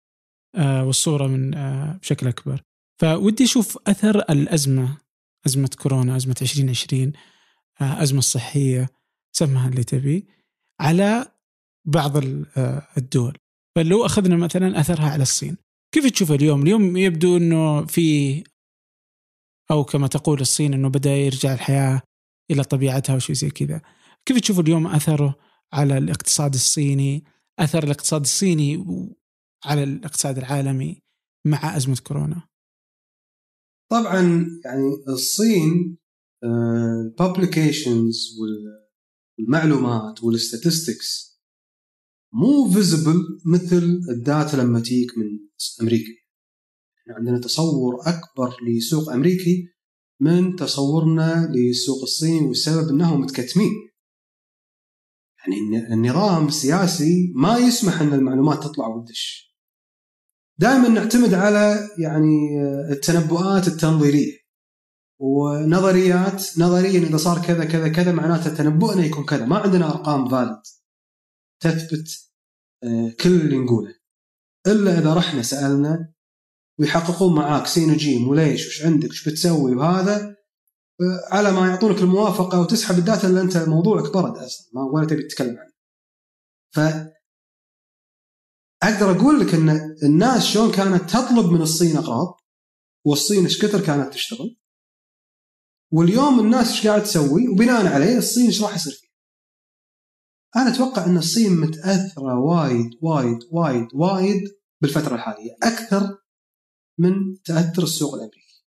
آه 0.55 0.86
والصورة 0.86 1.28
من 1.28 1.53
آه 1.53 1.99
بشكل 2.01 2.28
أكبر. 2.28 2.61
فودي 3.01 3.43
أشوف 3.43 3.78
أثر 3.88 4.20
الأزمة 4.20 4.97
أزمة 5.45 5.70
كورونا، 5.80 6.16
أزمة 6.16 6.36
2020 6.41 7.13
آه 7.82 8.03
أزمة 8.03 8.20
الصحيه 8.20 8.89
سمها 9.32 9.70
اللي 9.70 9.84
تبي 9.84 10.28
على 10.80 11.34
بعض 11.86 12.17
آه، 12.17 12.88
الدول 12.97 13.38
فلو 13.75 14.05
أخذنا 14.05 14.36
مثلا 14.36 14.79
أثرها 14.79 15.09
على 15.09 15.23
الصين 15.23 15.57
كيف 15.91 16.11
تشوف 16.11 16.31
اليوم؟ 16.31 16.61
اليوم 16.61 16.97
يبدو 16.97 17.38
إنه 17.38 17.86
في 17.86 18.43
أو 19.71 19.83
كما 19.83 20.07
تقول 20.07 20.41
الصين 20.41 20.73
إنه 20.73 20.89
بدأ 20.89 21.15
يرجع 21.15 21.53
الحياة 21.53 22.01
إلى 22.51 22.63
طبيعتها 22.63 23.15
وشيء 23.15 23.36
زي 23.36 23.49
كذا. 23.49 23.81
كيف 24.25 24.39
تشوف 24.39 24.59
اليوم 24.59 24.88
أثره 24.88 25.36
على 25.73 25.97
الاقتصاد 25.97 26.53
الصيني؟ 26.53 27.23
أثر 27.59 27.83
الاقتصاد 27.83 28.21
الصيني 28.21 28.86
على 29.65 29.83
الاقتصاد 29.83 30.38
العالمي 30.38 31.01
مع 31.47 31.77
أزمة 31.77 31.97
كورونا؟ 32.03 32.47
طبعا 33.91 34.21
يعني 34.65 35.03
الصين 35.07 35.97
ال 36.43 36.59
publications 36.59 38.39
والمعلومات 39.39 40.23
وال 40.23 40.42
statistics 40.42 41.34
مو 42.39 42.71
visible 42.71 43.23
مثل 43.45 44.01
ال 44.09 44.19
data 44.19 44.55
لما 44.55 44.79
تجيك 44.79 45.17
من 45.17 45.25
أمريكا. 45.81 46.11
إحنا 47.01 47.15
عندنا 47.15 47.39
تصور 47.39 47.95
أكبر 48.01 48.55
لسوق 48.67 49.11
أمريكي 49.11 49.67
من 50.19 50.55
تصورنا 50.55 51.51
للسوق 51.55 52.01
الصيني 52.01 52.47
والسبب 52.47 52.89
إنهم 52.89 53.21
متكتمين. 53.21 53.71
يعني 55.38 55.93
النظام 55.93 56.47
السياسي 56.47 57.33
ما 57.36 57.57
يسمح 57.57 58.01
إن 58.01 58.13
المعلومات 58.13 58.63
تطلع 58.63 58.88
وتدش. 58.88 59.55
دائما 60.57 60.88
نعتمد 60.88 61.33
على 61.33 61.89
يعني 61.97 62.61
التنبؤات 62.91 63.67
التنظيرية 63.67 64.38
ونظريات 65.19 66.59
نظريا 66.59 66.99
إذا 66.99 67.17
صار 67.17 67.45
كذا 67.45 67.65
كذا 67.65 67.89
كذا 67.89 68.11
معناته 68.11 68.55
تنبؤنا 68.55 69.05
يكون 69.05 69.25
كذا. 69.25 69.45
ما 69.45 69.57
عندنا 69.57 69.89
أرقام 69.89 70.29
فالid 70.29 70.75
تثبت 71.59 72.24
كل 73.21 73.41
اللي 73.41 73.57
نقوله 73.57 73.95
إلا 74.67 74.99
إذا 74.99 75.13
رحنا 75.13 75.41
سألنا 75.41 76.13
ويحققون 76.80 77.36
معاك 77.36 77.67
سين 77.67 77.91
وجيم 77.91 78.28
وليش 78.28 78.67
وش 78.67 78.86
عندك 78.86 79.09
وش 79.09 79.30
بتسوي 79.30 79.76
وهذا 79.76 80.36
آه، 81.01 81.36
على 81.36 81.51
ما 81.51 81.67
يعطونك 81.67 81.99
الموافقة 81.99 82.61
وتسحب 82.61 82.97
الداتا 82.97 83.28
اللي 83.28 83.41
أنت 83.41 83.57
موضوعك 83.57 84.13
برد 84.13 84.38
أصلا 84.38 84.67
ما 84.73 84.82
ولا 84.82 85.07
تبي 85.07 85.23
تتكلم 85.23 85.57
عنه. 85.57 85.71
ف 86.71 86.80
أقدر 88.84 89.11
أقول 89.11 89.39
لك 89.39 89.53
إن 89.53 89.95
الناس 90.03 90.45
شلون 90.45 90.71
كانت 90.71 91.09
تطلب 91.09 91.51
من 91.51 91.61
الصين 91.61 91.97
اقراض 91.97 92.41
والصين 93.05 93.43
إيش 93.43 93.65
كثر 93.65 93.82
كانت 93.86 94.13
تشتغل 94.13 94.57
واليوم 95.91 96.39
الناس 96.39 96.67
إيش 96.67 96.88
قاعد 96.88 97.03
تسوي 97.03 97.47
وبناء 97.47 97.88
عليه 97.88 98.17
الصين 98.17 98.45
إيش 98.45 98.61
راح 98.61 98.76
يصير 98.76 99.04
أنا 100.55 100.69
أتوقع 100.69 101.05
إن 101.05 101.17
الصين 101.17 101.61
متأثرة 101.61 102.39
وايد 102.39 102.89
وايد 103.01 103.39
وايد 103.51 103.87
وايد 103.93 104.55
بالفترة 104.81 105.15
الحالية 105.15 105.57
أكثر 105.63 106.17
من 106.99 107.41
تأثر 107.45 107.83
السوق 107.83 108.13
الأمريكي. 108.13 108.65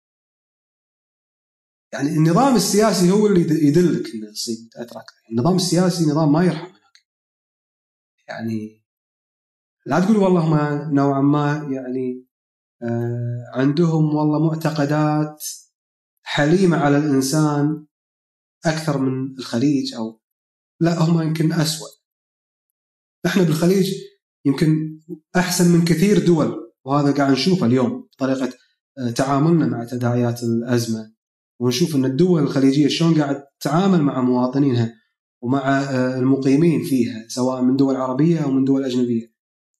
يعني 1.92 2.08
النظام 2.08 2.56
السياسي 2.56 3.10
هو 3.10 3.26
اللي 3.26 3.40
يدلك 3.40 4.14
إن 4.14 4.24
الصين 4.24 4.64
متأثرة 4.66 5.00
أكثر. 5.00 5.22
النظام 5.30 5.56
السياسي 5.56 6.04
نظام 6.04 6.32
ما 6.32 6.44
يرحم 6.44 6.66
هناك. 6.66 7.06
يعني 8.28 8.84
لا 9.86 10.00
تقول 10.00 10.16
والله 10.16 10.48
ما 10.48 10.90
نوعا 10.92 11.20
ما 11.20 11.68
يعني 11.70 12.26
آه 12.82 13.44
عندهم 13.54 14.14
والله 14.14 14.46
معتقدات 14.46 15.44
حليمة 16.22 16.76
على 16.76 16.98
الإنسان 16.98 17.86
أكثر 18.66 18.98
من 18.98 19.38
الخليج 19.38 19.94
أو 19.94 20.17
لا 20.80 21.02
هم 21.02 21.22
يمكن 21.22 21.52
اسوء 21.52 21.88
إحنا 23.26 23.42
بالخليج 23.42 23.94
يمكن 24.44 25.00
أحسن 25.36 25.72
من 25.72 25.84
كثير 25.84 26.26
دول 26.26 26.72
وهذا 26.84 27.12
قاعد 27.12 27.32
نشوفه 27.32 27.66
اليوم 27.66 28.08
بطريقة 28.12 28.52
آه، 28.98 29.10
تعاملنا 29.10 29.66
مع 29.66 29.84
تداعيات 29.84 30.42
الأزمة. 30.42 31.12
ونشوف 31.60 31.96
إن 31.96 32.04
الدول 32.04 32.42
الخليجية 32.42 32.88
شلون 32.88 33.20
قاعد 33.20 33.44
تتعامل 33.60 34.02
مع 34.02 34.20
مواطنينها 34.20 34.94
ومع 35.42 35.80
آه، 35.80 36.18
المقيمين 36.18 36.84
فيها 36.84 37.24
سواء 37.28 37.62
من 37.62 37.76
دول 37.76 37.96
عربية 37.96 38.38
أو 38.44 38.50
من 38.50 38.64
دول 38.64 38.84
أجنبية. 38.84 39.32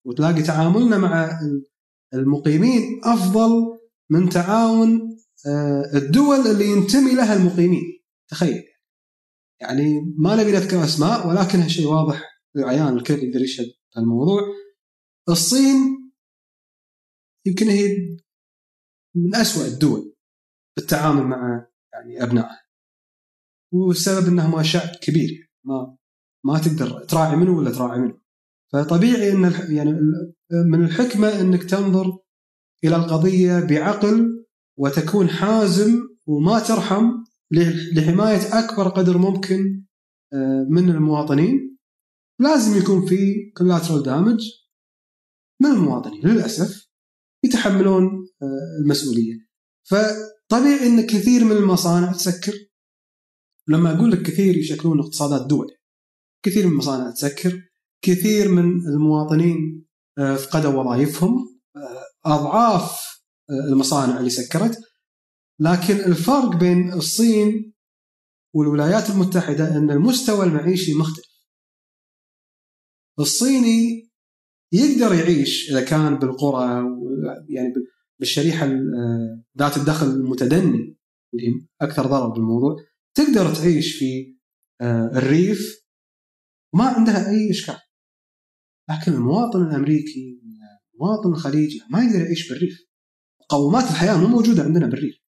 وتلاقي 0.07 0.42
تعاملنا 0.42 0.99
مع 0.99 1.40
المقيمين 2.14 3.01
أفضل 3.05 3.78
من 4.11 4.28
تعاون 4.28 5.16
آه، 5.46 5.90
الدول 5.94 6.36
اللي 6.46 6.66
ينتمي 6.66 7.14
لها 7.14 7.36
المقيمين. 7.36 8.03
تخيل. 8.30 8.62
يعني 9.61 10.14
ما 10.16 10.36
نبي 10.36 10.52
نذكر 10.52 10.84
أسماء 10.84 11.28
ولكنها 11.28 11.68
شيء 11.68 11.86
واضح 11.86 12.22
للعيان 12.54 12.96
الكل 12.96 13.14
يقدر 13.14 13.40
يشهد 13.40 13.66
الموضوع 13.96 14.40
الصين 15.28 16.12
يمكن 17.46 17.68
هي 17.68 17.96
من 19.16 19.34
أسوأ 19.34 19.66
الدول 19.66 20.14
بالتعامل 20.76 21.22
مع 21.22 21.66
يعني 21.92 22.22
أبنائها 22.22 22.68
والسبب 23.72 24.28
انهم 24.28 24.62
شعب 24.62 24.88
كبير 25.02 25.50
ما 25.64 25.96
ما 26.44 26.59
تقدر 26.59 27.04
تراعي 27.04 27.36
منه 27.36 27.56
ولا 27.56 27.70
تراعي 27.70 27.98
منه. 28.00 28.20
فطبيعي 28.72 29.32
إن 29.32 29.52
يعني 29.76 29.90
من 30.70 30.84
الحكمة 30.84 31.40
إنك 31.40 31.64
تنظر 31.64 32.18
إلى 32.84 32.96
القضية 32.96 33.61
بعقل 33.61 34.46
وتكون 34.78 35.28
حازم 35.28 36.09
وما 36.26 36.59
ترحم 36.59 37.24
لحماية 37.92 38.59
أكبر 38.59 38.88
قدر 38.88 39.18
ممكن 39.18 39.84
آه، 40.32 40.66
من 40.70 40.90
المواطنين. 40.90 41.78
لازم 42.40 42.78
يكون 42.78 43.07
في 43.07 43.34
collateral 43.61 44.05
دامج 44.05 44.40
من 45.62 45.70
المواطنين. 45.70 46.26
للأسف 46.26 46.88
يتحملون 47.44 48.05
آه، 48.42 48.82
المسؤولية. 48.82 49.34
فطبيعي 49.84 50.86
ان 50.86 51.07
كثير 51.07 51.44
من 51.44 51.53
المصانع 51.53 52.12
تسكر. 52.12 52.53
لما 53.68 53.96
أقول 53.96 54.12
لك 54.12 54.22
كثير 54.22 54.57
يشكلون 54.57 55.01
اقتصادات 55.01 55.46
دول 55.46 55.66
كثير 56.44 56.66
من 56.66 56.72
المصانع 56.72 57.11
تسكر. 57.11 57.62
كثير 58.03 58.49
من 58.49 58.86
المواطنين 58.86 59.86
آه، 60.18 60.36
فقدوا 60.36 60.72
وظائفهم. 60.72 61.59
أضعاف 62.26 63.01
المصانع 63.51 64.18
اللي 64.18 64.30
سكرت. 64.30 64.88
لكن 65.61 65.94
الفرق 65.94 66.56
بين 66.56 66.92
الصين 66.92 67.74
والولايات 68.54 69.11
المتحدة 69.11 69.76
إن 69.76 69.90
المستوى 69.90 70.46
المعيشي 70.46 70.94
مختلف. 70.94 71.28
الصيني 73.18 74.11
يقدر 74.72 75.14
يعيش 75.14 75.70
إذا 75.70 75.84
كان 75.84 76.18
بالقرى 76.18 76.84
يعني 77.48 77.74
بالشريحة 78.20 78.66
ذات 79.59 79.76
الدخل 79.76 80.06
المتدني 80.06 80.96
اللي 81.34 81.66
أكثر 81.80 82.06
ضرر 82.06 82.28
بالموضوع 82.28 82.76
تقدر 83.14 83.54
تعيش 83.54 83.96
في 83.96 84.38
آه، 84.80 85.11
الريف 85.14 85.88
وما 86.74 86.84
عندها 86.84 87.30
أي 87.30 87.50
إشكال. 87.50 87.78
لكن 88.90 89.12
المواطن 89.12 89.62
الأمريكي 89.62 90.40
المواطن 90.94 91.32
الخليجي 91.32 91.80
ما 91.90 92.04
يقدر 92.04 92.20
يعيش 92.20 92.48
بالريف. 92.48 92.88
مقومات 93.40 93.84
الحياة 93.84 94.16
مو 94.16 94.26
موجودة 94.26 94.62
عندنا 94.62 94.86
بالريف 94.86 95.28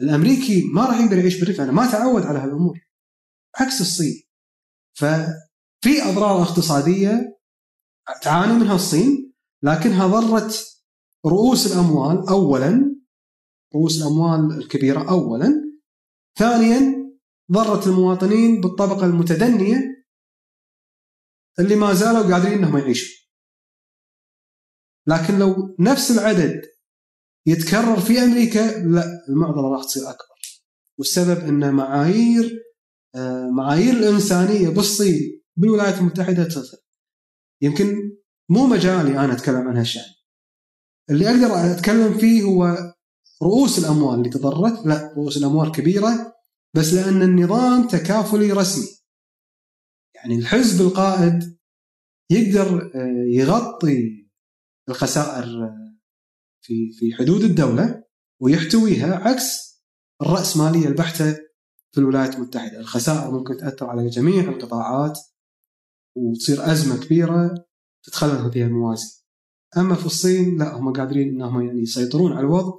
الأمريكي 0.00 0.64
ما 0.74 0.86
راح 0.86 1.00
يقدر 1.00 1.18
يعيش 1.18 1.40
بالريف 1.40 1.60
أنا 1.60 1.72
ما 1.72 1.92
تعود 1.92 2.22
على 2.22 2.38
هالأمور. 2.38 2.80
عكس 3.56 3.80
الصين. 3.80 4.22
ففي 4.94 6.02
أضرار 6.02 6.42
اقتصادية 6.42 7.38
تعاني 8.22 8.52
منها 8.52 8.74
الصين 8.74 9.34
لكنها 9.62 10.06
ضرت 10.06 10.82
رؤوس 11.26 11.72
الأموال 11.72 12.28
اولا 12.28 12.96
رؤوس 13.74 14.02
الأموال 14.02 14.58
الكبيرة 14.58 15.10
اولا. 15.10 15.78
ثانيا 16.38 16.96
ضرت 17.52 17.86
المواطنين 17.86 18.60
بالطبقة 18.60 19.06
المتدنية 19.06 20.06
اللي 21.58 21.76
ما 21.76 21.94
زالوا 21.94 22.32
قادرين 22.32 22.58
إنهم 22.58 22.78
يعيشوا. 22.78 23.26
لكن 25.06 25.38
لو 25.38 25.76
نفس 25.80 26.10
العدد 26.10 26.62
يتكرر 27.46 28.00
في 28.00 28.18
أمريكا 28.18 28.78
لا 28.78 29.04
المعضلة 29.28 29.74
راح 29.74 29.84
تصير 29.84 30.10
أكبر. 30.10 30.36
والسبب 30.98 31.38
أن 31.48 31.74
معايير 31.74 32.62
آه، 33.14 33.50
معايير 33.50 33.94
الإنسانية 33.94 34.68
بالصين 34.68 35.42
بالولايات 35.56 35.98
المتحدة 35.98 36.44
تفرق 36.44 36.80
يمكن 37.62 38.16
مو 38.48 38.66
مجالي 38.66 39.18
أنا 39.18 39.32
أتكلم 39.32 39.68
عن 39.68 39.76
هالشان 39.76 40.02
اللي 41.10 41.28
أقدر 41.28 41.72
أتكلم 41.72 42.18
فيه 42.18 42.42
هو 42.42 42.76
رؤوس 43.42 43.78
الأموال 43.78 44.18
اللي 44.18 44.30
تضررت. 44.30 44.86
لا 44.86 45.12
رؤوس 45.16 45.36
الأموال 45.36 45.72
كبيرة 45.72 46.34
بس 46.74 46.94
لأن 46.94 47.22
النظام 47.22 47.88
تكافلي 47.88 48.52
رسمي. 48.52 48.88
يعني 50.14 50.38
الحزب 50.38 50.86
القائد 50.86 51.56
يقدر 52.30 52.90
آه، 52.94 53.24
يغطي 53.28 54.26
الخسائر 54.88 55.46
في 56.66 56.92
في 56.92 57.14
حدود 57.14 57.42
الدولة 57.42 58.04
ويحتويها 58.42 59.16
عكس 59.16 59.76
الراسماليه 60.22 60.86
البحتة 60.86 61.32
في 61.92 61.98
الولايات 61.98 62.34
المتحدة، 62.34 62.80
الخسائر 62.80 63.30
ممكن 63.30 63.56
تأثر 63.56 63.86
على 63.86 64.08
جميع 64.08 64.44
القطاعات 64.44 65.18
وتصير 66.16 66.72
أزمة 66.72 67.04
كبيرة 67.04 67.54
تتخلل 68.02 68.52
فيها 68.52 68.66
الموازين. 68.66 69.10
أما 69.76 69.94
في 69.94 70.06
الصين 70.06 70.58
لا 70.58 70.76
هم 70.76 70.92
قادرين 70.92 71.28
إنهم 71.28 71.66
يعني 71.66 71.80
يسيطرون 71.80 72.32
على 72.32 72.40
الوضع 72.40 72.72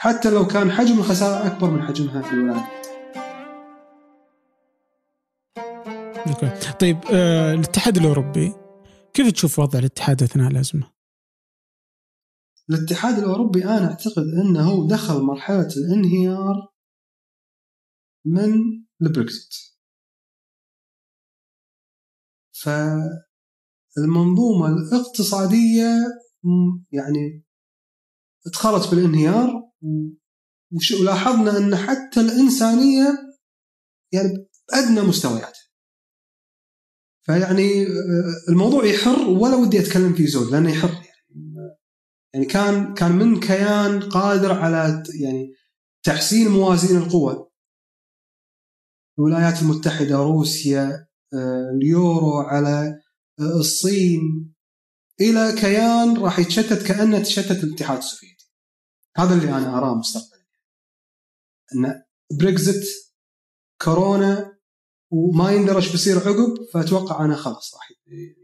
حتى 0.00 0.30
لو 0.30 0.46
كان 0.46 0.70
حجم 0.70 0.98
الخسائر 0.98 1.46
أكبر 1.46 1.70
من 1.70 1.82
حجمها 1.82 2.22
في 2.22 2.32
الولايات 2.32 2.86
أوكي 6.26 6.72
طيب 6.80 6.98
آه 7.12 7.54
الاتحاد 7.54 7.96
الأوروبي 7.96 8.52
كيف 9.14 9.30
تشوف 9.30 9.58
وضع 9.58 9.78
الاتحاد 9.78 10.22
أثناء 10.22 10.50
الأزمة؟ 10.50 10.91
الاتحاد 12.70 13.18
الأوروبي 13.18 13.64
أنا 13.64 13.90
أعتقد 13.90 14.22
أنه 14.22 14.88
دخل 14.88 15.22
مرحلة 15.22 15.68
الانهيار 15.76 16.72
من 18.26 18.52
البريكزيت. 19.02 19.54
فالمنظومة 23.96 24.66
الاقتصادية 24.68 25.88
يعني 26.92 27.44
دخلت 28.46 28.90
بالانهيار 28.90 29.72
ولاحظنا 31.00 31.58
أن 31.58 31.76
حتى 31.76 32.20
الإنسانية 32.20 33.04
يعني 34.12 34.48
بأدنى 34.68 35.00
مستويات. 35.08 35.58
فيعني 37.26 37.82
آه، 37.86 38.50
الموضوع 38.52 38.84
يحر 38.84 39.28
ولا 39.28 39.56
ودي 39.56 39.80
أتكلم 39.80 40.14
فيه 40.14 40.26
زود 40.26 40.52
لأنه 40.52 40.70
يحر. 40.70 40.88
يعني 40.88 41.11
يعني 42.34 42.46
كان 42.46 42.94
كان 42.94 43.12
من 43.12 43.40
كيان 43.40 44.00
قادر 44.00 44.52
على 44.52 45.02
يعني 45.20 45.54
تحسين 46.02 46.48
موازين 46.48 46.96
القوى 46.96 47.48
الولايات 49.18 49.62
المتحدة 49.62 50.16
روسيا 50.16 51.06
آه، 51.34 51.70
اليورو 51.74 52.38
على 52.38 53.00
آه، 53.40 53.58
الصين 53.58 54.54
إلى 55.20 55.52
كيان 55.60 56.16
راح 56.16 56.38
يتشتت 56.38 56.86
كأنه 56.86 57.22
تشتت 57.22 57.64
الاتحاد 57.64 57.98
السوفيتي. 57.98 58.52
هذا 59.16 59.34
اللي 59.34 59.48
أنا 59.48 59.78
أراه 59.78 59.94
مستقبلا. 59.94 60.42
إن 61.74 62.02
بريكزت 62.38 63.14
كورونا 63.82 64.58
وما 65.10 65.52
يندرج 65.52 65.92
بيصير 65.92 66.18
عقب 66.18 66.64
فأتوقع 66.72 67.24
أنا 67.24 67.36
خلاص 67.36 67.74
راح 67.74 67.90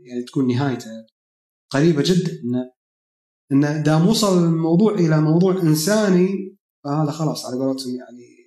يعني 0.03 0.22
تكون 0.22 0.47
نهايته 0.47 0.91
قريبة 1.70 2.03
جدا. 2.07 2.32
انه 2.45 2.78
إن 3.53 3.82
دام 3.82 4.09
وصل 4.09 4.44
الموضوع 4.44 4.94
إلى 4.94 5.20
موضوع 5.20 5.53
إنساني 5.53 6.57
فهذا 6.84 7.11
خلاص 7.11 7.46
على 7.46 7.57
قولتهم 7.57 7.94
يعني 7.94 8.38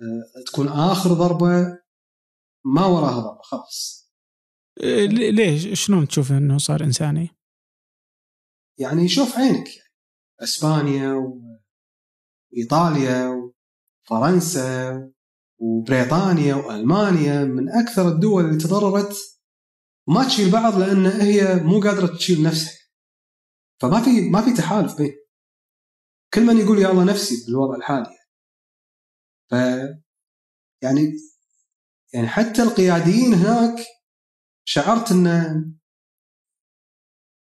آه، 0.00 0.42
تكون 0.46 0.68
آخر 0.68 1.12
ضربة 1.12 1.78
ما 2.64 2.86
وراها 2.86 3.20
ضربة 3.20 3.42
خلاص. 3.42 4.10
إيه، 4.80 5.06
ليش؟ 5.06 5.86
شلون 5.86 6.08
تشوف 6.08 6.32
إنه 6.32 6.58
صار 6.58 6.84
إنساني؟ 6.84 7.30
يعني 8.78 9.08
شوف 9.08 9.36
عينك 9.38 9.68
يعني 9.76 9.90
اسبانيا 10.42 11.14
وايطاليا 12.52 13.52
وفرنسا 14.10 15.10
وبريطانيا 15.58 16.54
والمانيا 16.54 17.44
من 17.44 17.68
أكثر 17.68 18.08
الدول 18.08 18.44
اللي 18.44 18.58
تضررت 18.58 19.16
وما 20.08 20.24
تشيل 20.24 20.50
بعض 20.50 20.78
لأن 20.78 21.06
هي 21.06 21.54
مو 21.54 21.80
قادرة 21.80 22.16
تشيل 22.16 22.42
نفسها. 22.42 22.85
فما 23.82 24.00
في 24.04 24.30
ما 24.30 24.42
في 24.42 24.52
تحالف 24.52 24.96
بين 24.96 25.16
كل 26.34 26.46
من 26.46 26.58
يقول 26.58 26.78
يا 26.78 26.90
الله 26.90 27.04
نفسي 27.04 27.34
بالوضع 27.46 27.76
الحالي. 27.76 28.16
ف 29.50 29.52
يعني 30.82 31.12
يعني 32.14 32.28
حتى 32.28 32.62
القياديين 32.62 33.34
هناك 33.34 33.86
شعرت 34.64 35.12
ان 35.12 35.26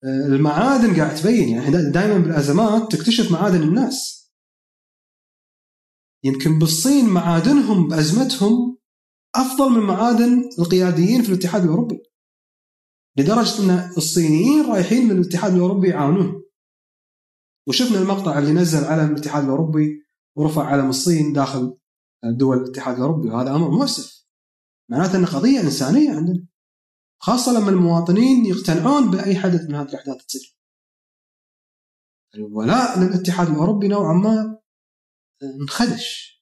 آه، 0.04 0.26
المعادن 0.28 0.96
قاعد 0.96 1.16
تبين. 1.16 1.50
يعني 1.50 1.92
دائما 1.92 2.18
بالأزمات 2.18 2.92
تكتشف 2.92 3.32
معادن 3.32 3.64
الناس. 3.64 4.26
يمكن 6.24 6.60
بالصين 6.60 7.10
معادنهم 7.10 7.88
بأزمتهم 7.88 8.78
أفضل 9.36 9.70
من 9.70 9.80
معادن 9.80 10.50
القياديين 10.60 11.22
في 11.24 11.30
الاتحاد 11.30 11.64
الأوروبي. 11.64 12.15
لدرجة 13.18 13.64
أن 13.64 13.92
الصينيين 13.98 14.66
رايحين 14.72 15.12
للاتحاد 15.12 15.54
الأوروبي 15.54 15.90
يعاونون. 15.90 16.44
وشفنا 17.68 18.00
المقطع 18.00 18.40
اللي 18.40 18.52
نزل 18.52 18.84
علم 18.84 19.12
الاتحاد 19.12 19.44
الأوروبي 19.44 20.04
ورفع 20.36 20.66
علم 20.66 20.90
الصين 20.90 21.34
داخل 21.34 21.78
دول 22.24 22.58
الاتحاد 22.58 22.96
الأوروبي 22.96 23.30
وهذا 23.30 23.56
أمر 23.56 23.70
مؤسف. 23.70 24.26
معناته 24.90 25.18
انه 25.18 25.28
قضية 25.28 25.60
إنسانية 25.60 26.12
عندنا 26.12 26.46
خاصة 27.20 27.60
لما 27.60 27.70
المواطنين 27.70 28.46
يقتنعون 28.46 29.12
بأي 29.12 29.36
حدث 29.36 29.62
من 29.70 29.76
هذه 29.76 29.90
الأحداث 29.90 30.26
تصير. 30.26 30.58
الولاء 32.36 33.00
للاتحاد 33.00 33.48
الأوروبي 33.48 33.88
نوعا 33.88 34.14
ما 34.14 34.62
انخدش. 35.62 36.36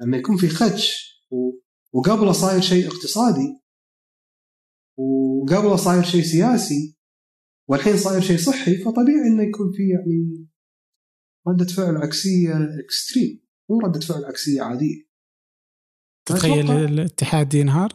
لما 0.00 0.16
يكون 0.16 0.36
في 0.36 0.48
خدش 0.48 1.14
وقبله 1.92 2.32
صاير 2.32 2.60
شيء 2.60 2.86
اقتصادي 2.88 3.63
وقبله 4.96 5.76
صاير 5.76 6.02
شيء 6.02 6.22
سياسي 6.22 6.98
والحين 7.68 7.96
صاير 7.96 8.20
شيء 8.20 8.36
صحي 8.38 8.76
فطبيعي 8.76 9.26
إنه 9.26 9.42
يكون 9.42 9.72
في 9.72 9.88
يعني 9.88 10.48
ردة 11.48 11.64
فعل 11.64 11.96
عكسية 11.96 12.52
اكستريم 12.84 13.44
مو 13.70 13.80
ردة 13.80 14.00
فعل 14.00 14.24
عكسية 14.24 14.62
عادية 14.62 15.04
تتخيل 16.28 16.70
الاتحاد 16.70 17.54
ينهار؟ 17.54 17.92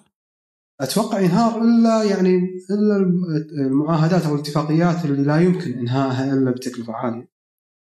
أتوقع 0.81 1.19
ينهار 1.19 1.61
إلا 1.61 2.03
يعني 2.03 2.37
إلا 2.71 2.97
المعاهدات 3.65 4.25
أو 4.25 4.35
الاتفاقيات 4.35 5.05
اللي 5.05 5.23
لا 5.23 5.41
يمكن 5.41 5.73
إنهائها 5.73 6.33
إلا 6.33 6.51
بتكلفه 6.51 6.93
عاليه. 6.93 7.31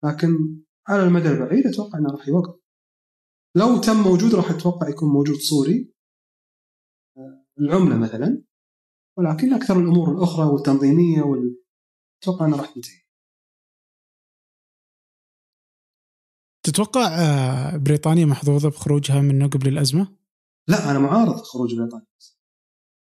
لكن 0.05 0.63
على 0.89 1.03
المدى 1.03 1.29
البعيد 1.29 1.67
أتوقع 1.67 1.99
إنه 1.99 2.11
راح 2.11 2.29
يوقف. 2.29 2.61
لو 3.57 3.81
تم 3.81 3.97
موجود 3.97 4.35
راح 4.35 4.51
أتوقع 4.51 4.89
يكون 4.89 5.09
موجود 5.09 5.37
صوري 5.37 5.93
العملة 7.59 7.97
مثلا 7.97 8.43
ولكن 9.19 9.55
أكثر 9.55 9.81
الأمور 9.81 10.11
الأخرى 10.11 10.47
والتنظيمية 10.47 11.23
وال... 11.23 11.63
أتوقع 12.23 12.47
انها 12.47 12.59
راح 12.59 12.71
تنتهي. 12.71 12.99
تتوقع 16.67 17.07
آه، 17.07 17.77
بريطانيا 17.77 18.27
محظوظة 18.27 18.69
بخروجها 18.69 19.21
منه 19.21 19.49
قبل 19.49 19.69
الأزمة؟ 19.69 20.17
لا 20.69 20.91
أنا 20.91 20.99
معارض 20.99 21.37
خروج 21.37 21.75
بريطانيا. 21.75 22.07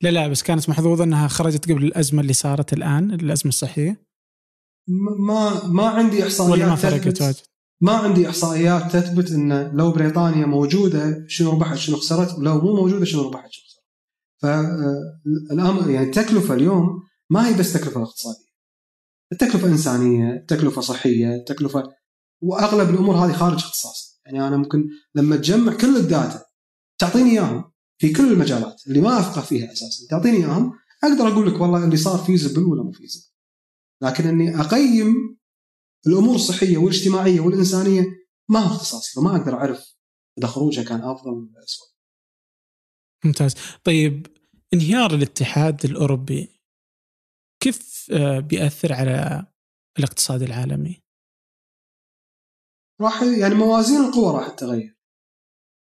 لا 0.03 0.09
لا 0.09 0.29
بس 0.29 0.43
كانت 0.43 0.69
محظوظة 0.69 1.05
إنها 1.05 1.29
خرجت 1.29 1.73
قبل 1.73 1.85
الأزمة 1.85 2.21
اللي 2.21 2.33
صارت 2.33 2.73
الآن 2.73 3.11
الأزمة 3.11 3.49
الصحية. 3.49 4.07
ما 5.27 5.67
ما 5.67 5.89
عندي 5.89 6.23
إحصائيات 6.23 6.53
ولا 6.53 6.67
ما 6.67 6.77
فرقت 6.77 7.23
واجد؟ 7.23 7.37
ما 7.81 7.93
عندي 7.93 8.29
إحصائيات 8.29 8.93
تثبت 8.93 9.31
إن 9.31 9.77
لو 9.77 9.93
بريطانيا 9.93 10.47
موجودة 10.47 11.25
شنو 11.29 11.51
ربحت 11.51 11.77
شنو 11.77 11.97
خسرت 11.97 12.39
ولو 12.39 12.61
مو 12.61 12.77
موجودة 12.77 13.05
شنو 13.05 13.23
ربحت 13.23 13.51
شنو 13.51 13.65
خسرت. 13.65 13.74
فالامر 14.45 15.91
يعني 15.91 16.07
التكلفة 16.07 16.55
اليوم 16.55 17.03
ما 17.31 17.49
هي 17.49 17.59
بس 17.59 17.73
تكلفة 17.73 18.03
اقتصادية. 18.03 18.55
التكلفة 19.33 19.69
إنسانية، 19.69 20.45
تكلفة 20.49 20.81
صحية، 20.81 21.45
تكلفه 21.45 21.83
وأغلب 22.43 22.91
الأمور 22.91 23.15
هذه 23.15 23.33
خارج 23.33 23.55
اختصاصي 23.55 24.21
يعني 24.27 24.49
أنا 24.49 24.57
ممكن 24.57 24.85
لما 25.15 25.37
تجمع 25.37 25.75
كل 25.75 25.97
الداتا 25.97 26.45
تعطيني 26.99 27.31
إياهم 27.31 27.65
في 27.99 28.13
كل 28.13 28.33
المجالات 28.33 28.83
اللي 28.87 29.01
ما 29.01 29.19
افقه 29.21 29.41
فيها 29.41 29.73
أساسا 29.73 30.07
تعطيني 30.11 30.37
إياهم 30.37 30.73
أقدر 31.05 31.29
أقول 31.29 31.55
لك 31.55 31.61
والله 31.61 31.85
اللي 31.85 31.97
صار 31.97 32.19
feasible 32.19 32.63
ولا 32.63 32.83
مو 32.83 32.93
feasible 32.93 33.27
لكن 34.03 34.27
إني 34.27 34.61
أقيم 34.61 35.39
الأمور 36.07 36.35
الصحية 36.35 36.79
والاجتماعية 36.79 37.41
والإنسانية 37.41 38.07
ما 38.49 38.59
هو 38.59 38.67
اختصاصي 38.67 39.13
فما 39.21 39.37
أقدر 39.37 39.55
أعرف 39.55 39.95
إذا 40.39 40.47
خروجها 40.47 40.85
كان 40.85 41.01
أفضل 41.01 41.31
ولا 41.31 41.65
اسوء. 41.65 41.94
ممتاز. 43.25 43.55
طيب 43.85 44.27
انهيار 44.75 45.15
الاتحاد 45.15 45.85
الأوروبي 45.85 46.49
كيف 47.63 48.09
آه، 48.13 48.41
بيأثر 48.41 48.93
على 48.93 49.47
الاقتصاد 49.99 50.43
العالمي؟ 50.43 51.03
راح 53.01 53.23
يعني 53.23 53.55
موازين 53.55 53.97
القوى 53.97 54.35
راح 54.35 54.49
تتغير. 54.49 54.99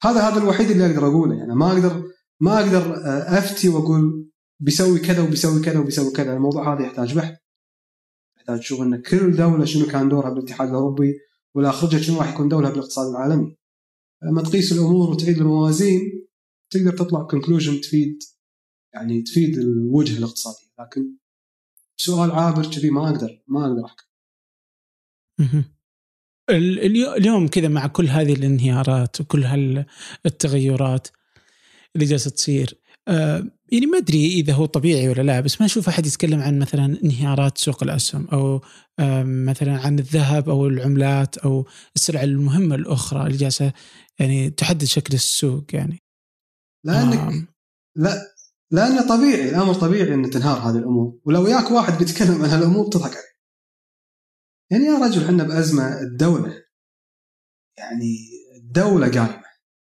هذا 0.03 0.21
هذا 0.21 0.37
الوحيد 0.37 0.71
اللي 0.71 0.85
أقدر 0.85 1.07
أقوله. 1.07 1.35
يعني 1.35 1.55
ما 1.55 1.71
أقدر 1.71 2.03
ما 2.41 2.59
أقدر 2.59 2.95
آه، 2.95 3.37
أفتي 3.37 3.69
وأقول 3.69 4.31
بيسوي 4.61 4.99
كذا 4.99 5.21
وبيسوي 5.21 5.61
كذا 5.61 5.79
وبيسوي 5.79 6.13
كذا. 6.13 6.33
الموضوع 6.33 6.73
هذا 6.73 6.85
يحتاج 6.85 7.15
بحث. 7.15 7.37
يحتاج 8.37 8.59
تشوف 8.59 8.81
إن 8.81 9.01
كل 9.01 9.35
دولة 9.35 9.65
شنو 9.65 9.85
كان 9.85 10.09
دورها 10.09 10.29
بالاتحاد 10.29 10.69
الأوروبي 10.69 11.13
ولا 11.55 11.71
شنو 11.71 12.17
راح 12.17 12.33
يكون 12.33 12.49
دورها 12.49 12.69
بالاقتصاد 12.69 13.07
العالمي. 13.07 13.57
لما 14.23 14.41
تقيس 14.41 14.71
الأمور 14.71 15.09
وتعيد 15.09 15.37
الموازين 15.37 16.27
تقدر 16.71 16.97
تطلع 16.97 17.23
كونكلوجن 17.23 17.81
تفيد 17.81 18.19
يعني 18.93 19.21
تفيد 19.21 19.57
الوجه 19.57 20.17
الاقتصادي. 20.17 20.71
لكن 20.79 21.17
سؤال 21.97 22.31
عابر 22.31 22.65
كذي 22.65 22.89
ما 22.89 23.09
أقدر 23.09 23.43
ما 23.47 23.65
أقدر 23.65 23.85
أحكم. 23.85 24.05
اليوم 26.49 27.47
كذا 27.47 27.67
مع 27.67 27.87
كل 27.87 28.07
هذه 28.07 28.33
الانهيارات 28.33 29.21
وكل 29.21 29.43
هالتغيرات 30.25 31.07
اللي 31.95 32.05
جالسة 32.05 32.29
تصير 32.29 32.77
آه 33.07 33.47
يعني 33.71 33.85
ما 33.85 33.97
أدري 33.97 34.27
إذا 34.27 34.53
هو 34.53 34.65
طبيعي 34.65 35.09
ولا 35.09 35.21
لا 35.21 35.39
بس 35.41 35.61
ما 35.61 35.65
أشوف 35.65 35.87
أحد 35.87 36.05
يتكلم 36.05 36.39
عن 36.39 36.59
مثلا 36.59 36.97
انهيارات 37.03 37.57
سوق 37.57 37.83
الأسهم 37.83 38.27
أو 38.27 38.61
آه 38.99 39.23
مثلا 39.23 39.77
عن 39.77 39.99
الذهب 39.99 40.49
أو 40.49 40.67
العملات 40.67 41.37
أو 41.37 41.67
السلع 41.95 42.23
المهمة 42.23 42.75
الأخرى 42.75 43.27
اللي 43.27 43.37
جالسة 43.37 43.73
يعني 44.19 44.49
تحدد 44.49 44.83
شكل 44.83 45.13
السوق 45.13 45.63
يعني. 45.73 46.01
لأنك 46.83 47.19
آه. 47.19 47.47
لا 47.95 48.31
لأنه 48.71 49.07
طبيعي 49.07 49.49
الأمر 49.49 49.73
طبيعي 49.73 50.13
إن 50.13 50.29
تنهار 50.29 50.57
هذه 50.57 50.77
الأمور 50.77 51.19
ولو 51.25 51.47
ياك 51.47 51.71
واحد 51.71 51.97
بيتكلم 51.97 52.41
عن 52.41 52.49
هالأمور 52.49 52.87
تضحك 52.87 53.11
عليه. 53.11 53.31
يعني 54.71 54.85
يا 54.85 55.05
رجل 55.05 55.25
إحنا 55.25 55.43
بأزمة 55.43 56.01
الدولة 56.01 56.63
يعني 57.77 58.15
الدولة 58.57 59.07
قايمة 59.07 59.43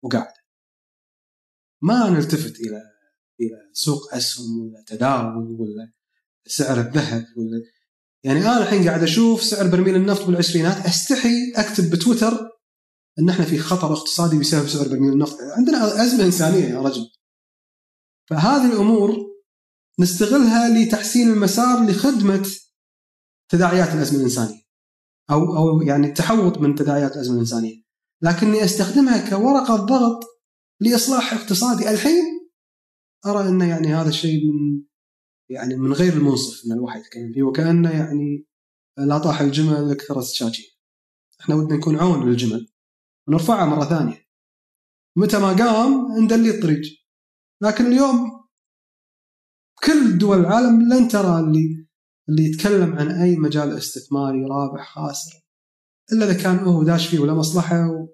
وقاعدة. 0.04 0.44
ما 1.82 2.10
نلتفت 2.10 2.60
إلى 2.60 2.82
إلى 3.42 3.70
سوق 3.74 4.14
أسهم 4.14 4.60
ولا 4.60 4.84
تداول 4.88 5.58
ولا 5.60 5.92
سعر 6.46 6.80
الذهب 6.80 7.26
ولا 7.38 7.64
يعني 8.24 8.40
أنا 8.40 8.64
الحين 8.64 8.88
قاعد 8.88 9.04
أشوف 9.04 9.44
سعر 9.44 9.68
برميل 9.68 9.96
النفط 9.96 10.26
بالعشرينات 10.26 10.86
أستحي 10.86 11.54
أكتب 11.56 11.90
بتويتر 11.90 12.53
إن 13.20 13.30
إحنا 13.30 13.46
في 13.46 13.58
خطر 13.58 13.94
اقتصادي 13.94 14.40
بسبب 14.40 14.68
سعر 14.68 14.88
برميل 14.88 15.14
النفط 15.14 15.38
عندنا 15.42 16.04
أزمة 16.04 16.26
إنسانية 16.26 16.66
يا 16.66 16.82
رجل. 16.82 17.12
فهذه 18.30 18.74
الأمور 18.74 19.34
نستغلها 20.00 20.70
لتحسين 20.70 21.30
المسار 21.30 21.90
لخدمة 21.90 22.48
تداعيات 23.50 23.94
الأزمة 23.94 24.20
الإنسانية. 24.20 24.64
أو 25.32 25.58
أو 25.58 25.82
يعني 25.82 26.08
التحوط 26.08 26.58
من 26.58 26.76
تداعيات 26.76 27.16
الأزمة 27.16 27.34
الإنسانية. 27.36 27.84
لكني 28.22 28.64
أستخدمها 28.64 29.30
كورقة 29.30 29.76
ضغط 29.76 30.24
لإصلاح 30.80 31.34
اقتصادي. 31.34 31.90
الحين 31.90 32.24
أرى 33.26 33.50
انه 33.50 33.70
يعني 33.70 33.96
هذا 33.96 34.10
الشيء 34.10 34.40
من 34.48 34.84
يعني 35.50 35.76
من 35.76 35.94
غير 35.94 36.14
المنصف 36.14 36.66
إن 36.66 36.72
الواحد 36.72 37.02
يتكلم 37.02 37.34
فيه 37.34 37.44
وكأنه 37.44 37.92
يعني 37.92 38.48
لا 38.98 39.18
طاح 39.18 39.42
الجمل 39.42 39.92
أكثر 39.92 40.20
الشاجين 40.20 40.66
إحنا 41.42 41.56
ودنا 41.56 41.78
نكون 41.78 41.96
عون 41.96 42.30
للجمل. 42.30 42.73
ونرفعها 43.28 43.66
مرة 43.66 43.86
ثانية 43.86 44.24
متى 45.18 45.40
ما 45.40 45.54
قام 45.54 46.24
ندلي 46.24 46.50
الطريق 46.50 46.82
لكن 47.62 47.86
اليوم 47.86 48.44
كل 49.84 50.18
دول 50.18 50.40
العالم 50.40 50.94
لن 50.94 51.08
ترى 51.08 51.40
اللي 51.40 51.88
اللي 52.30 52.44
يتكلم 52.44 52.96
عن 52.96 53.12
أي 53.12 53.36
مجال 53.36 53.78
استثماري 53.78 54.46
رابح 54.46 54.94
خاسر 54.96 55.44
إلا 56.12 56.26
إذا 56.26 56.44
كان 56.44 56.60
هو 56.60 56.84
داش 56.84 57.08
فيه 57.08 57.20
ولا 57.20 57.34
مصلحة 57.34 57.90
و 57.90 58.08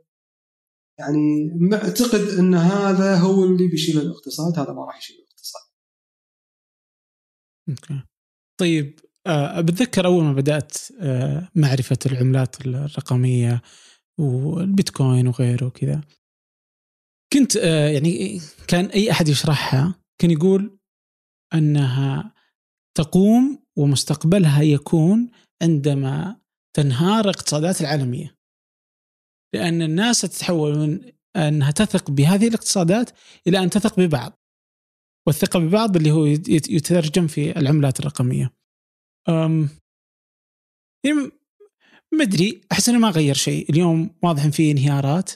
يعني 0.99 1.51
معتقد 1.59 2.39
إن 2.39 2.55
هذا 2.55 3.15
هو 3.19 3.43
اللي 3.43 3.67
بيشيل 3.67 3.97
الاقتصاد 3.97 4.59
هذا 4.59 4.73
ما 4.73 4.85
راح 4.85 4.97
يشيل 4.97 5.15
الاقتصاد. 5.15 5.61
أوكي. 7.69 8.03
طيب 8.59 8.99
أه 9.27 9.61
بتذكر 9.61 10.05
أول 10.05 10.23
ما 10.23 10.33
بدأت 10.33 10.77
أه 11.01 11.49
معرفة 11.55 11.97
العملات 12.05 12.61
الرقمية 12.61 13.61
والبيتكوين 14.19 15.27
وغيره 15.27 15.65
وكذا. 15.65 16.01
كنت 17.33 17.57
أه 17.57 17.89
يعني 17.89 18.41
كان 18.67 18.85
أي 18.85 19.11
أحد 19.11 19.27
يشرحها 19.27 20.01
كان 20.21 20.31
يقول 20.31 20.79
أنها 21.53 22.33
تقوم 22.97 23.63
ومستقبلها 23.77 24.61
يكون 24.61 25.31
عندما 25.61 26.41
تنهار 26.75 27.23
الاقتصادات 27.23 27.81
العالمية. 27.81 28.35
لأن 29.53 29.81
الناس 29.81 30.21
تتحول 30.21 30.77
من 30.77 31.11
أنها 31.35 31.71
تثق 31.71 32.11
بهذه 32.11 32.47
الاقتصادات 32.47 33.11
إلى 33.47 33.63
أن 33.63 33.69
تثق 33.69 33.99
ببعض. 33.99 34.39
والثقة 35.27 35.59
ببعض 35.59 35.95
اللي 35.95 36.11
هو 36.11 36.25
يترجم 36.49 37.27
في 37.27 37.59
العملات 37.59 37.99
الرقمية. 37.99 38.53
ادري 42.13 42.61
أحس 42.71 42.89
إنه 42.89 42.99
ما 42.99 43.09
غير 43.09 43.35
شيء 43.35 43.69
اليوم 43.69 44.09
واضح 44.23 44.43
إن 44.43 44.51
في 44.51 44.71
انهيارات 44.71 45.31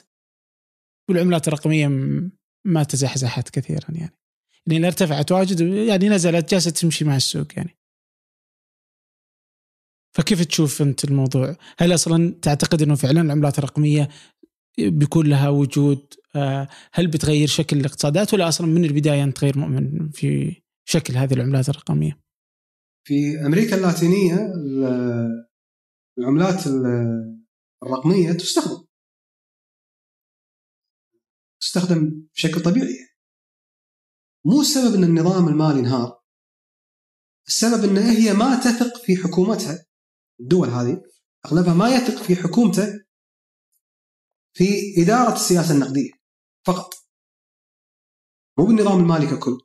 والعملات 1.08 1.48
الرقمية 1.48 1.88
ما 2.64 2.82
تزحزحت 2.82 3.48
كثيرا 3.48 3.90
يعني 3.90 4.16
يعني 4.66 4.86
ارتفعت 4.86 5.32
واجد 5.32 5.60
يعني 5.60 6.08
نزلت 6.08 6.50
جالسة 6.50 6.70
تمشي 6.70 7.04
مع 7.04 7.16
السوق 7.16 7.46
يعني 7.56 7.76
فكيف 10.16 10.44
تشوف 10.44 10.82
أنت 10.82 11.04
الموضوع؟ 11.04 11.56
هل 11.78 11.94
أصلا 11.94 12.34
تعتقد 12.42 12.82
إنه 12.82 12.94
فعلا 12.94 13.20
العملات 13.20 13.58
الرقمية 13.58 14.08
بيكون 14.78 15.26
لها 15.26 15.48
وجود 15.48 16.14
آه، 16.36 16.68
هل 16.92 17.06
بتغير 17.06 17.48
شكل 17.48 17.76
الاقتصادات 17.76 18.34
ولا 18.34 18.48
أصلا 18.48 18.66
من 18.66 18.84
البداية 18.84 19.24
أنت 19.24 19.44
غير 19.44 19.58
مؤمن 19.58 20.10
في 20.10 20.56
شكل 20.84 21.16
هذه 21.16 21.34
العملات 21.34 21.68
الرقمية؟ 21.68 22.18
في 23.06 23.46
أمريكا 23.46 23.76
اللاتينية 23.76 24.52
العملات 26.18 26.66
الرقمية 27.82 28.32
تستخدم. 28.32 28.84
تستخدم 31.60 32.28
بشكل 32.34 32.62
طبيعي. 32.62 33.08
مو 34.44 34.60
السبب 34.60 34.94
إن 34.94 35.04
النظام 35.04 35.48
المالي 35.48 35.80
انهار. 35.80 36.22
السبب 37.48 37.84
إن 37.84 37.96
هي 37.96 38.32
ما 38.32 38.60
تثق 38.60 39.04
في 39.04 39.16
حكومتها. 39.16 39.86
الدول 40.40 40.68
هذه 40.68 41.02
أغلبها 41.46 41.74
ما 41.74 41.88
يثق 41.88 42.22
في 42.22 42.36
حكومته 42.36 42.86
في 44.56 44.64
إدارة 45.02 45.34
السياسة 45.34 45.74
النقدية 45.74 46.10
فقط. 46.66 46.94
مو 48.58 48.66
بالنظام 48.66 49.00
المالي 49.00 49.26
ككل. 49.26 49.58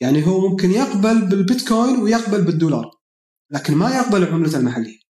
يعني 0.00 0.26
هو 0.26 0.48
ممكن 0.48 0.70
يقبل 0.70 1.28
بالبيتكوين 1.28 2.02
ويقبل 2.02 2.44
بالدولار 2.44 2.90
لكن 3.50 3.74
ما 3.74 3.90
يقبل 3.96 4.22
العملة 4.22 4.58
المحلية. 4.58 5.03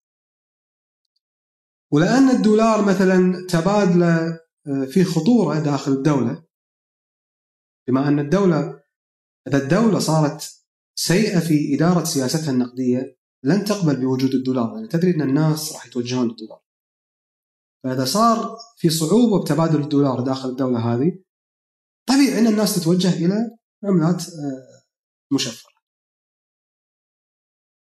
ولأن 1.93 2.31
الدولار 2.31 2.85
مثلا 2.85 3.47
تبادله 3.47 4.41
آه، 4.67 4.85
في 4.85 5.05
خطورة 5.05 5.59
داخل 5.59 5.93
الدولة 5.93 6.45
بما 7.89 8.09
أن 8.09 8.19
الدولة 8.19 8.83
إذا 9.49 9.63
الدولة 9.63 9.99
صارت 9.99 10.63
سيئة 10.95 11.41
في 11.41 11.75
إدارة 11.75 12.05
سياستها 12.05 12.53
النقدية 12.53 13.19
لن 13.45 13.65
تقبل 13.65 13.97
بوجود 13.97 14.35
الدولار 14.35 14.75
لأن 14.75 14.89
تدري 14.89 15.15
أن 15.15 15.23
الناس 15.23 15.73
راح 15.73 15.87
يتوجهون 15.87 16.29
للدولار. 16.29 16.63
فإذا 17.85 18.05
صار 18.05 18.57
في 18.77 18.91
صعوبة 18.91 19.45
بتبادل 19.45 19.81
الدولار 19.81 20.21
داخل 20.21 20.49
الدولة 20.49 20.95
هذه 20.95 21.19
طبيعي 22.09 22.39
أن 22.39 22.47
الناس 22.47 22.75
تتوجه 22.75 23.27
إلى 23.27 23.57
عملات 23.85 24.23
آه، 24.29 24.83
مشفرة. 25.33 25.72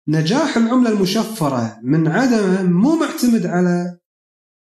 نجاح 0.08 0.58
العملة 0.58 0.90
المشفرة 0.90 1.80
من 1.84 2.08
عدمه 2.08 2.64
مو 2.64 2.96
معتمد 2.96 3.46
على 3.46 4.00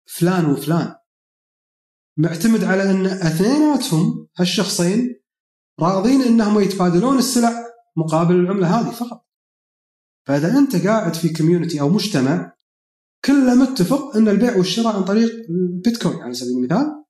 فلان 0.06 0.46
وفلان. 0.46 0.96
معتمد 2.18 2.64
على 2.64 2.92
أن 2.92 3.06
اثنيناتهم 3.06 4.28
هالشخصين 4.38 5.22
راضين 5.80 6.22
أنهم 6.22 6.60
يتبادلون 6.60 7.18
السلع 7.18 7.66
مقابل 7.98 8.36
العملة 8.36 8.80
هذه 8.80 8.92
فقط. 8.92 9.26
فإذا 10.28 10.58
أنت 10.58 10.76
قاعد 10.88 11.14
في 11.14 11.34
كوميونتي 11.34 11.82
أو 11.82 11.90
مجتمع 11.90 12.56
كله 13.26 13.56
متفق 13.56 14.16
أن 14.16 14.28
البيع 14.28 14.58
والشراء 14.58 14.96
عن 14.96 15.06
طريق 15.06 15.32
البيتكوين 15.50 16.22
على 16.22 16.34
سبيل 16.34 16.58
المثال 16.58 17.06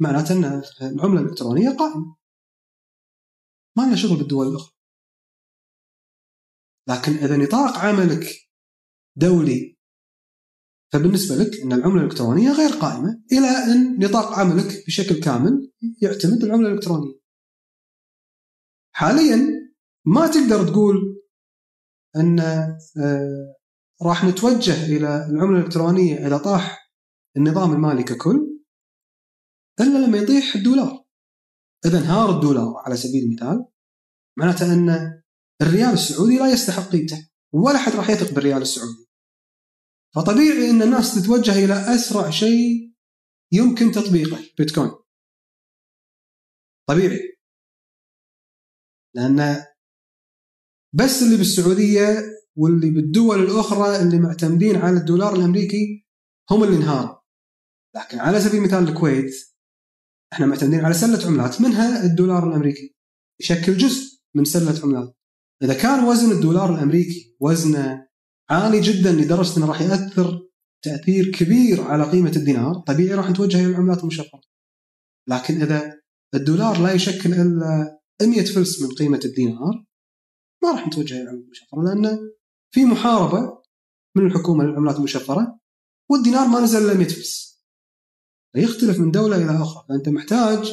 معناته 0.00 0.32
أن 0.32 0.62
العملة 0.82 1.20
الإلكترونية 1.20 1.70
قائمة. 1.70 2.16
ما 3.76 3.82
لنا 3.82 3.96
شغل 3.96 4.16
بالدول 4.16 4.48
الأخرى. 4.48 4.79
لكن 6.88 7.12
إذا 7.12 7.36
نطاق 7.36 7.78
عملك 7.78 8.26
دولي 9.16 9.80
فبالنسبة 10.92 11.36
لك 11.36 11.60
إن 11.60 11.72
العملة 11.72 12.00
الإلكترونية 12.00 12.52
غير 12.52 12.70
قائمة 12.70 13.22
إلى 13.32 13.48
أن 13.48 13.98
نطاق 14.04 14.32
عملك 14.38 14.86
بشكل 14.86 15.20
كامل 15.20 15.72
يعتمد 16.02 16.44
العملة 16.44 16.68
الإلكترونية. 16.68 17.20
حاليا 18.94 19.70
ما 20.06 20.26
تقدر 20.26 20.68
تقول 20.68 21.22
أن 22.16 22.40
آه، 22.40 23.56
راح 24.02 24.24
نتوجه 24.24 24.86
إلى 24.86 25.26
العملة 25.26 25.58
الإلكترونية 25.58 26.26
إذا 26.26 26.38
طاح 26.38 26.92
النظام 27.36 27.72
المالي 27.72 28.02
ككل 28.02 28.60
إلا 29.80 30.06
لما 30.06 30.18
يطيح 30.18 30.54
الدولار. 30.54 31.04
اذا 31.86 31.98
انهار 31.98 32.30
الدولار 32.36 32.74
على 32.76 32.96
سبيل 32.96 33.24
المثال 33.24 33.66
معناته 34.38 34.74
أن 34.74 35.20
الريال 35.62 35.92
السعودي 35.92 36.38
لا 36.38 36.52
يستحق 36.52 36.82
قيمته 36.82 37.30
ولا 37.54 37.78
حد 37.78 37.92
راح 37.92 38.10
يثق 38.10 38.34
بالريال 38.34 38.62
السعودي. 38.62 39.06
فطبيعي 40.14 40.70
إن 40.70 40.82
الناس 40.82 41.14
تتوجه 41.14 41.64
إلى 41.64 41.94
أسرع 41.94 42.30
شيء 42.30 42.94
يمكن 43.52 43.92
تطبيقه 43.92 44.38
بيتكوين. 44.58 44.90
طبيعي. 46.88 47.36
لأن 49.14 49.64
بس 50.94 51.22
اللي 51.22 51.36
بالسعودية 51.36 52.40
واللي 52.56 52.90
بالدول 52.90 53.42
الأخرى 53.42 54.02
اللي 54.02 54.18
معتمدين 54.18 54.76
على 54.76 54.96
الدولار 54.96 55.34
الأمريكي 55.34 56.06
هم 56.50 56.64
اللي 56.64 56.76
انهاروا 56.76 57.16
لكن 57.96 58.18
على 58.18 58.40
سبيل 58.40 58.56
المثال 58.60 58.88
الكويت 58.88 59.34
إحنا 60.32 60.46
معتمدين 60.46 60.84
على 60.84 60.94
سلة 60.94 61.26
عملات 61.26 61.60
منها 61.60 62.04
الدولار 62.04 62.48
الأمريكي 62.48 62.96
يشكل 63.40 63.76
جزء 63.76 64.20
من 64.34 64.44
سلة 64.44 64.82
عملات 64.84 65.19
إذا 65.62 65.74
كان 65.74 66.04
وزن 66.04 66.32
الدولار 66.32 66.74
الأمريكي 66.74 67.36
وزنه 67.40 68.06
عالي 68.50 68.80
جدا 68.80 69.12
لدرجه 69.12 69.58
إنه 69.58 69.66
راح 69.66 69.80
يأثر 69.80 70.48
تأثير 70.84 71.32
كبير 71.32 71.82
على 71.82 72.10
قيمة 72.10 72.32
الدينار 72.36 72.74
طبيعي 72.74 73.14
راح 73.14 73.30
نتوجه 73.30 73.58
إلى 73.60 73.66
العملات 73.66 74.00
المشفرة. 74.00 74.40
لكن 75.28 75.62
إذا 75.62 76.00
الدولار 76.34 76.82
لا 76.82 76.92
يشكل 76.92 77.34
إلا 77.34 78.00
100 78.22 78.44
فلس 78.44 78.82
من 78.82 78.88
قيمة 78.88 79.20
الدينار 79.24 79.84
ما 80.62 80.72
راح 80.72 80.86
نتوجه 80.86 81.14
إلى 81.14 81.22
العملات 81.22 81.44
المشفرة 81.44 81.82
لأن 81.82 82.18
في 82.74 82.84
محاربة 82.84 83.62
من 84.16 84.26
الحكومة 84.26 84.64
للعملات 84.64 84.96
المشفرة 84.96 85.60
والدينار 86.10 86.48
ما 86.48 86.60
نزل 86.60 86.84
إلا 86.84 86.94
100 86.94 87.08
فلس. 87.08 87.50
فيختلف 88.52 88.98
من 88.98 89.10
دولة 89.10 89.36
إلى 89.36 89.62
أخرى 89.62 89.84
فأنت 89.88 90.08
محتاج 90.08 90.72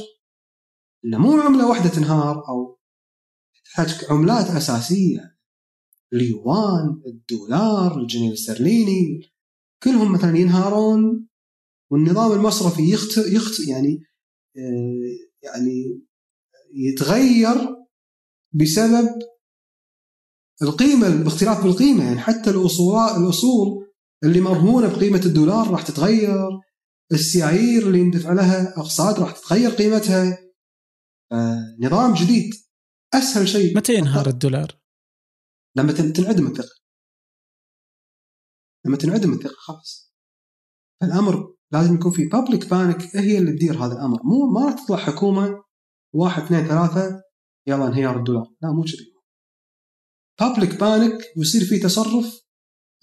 ان 1.05 1.17
مو 1.17 1.41
عملة 1.41 1.69
واحدة 1.69 1.89
تنهار 1.89 2.47
أو 2.49 2.76
تحتاج 3.77 4.11
عملات 4.11 4.45
أساسية. 4.45 5.37
اليوان 6.13 7.01
الدولار 7.05 7.99
الجنيه 7.99 8.29
الاسترليني. 8.29 9.21
كلهم 9.83 10.13
مثلا 10.13 10.37
ينهارون 10.37 11.27
والنظام 11.91 12.31
المصرفي 12.31 12.91
يخت 12.91 13.17
يخت 13.17 13.67
يعني 13.67 14.03
آه، 14.57 15.01
يعني 15.43 16.01
يتغير 16.73 17.55
بسبب 18.53 19.09
القيمة 20.61 21.23
باختلاف 21.23 21.63
بالقيمه 21.63 22.03
يعني 22.03 22.19
حتى 22.19 22.49
الاصول 22.49 22.95
الأصول 22.99 23.87
اللي 24.23 24.41
مرهونة 24.41 24.87
بقيمة 24.95 25.21
الدولار 25.25 25.71
راح 25.71 25.81
تتغير. 25.81 26.49
السيايير 27.11 27.87
اللي 27.87 27.99
يندفع 27.99 28.33
لها 28.33 28.79
أقساط 28.79 29.19
راح 29.19 29.31
تتغير 29.31 29.69
قيمتها. 29.69 30.37
آه، 31.31 31.77
نظام 31.79 32.13
جديد. 32.13 32.66
أسهل 33.13 33.47
شيء. 33.47 33.77
متى 33.77 33.93
ينهار 33.93 34.27
الدولار؟ 34.27 34.79
لما 35.75 35.91
تنعدم 35.91 36.47
الثقه 36.47 36.75
لما 38.85 38.97
تنعدم 38.97 39.33
الثقه 39.33 39.55
خلاص. 39.57 40.13
الأمر 41.03 41.55
لازم 41.71 41.95
يكون 41.95 42.11
في 42.11 42.25
بابليك 42.25 42.69
بانك 42.69 43.15
هي 43.15 43.37
اللي 43.37 43.51
تدير 43.51 43.85
هذا 43.85 43.93
الأمر. 43.93 44.19
مو 44.23 44.51
ما 44.53 44.65
راح 44.65 44.83
تطلع 44.83 44.97
حكومة 44.97 45.63
واحد 46.13 46.43
اثنين 46.43 46.67
ثلاثة 46.67 47.21
يلا 47.67 47.87
انهيار 47.87 48.19
الدولار. 48.19 48.53
لا 48.61 48.71
مو 48.71 48.83
كذي. 48.83 49.13
بابليك 50.39 50.79
بانك 50.79 51.17
ويصير 51.37 51.65
في 51.65 51.79
تصرف 51.79 52.41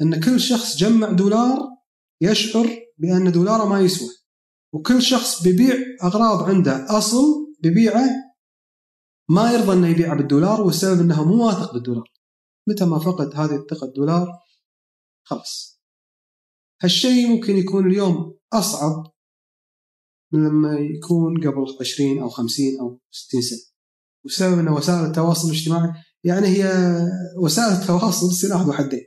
إن 0.00 0.20
كل 0.20 0.40
شخص 0.40 0.76
جمع 0.76 1.12
دولار 1.12 1.58
يشعر 2.20 2.68
بأن 2.98 3.32
دولاره 3.32 3.68
ما 3.68 3.80
يسوى. 3.80 4.08
وكل 4.72 5.02
شخص 5.02 5.42
بيبيع 5.42 5.76
أغراض 6.02 6.50
عنده 6.50 6.98
أصل 6.98 7.54
بيبيعه 7.60 8.23
ما 9.28 9.52
يرضى 9.52 9.72
انه 9.72 9.88
يبيعه 9.88 10.16
بالدولار 10.16 10.60
والسبب 10.62 11.00
أنه 11.00 11.24
مو 11.24 11.46
واثق 11.46 11.72
بالدولار. 11.72 12.12
متى 12.68 12.84
ما 12.84 12.98
فقد 12.98 13.34
هذه 13.34 13.56
الثقة 13.56 13.84
الدولار 13.84 14.28
خلاص. 15.26 15.80
هالشيء 16.82 17.28
ممكن 17.28 17.56
يكون 17.56 17.86
اليوم 17.86 18.38
أصعب 18.52 19.12
من 20.32 20.48
لما 20.48 20.78
يكون 20.78 21.40
قبل 21.40 21.76
20 21.80 22.18
أو 22.18 22.28
50 22.28 22.80
أو 22.80 23.00
60 23.10 23.42
سنة. 23.42 23.58
والسبب 24.24 24.58
أن 24.58 24.68
وسائل 24.68 25.06
التواصل 25.06 25.48
الاجتماعي 25.48 25.92
يعني 26.24 26.46
هي 26.46 26.72
وسائل 27.38 27.72
التواصل 27.72 28.32
سلاح 28.32 28.60
ذو 28.60 28.72
حدين. 28.72 29.06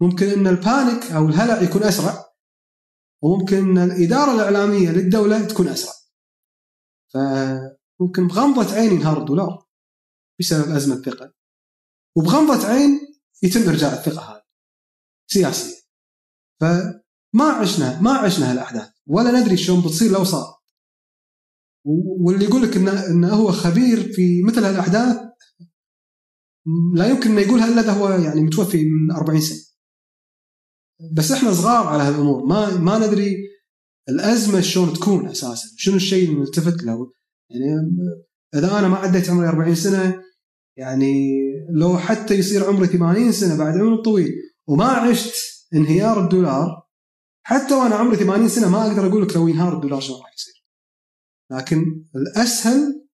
ممكن 0.00 0.26
أن 0.26 0.46
البانيك 0.46 1.12
أو 1.12 1.28
الهلع 1.28 1.62
يكون 1.62 1.82
أسرع 1.82 2.24
وممكن 3.22 3.56
أن 3.56 3.90
الإدارة 3.90 4.34
الإعلامية 4.34 4.90
للدولة 4.90 5.48
تكون 5.48 5.68
أسرع. 5.68 5.92
فممكن 8.00 8.26
بغمضة 8.26 8.74
عين 8.74 8.92
ينهار 8.92 9.20
الدولار 9.20 9.66
بسبب 10.40 10.70
أزمة 10.70 11.02
ثقه 11.02 11.34
وبغمضة 12.16 12.66
عين 12.66 13.00
يتم 13.42 13.68
إرجاع 13.68 13.92
الثقة 13.92 14.22
هذه 14.22 14.42
سياسيا. 15.30 15.80
فما 16.60 17.44
عشنا 17.44 18.00
ما 18.00 18.12
عشنا 18.12 18.52
هالأحداث 18.52 18.90
ولا 19.06 19.40
ندري 19.40 19.56
شلون 19.56 19.80
بتصير 19.80 20.10
لو 20.12 20.24
صار. 20.24 20.60
واللي 22.26 22.44
يقول 22.44 22.62
لك 22.62 22.76
انه 22.76 23.06
انه 23.06 23.34
هو 23.34 23.52
خبير 23.52 24.12
في 24.12 24.42
مثل 24.42 24.64
هالأحداث 24.64 25.16
لا 26.94 27.08
يمكن 27.08 27.30
إنه 27.30 27.40
يقولها 27.40 27.68
إلا 27.68 27.80
إذا 27.80 27.92
هو 27.92 28.08
يعني 28.08 28.40
متوفي 28.40 28.84
من 28.84 29.12
40 29.12 29.40
سنة. 29.40 29.58
بس 31.16 31.32
إحنا 31.32 31.52
صغار 31.52 31.86
على 31.86 32.02
هالأمور 32.02 32.46
ما 32.46 32.76
ما 32.76 32.98
ندري 32.98 33.36
الأزمة 34.08 34.60
شلون 34.60 34.92
تكون 34.92 35.28
أساسا 35.28 35.68
شنو 35.76 35.96
الشيء 35.96 36.28
اللي 36.28 36.40
نلتفت 36.40 36.82
له. 36.82 37.19
يعني 37.50 37.64
إذا 38.54 38.78
أنا 38.78 38.88
ما 38.88 38.96
عديت 38.96 39.30
عمري 39.30 39.48
40 39.48 39.74
سنة 39.74 40.22
يعني 40.76 41.40
لو 41.70 41.98
حتى 41.98 42.34
يصير 42.34 42.64
عمري 42.64 42.86
80 42.86 43.32
سنة 43.32 43.58
بعد 43.58 43.78
عمر 43.78 44.02
طويل 44.02 44.32
وما 44.68 44.84
عشت 44.84 45.34
انهيار 45.74 46.24
الدولار 46.24 46.86
حتى 47.42 47.74
وأنا 47.74 47.94
عمري 47.94 48.16
80 48.16 48.48
سنة 48.48 48.68
ما 48.68 48.86
أقدر 48.86 49.06
أقول 49.06 49.22
لك 49.22 49.36
لو 49.36 49.48
ينهار 49.48 49.76
الدولار 49.76 50.00
شلون 50.00 50.20
راح 50.20 50.34
يصير. 50.34 50.64
لكن 51.50 52.04
الأسهل 52.16 53.06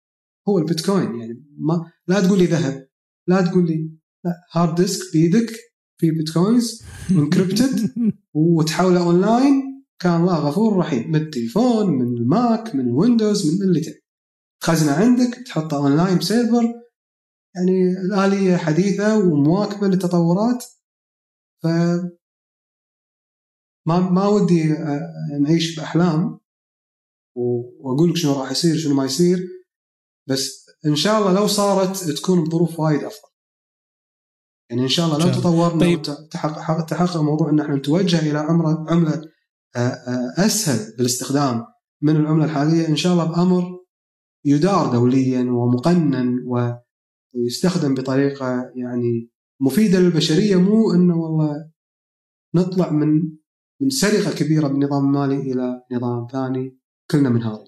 هو 0.49 0.59
البيتكوين 0.59 1.21
يعني 1.21 1.45
ما 1.59 1.93
لا 2.09 2.21
تقول 2.21 2.39
لي 2.39 2.47
ذهب 2.47 2.89
لا 3.29 3.43
تقول 3.43 3.67
لي 3.67 3.91
لا 4.25 4.33
hard 4.53 4.75
disk 4.75 5.13
بيدك 5.13 5.53
في 6.01 6.11
bitcoins 6.11 6.83
encrypted 7.11 7.91
وتحوله 8.35 9.03
اونلاين 9.03 9.85
كان 9.99 10.21
الله 10.21 10.39
غفور 10.39 10.77
رحيم 10.77 11.11
من 11.11 11.17
التليفون 11.17 11.91
من 11.91 12.17
ال 12.17 12.31
Mac 12.31 12.75
من 12.75 12.89
ال 12.89 12.97
Windows 12.97 13.55
من 13.55 13.69
اللي 13.69 13.81
تبي. 13.81 14.06
تخزنه 14.61 14.93
عندك 14.93 15.39
تحطه 15.47 15.77
online 15.77 16.19
ب 16.19 16.27
server 16.27 16.75
يعني 17.57 17.91
الآلية 18.07 18.57
حديثة 18.57 19.19
ومواكبة 19.19 19.87
للتطورات. 19.87 20.65
ف 21.63 21.67
ما 23.87 24.01
ما 24.11 24.27
ودي 24.27 24.75
نعيش 25.41 25.77
بأحلام. 25.77 26.41
وأقول 27.37 28.11
لك 28.11 28.17
شنو 28.17 28.41
راح 28.41 28.51
يصير 28.51 28.77
شنو 28.77 28.95
ما 28.95 29.05
يصير. 29.05 29.39
بس 30.29 30.67
إن 30.87 30.97
شاء 30.97 31.19
الله 31.19 31.33
لو 31.33 31.47
صارت 31.47 31.97
تكون 31.97 32.45
بظروف 32.45 32.81
وايد 32.81 33.05
أفضل. 33.05 33.29
يعني 34.71 34.83
إن 34.83 34.89
شاء 34.89 35.07
الله 35.07 35.19
لو 35.19 35.41
تطورنا 35.41 35.81
طيب. 35.81 36.03
تحقق 36.31 36.87
تحقق 36.87 37.17
موضوع 37.17 37.51
إن 37.51 37.61
إحنا 37.61 37.77
نتوجه 37.77 38.19
إلى 38.19 38.39
عملة 38.39 38.91
عملة 38.91 39.23
أسهل 40.39 40.97
بالاستخدام 40.97 41.67
من 42.03 42.17
العملة 42.17 42.45
الحالية 42.45 42.89
إن 42.89 42.97
شاء 42.97 43.13
الله 43.13 43.25
بأمر 43.25 43.86
يدار 44.47 44.93
دوليا 44.93 45.43
ومقنن 45.43 46.45
ويستخدم 47.35 47.95
بطريقة 47.95 48.73
يعني 48.75 49.31
مفيدة 49.61 49.99
للبشرية 49.99 50.57
مو 50.57 50.93
إنه 50.95 51.17
والله 51.17 51.71
نطلع 52.55 52.91
من 52.91 53.37
من 53.81 53.91
سرقة 53.91 54.39
كبيرة 54.39 54.69
بالنظام 54.69 55.05
المالي 55.05 55.53
إلى 55.53 55.83
نظام 55.93 56.27
ثاني 56.33 56.79
كلنا 57.11 57.29
منهارين. 57.29 57.67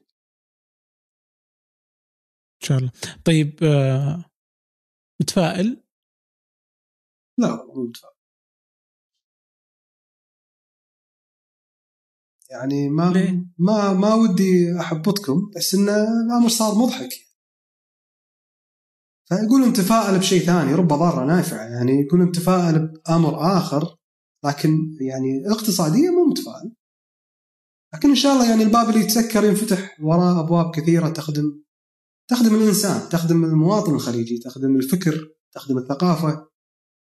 إن 2.62 2.66
شاء 2.66 2.78
الله. 2.78 2.92
طيب 3.24 3.59
آه، 3.62 4.24
متفائل؟ 5.20 5.82
لا 7.38 7.66
مو 7.66 7.84
متفائل. 7.84 8.17
يعني 12.50 12.88
ما 12.88 13.10
ليه؟ 13.10 13.44
ما 13.58 13.92
ما 13.92 14.14
ودي 14.14 14.80
أحبطكم 14.80 15.50
بس 15.56 15.74
انه 15.74 16.24
الأمر 16.26 16.48
صار 16.48 16.74
مضحك. 16.74 17.10
فيقول 19.28 19.68
نتفائل 19.68 20.18
بشيء 20.18 20.40
ثاني 20.40 20.74
رب 20.74 20.88
ضارة 20.88 21.24
نافعة. 21.24 21.64
يعني 21.64 21.92
يقول 21.92 22.22
نتفائل 22.22 22.88
بأمر 22.88 23.58
آخر 23.58 23.96
لكن 24.44 24.96
يعني 25.00 25.50
اقتصاديا 25.50 26.10
مو 26.10 26.24
متفائل 26.24 26.72
لكن 27.94 28.08
إن 28.08 28.14
شاء 28.14 28.32
الله 28.32 28.50
يعني 28.50 28.62
الباب 28.62 28.88
اللي 28.88 29.00
يتسكر 29.00 29.44
ينفتح 29.44 30.00
وراه 30.00 30.40
أبواب 30.40 30.74
كثيرة 30.74 31.08
تخدم 31.08 31.62
تخدم 32.30 32.54
الإنسان 32.54 33.08
تخدم 33.08 33.44
المواطن 33.44 33.94
الخليجي 33.94 34.38
تخدم 34.38 34.76
الفكر 34.76 35.28
تخدم 35.52 35.78
الثقافة. 35.78 36.48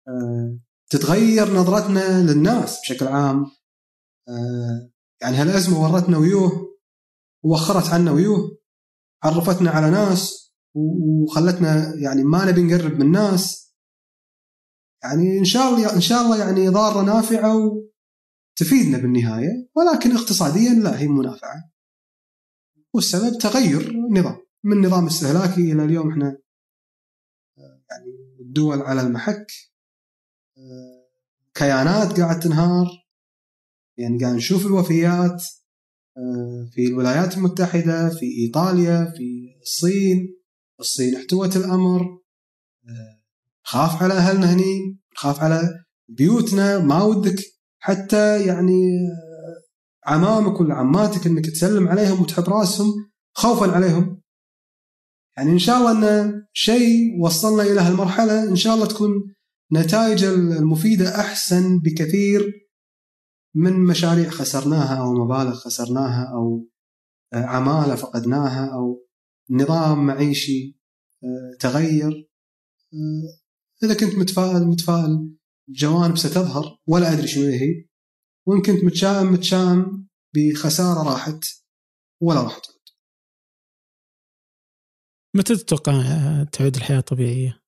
آه، 0.08 0.58
تتغير 0.90 1.54
نظرتنا 1.54 2.32
للناس 2.32 2.80
بشكل 2.80 3.06
عام. 3.06 3.46
آه، 4.28 4.90
يعني 5.22 5.36
هالازمه 5.36 5.82
ورتنا 5.82 6.18
ويوه؟ 6.18 6.78
ووخرت 7.44 7.88
عنا 7.88 8.12
ويوه؟ 8.12 8.58
عرفتنا 9.22 9.70
على 9.70 9.90
ناس 9.90 10.52
وخلتنا 10.74 11.94
يعني 11.94 12.24
ما 12.24 12.44
نبي 12.44 12.62
نقرب 12.62 12.92
من 12.92 13.02
الناس 13.02 13.74
يعني 15.02 15.38
إن 15.38 15.44
شاء 15.44 15.68
الله 15.68 15.94
إن 15.94 16.00
شاء 16.00 16.22
الله 16.22 16.38
يعني 16.38 16.68
ضارة 16.68 17.02
نافعة 17.02 17.56
وتفيدنا 17.56 18.98
بالنهاية 18.98 19.68
ولكن 19.74 20.16
اقتصاديا 20.16 20.74
لا 20.74 20.98
هي 20.98 21.08
منافعه 21.08 21.70
والسبب 22.94 23.38
تغير 23.38 23.90
النظام 23.90 24.36
من 24.64 24.86
نظام 24.86 25.06
استهلاكي 25.06 25.72
إلى 25.72 25.84
اليوم 25.84 26.10
إحنا 26.10 26.38
يعني 27.90 28.36
الدول 28.40 28.82
على 28.82 29.00
المحك 29.00 29.46
كيانات 31.54 32.20
قاعد 32.20 32.40
تنهار. 32.40 32.99
يعني 34.00 34.18
قاعد 34.18 34.34
نشوف 34.34 34.66
الوفيات 34.66 35.42
في 36.72 36.86
الولايات 36.86 37.36
المتحدة 37.36 38.08
في 38.08 38.26
إيطاليا 38.26 39.12
في 39.16 39.56
الصين 39.62 40.36
الصين 40.80 41.16
احتوت 41.16 41.56
الأمر 41.56 42.00
آه، 42.88 43.20
خاف 43.62 44.02
على 44.02 44.14
أهلنا 44.14 44.52
هني 44.54 44.98
خاف 45.14 45.40
على 45.40 45.84
بيوتنا 46.08 46.78
ما 46.78 47.02
ودك 47.02 47.44
حتى 47.78 48.46
يعني 48.46 48.82
آه، 49.10 50.10
عمامك 50.10 50.60
ولا 50.60 50.74
عماتك 50.74 51.26
إنك 51.26 51.46
تسلم 51.46 51.88
عليهم 51.88 52.20
وتحط 52.20 52.48
رأسهم 52.48 52.92
خوفا 53.32 53.72
عليهم. 53.72 54.20
يعني 55.36 55.50
إن 55.50 55.58
شاء 55.58 55.76
الله 55.76 56.22
إن 56.22 56.42
شيء 56.52 57.20
وصلنا 57.20 57.62
إلى 57.62 57.80
هالمرحلة 57.80 58.48
إن 58.48 58.56
شاء 58.56 58.74
الله 58.74 58.86
تكون 58.86 59.10
نتائج 59.72 60.24
المفيدة 60.24 61.20
أحسن 61.20 61.78
بكثير 61.78 62.69
من 63.54 63.84
مشاريع 63.84 64.30
خسرناها 64.30 65.00
أو 65.00 65.24
مبالغ 65.24 65.54
خسرناها 65.54 66.32
أو 66.34 66.68
آه، 67.32 67.44
عمالة 67.44 67.94
فقدناها 67.94 68.74
أو 68.74 69.06
نظام 69.50 70.06
معيشي 70.06 70.78
آه، 71.24 71.56
تغير 71.60 72.30
آه، 72.94 73.84
إذا 73.84 73.94
كنت 73.94 74.14
متفائل 74.14 74.66
متفائل 74.66 75.36
جوانب 75.68 76.16
ستظهر 76.16 76.78
ولا 76.86 77.12
أدري 77.12 77.28
شنو 77.28 77.44
هي 77.44 77.88
وإن 78.46 78.62
كنت 78.62 78.84
متشائم 78.84 79.32
متشائم 79.32 80.08
بخسارة 80.34 81.10
راحت 81.10 81.44
ولا 82.22 82.42
راح 82.42 82.58
تعود. 82.58 82.80
متى 85.36 85.56
تتوقع 85.56 85.92
تعود 86.52 86.76
الحياة 86.76 86.98
الطبيعية؟ 86.98 87.60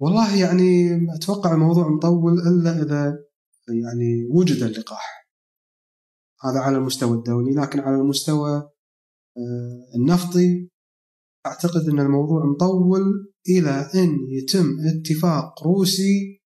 والله 0.00 0.40
يعني 0.40 0.90
أتوقع 1.14 1.54
الموضوع 1.54 1.88
مطول 1.88 2.32
إلا 2.32 2.82
إذا 2.82 3.24
يعني 3.68 4.24
وجد 4.30 4.62
اللقاح. 4.62 5.28
هذا 6.44 6.60
على 6.60 6.76
المستوى 6.76 7.18
الدولي 7.18 7.54
لكن 7.54 7.80
على 7.80 7.96
المستوى 7.96 8.50
آه، 9.36 9.96
النفطي 9.96 10.68
أعتقد 11.46 11.88
أن 11.88 12.00
الموضوع 12.00 12.44
مطول 12.44 13.32
إلى 13.48 13.90
أن 13.94 14.18
يتم 14.30 14.76
اتفاق 14.80 15.62
روسي 15.62 16.42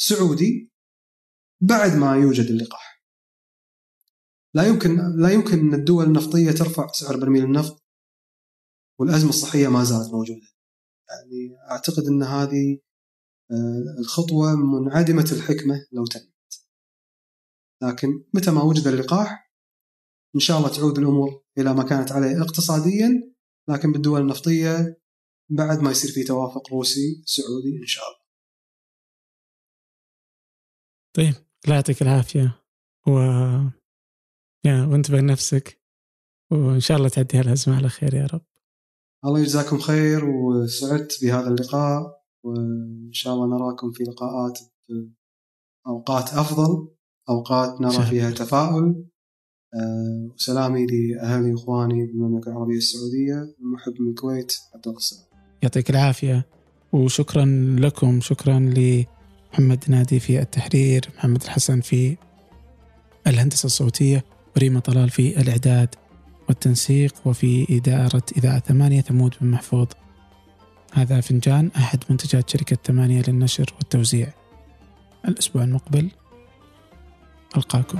سعودي 0.00 0.72
بعد 1.60 1.96
ما 1.96 2.16
يوجد 2.16 2.44
اللقاح. 2.44 3.02
لا 4.54 4.66
يمكن 4.68 4.96
لا 5.18 5.30
يمكن 5.32 5.58
أن 5.58 5.74
الدول 5.74 6.04
النفطية 6.04 6.50
ترفع 6.50 6.86
سعر 6.92 7.16
برميل 7.16 7.44
النفط 7.44 7.84
والأزمة 9.00 9.28
الصحية 9.28 9.68
ما 9.68 9.84
زالت 9.84 10.12
موجودة. 10.12 10.48
يعني 11.08 11.56
أعتقد 11.70 12.02
أن 12.08 12.22
هذه 12.22 12.78
الخطوة 13.98 14.56
منعدمة 14.56 15.30
الحكمة 15.32 15.86
لو 15.92 16.06
تمت. 16.06 16.32
لكن 17.82 18.24
متى 18.34 18.50
ما 18.50 18.62
وجد 18.62 18.86
اللقاح 18.86 19.52
إن 20.34 20.40
شاء 20.40 20.58
الله 20.58 20.68
تعود 20.68 20.98
الأمور 20.98 21.44
إلى 21.58 21.74
ما 21.74 21.82
كانت 21.82 22.12
عليه 22.12 22.42
اقتصاديا 22.42 23.32
لكن 23.68 23.92
بالدول 23.92 24.20
النفطية 24.20 25.00
بعد 25.50 25.80
ما 25.80 25.90
يصير 25.90 26.10
في 26.10 26.24
توافق 26.24 26.72
روسي 26.72 27.22
سعودي 27.26 27.78
إن 27.82 27.86
شاء 27.86 28.04
الله. 28.04 28.26
طيب 31.16 31.34
الله 31.64 31.74
يعطيك 31.74 32.02
العافية. 32.02 32.62
و 33.06 33.10
يا 34.64 34.86
وانتبه 34.86 35.18
لنفسك 35.18 35.82
وإن 36.52 36.80
شاء 36.80 36.96
الله 36.96 37.08
تعدي 37.08 37.38
هالأزمة 37.38 37.76
على 37.76 37.88
خير 37.88 38.14
يا 38.14 38.26
رب. 38.26 38.46
الله 39.24 39.40
يجزاكم 39.40 39.78
خير 39.78 40.24
وسعدت 40.24 41.24
بهذا 41.24 41.48
اللقاء. 41.48 42.15
وإن 42.46 43.10
شاء 43.12 43.34
الله 43.34 43.58
نراكم 43.58 43.92
في 43.92 44.04
لقاءات 44.04 44.58
أوقات 45.86 46.34
أفضل 46.34 46.88
أوقات 47.28 47.80
نرى 47.80 48.06
فيها 48.06 48.30
تفاؤل. 48.30 49.04
آه، 49.74 50.30
وسلامي 50.34 50.86
لأهلي 50.86 51.52
وإخواني 51.52 52.06
بالمملكة 52.06 52.48
العربية 52.48 52.76
السعودية 52.76 53.54
المحب 53.60 53.92
من 54.00 54.10
الكويت 54.10 54.52
عبد 54.74 54.88
الله 54.88 55.00
يعطيك 55.62 55.90
العافية. 55.90 56.46
وشكرا 56.92 57.44
لكم 57.78 58.20
شكرا 58.20 58.58
لمحمد 58.58 59.84
نادي 59.88 60.20
في 60.20 60.40
التحرير 60.40 61.08
محمد 61.16 61.42
الحسن 61.42 61.80
في 61.80 62.16
الهندسة 63.26 63.66
الصوتية 63.66 64.24
وريما 64.56 64.80
طلال 64.80 65.10
في 65.10 65.40
الإعداد 65.40 65.88
والتنسيق 66.48 67.14
وفي 67.24 67.66
إدارة 67.70 68.22
إذاعة 68.36 68.58
ثمانية 68.58 69.00
ثمود 69.00 69.34
بن 69.40 69.50
محفوظ. 69.50 69.86
هذا 70.96 71.20
فنجان 71.20 71.70
أحد 71.76 72.04
منتجات 72.10 72.50
شركة 72.50 72.76
ثمانية 72.84 73.22
للنشر 73.28 73.72
والتوزيع. 73.78 74.32
الأسبوع 75.28 75.64
المقبل 75.64 76.10
ألقاكم. 77.56 77.98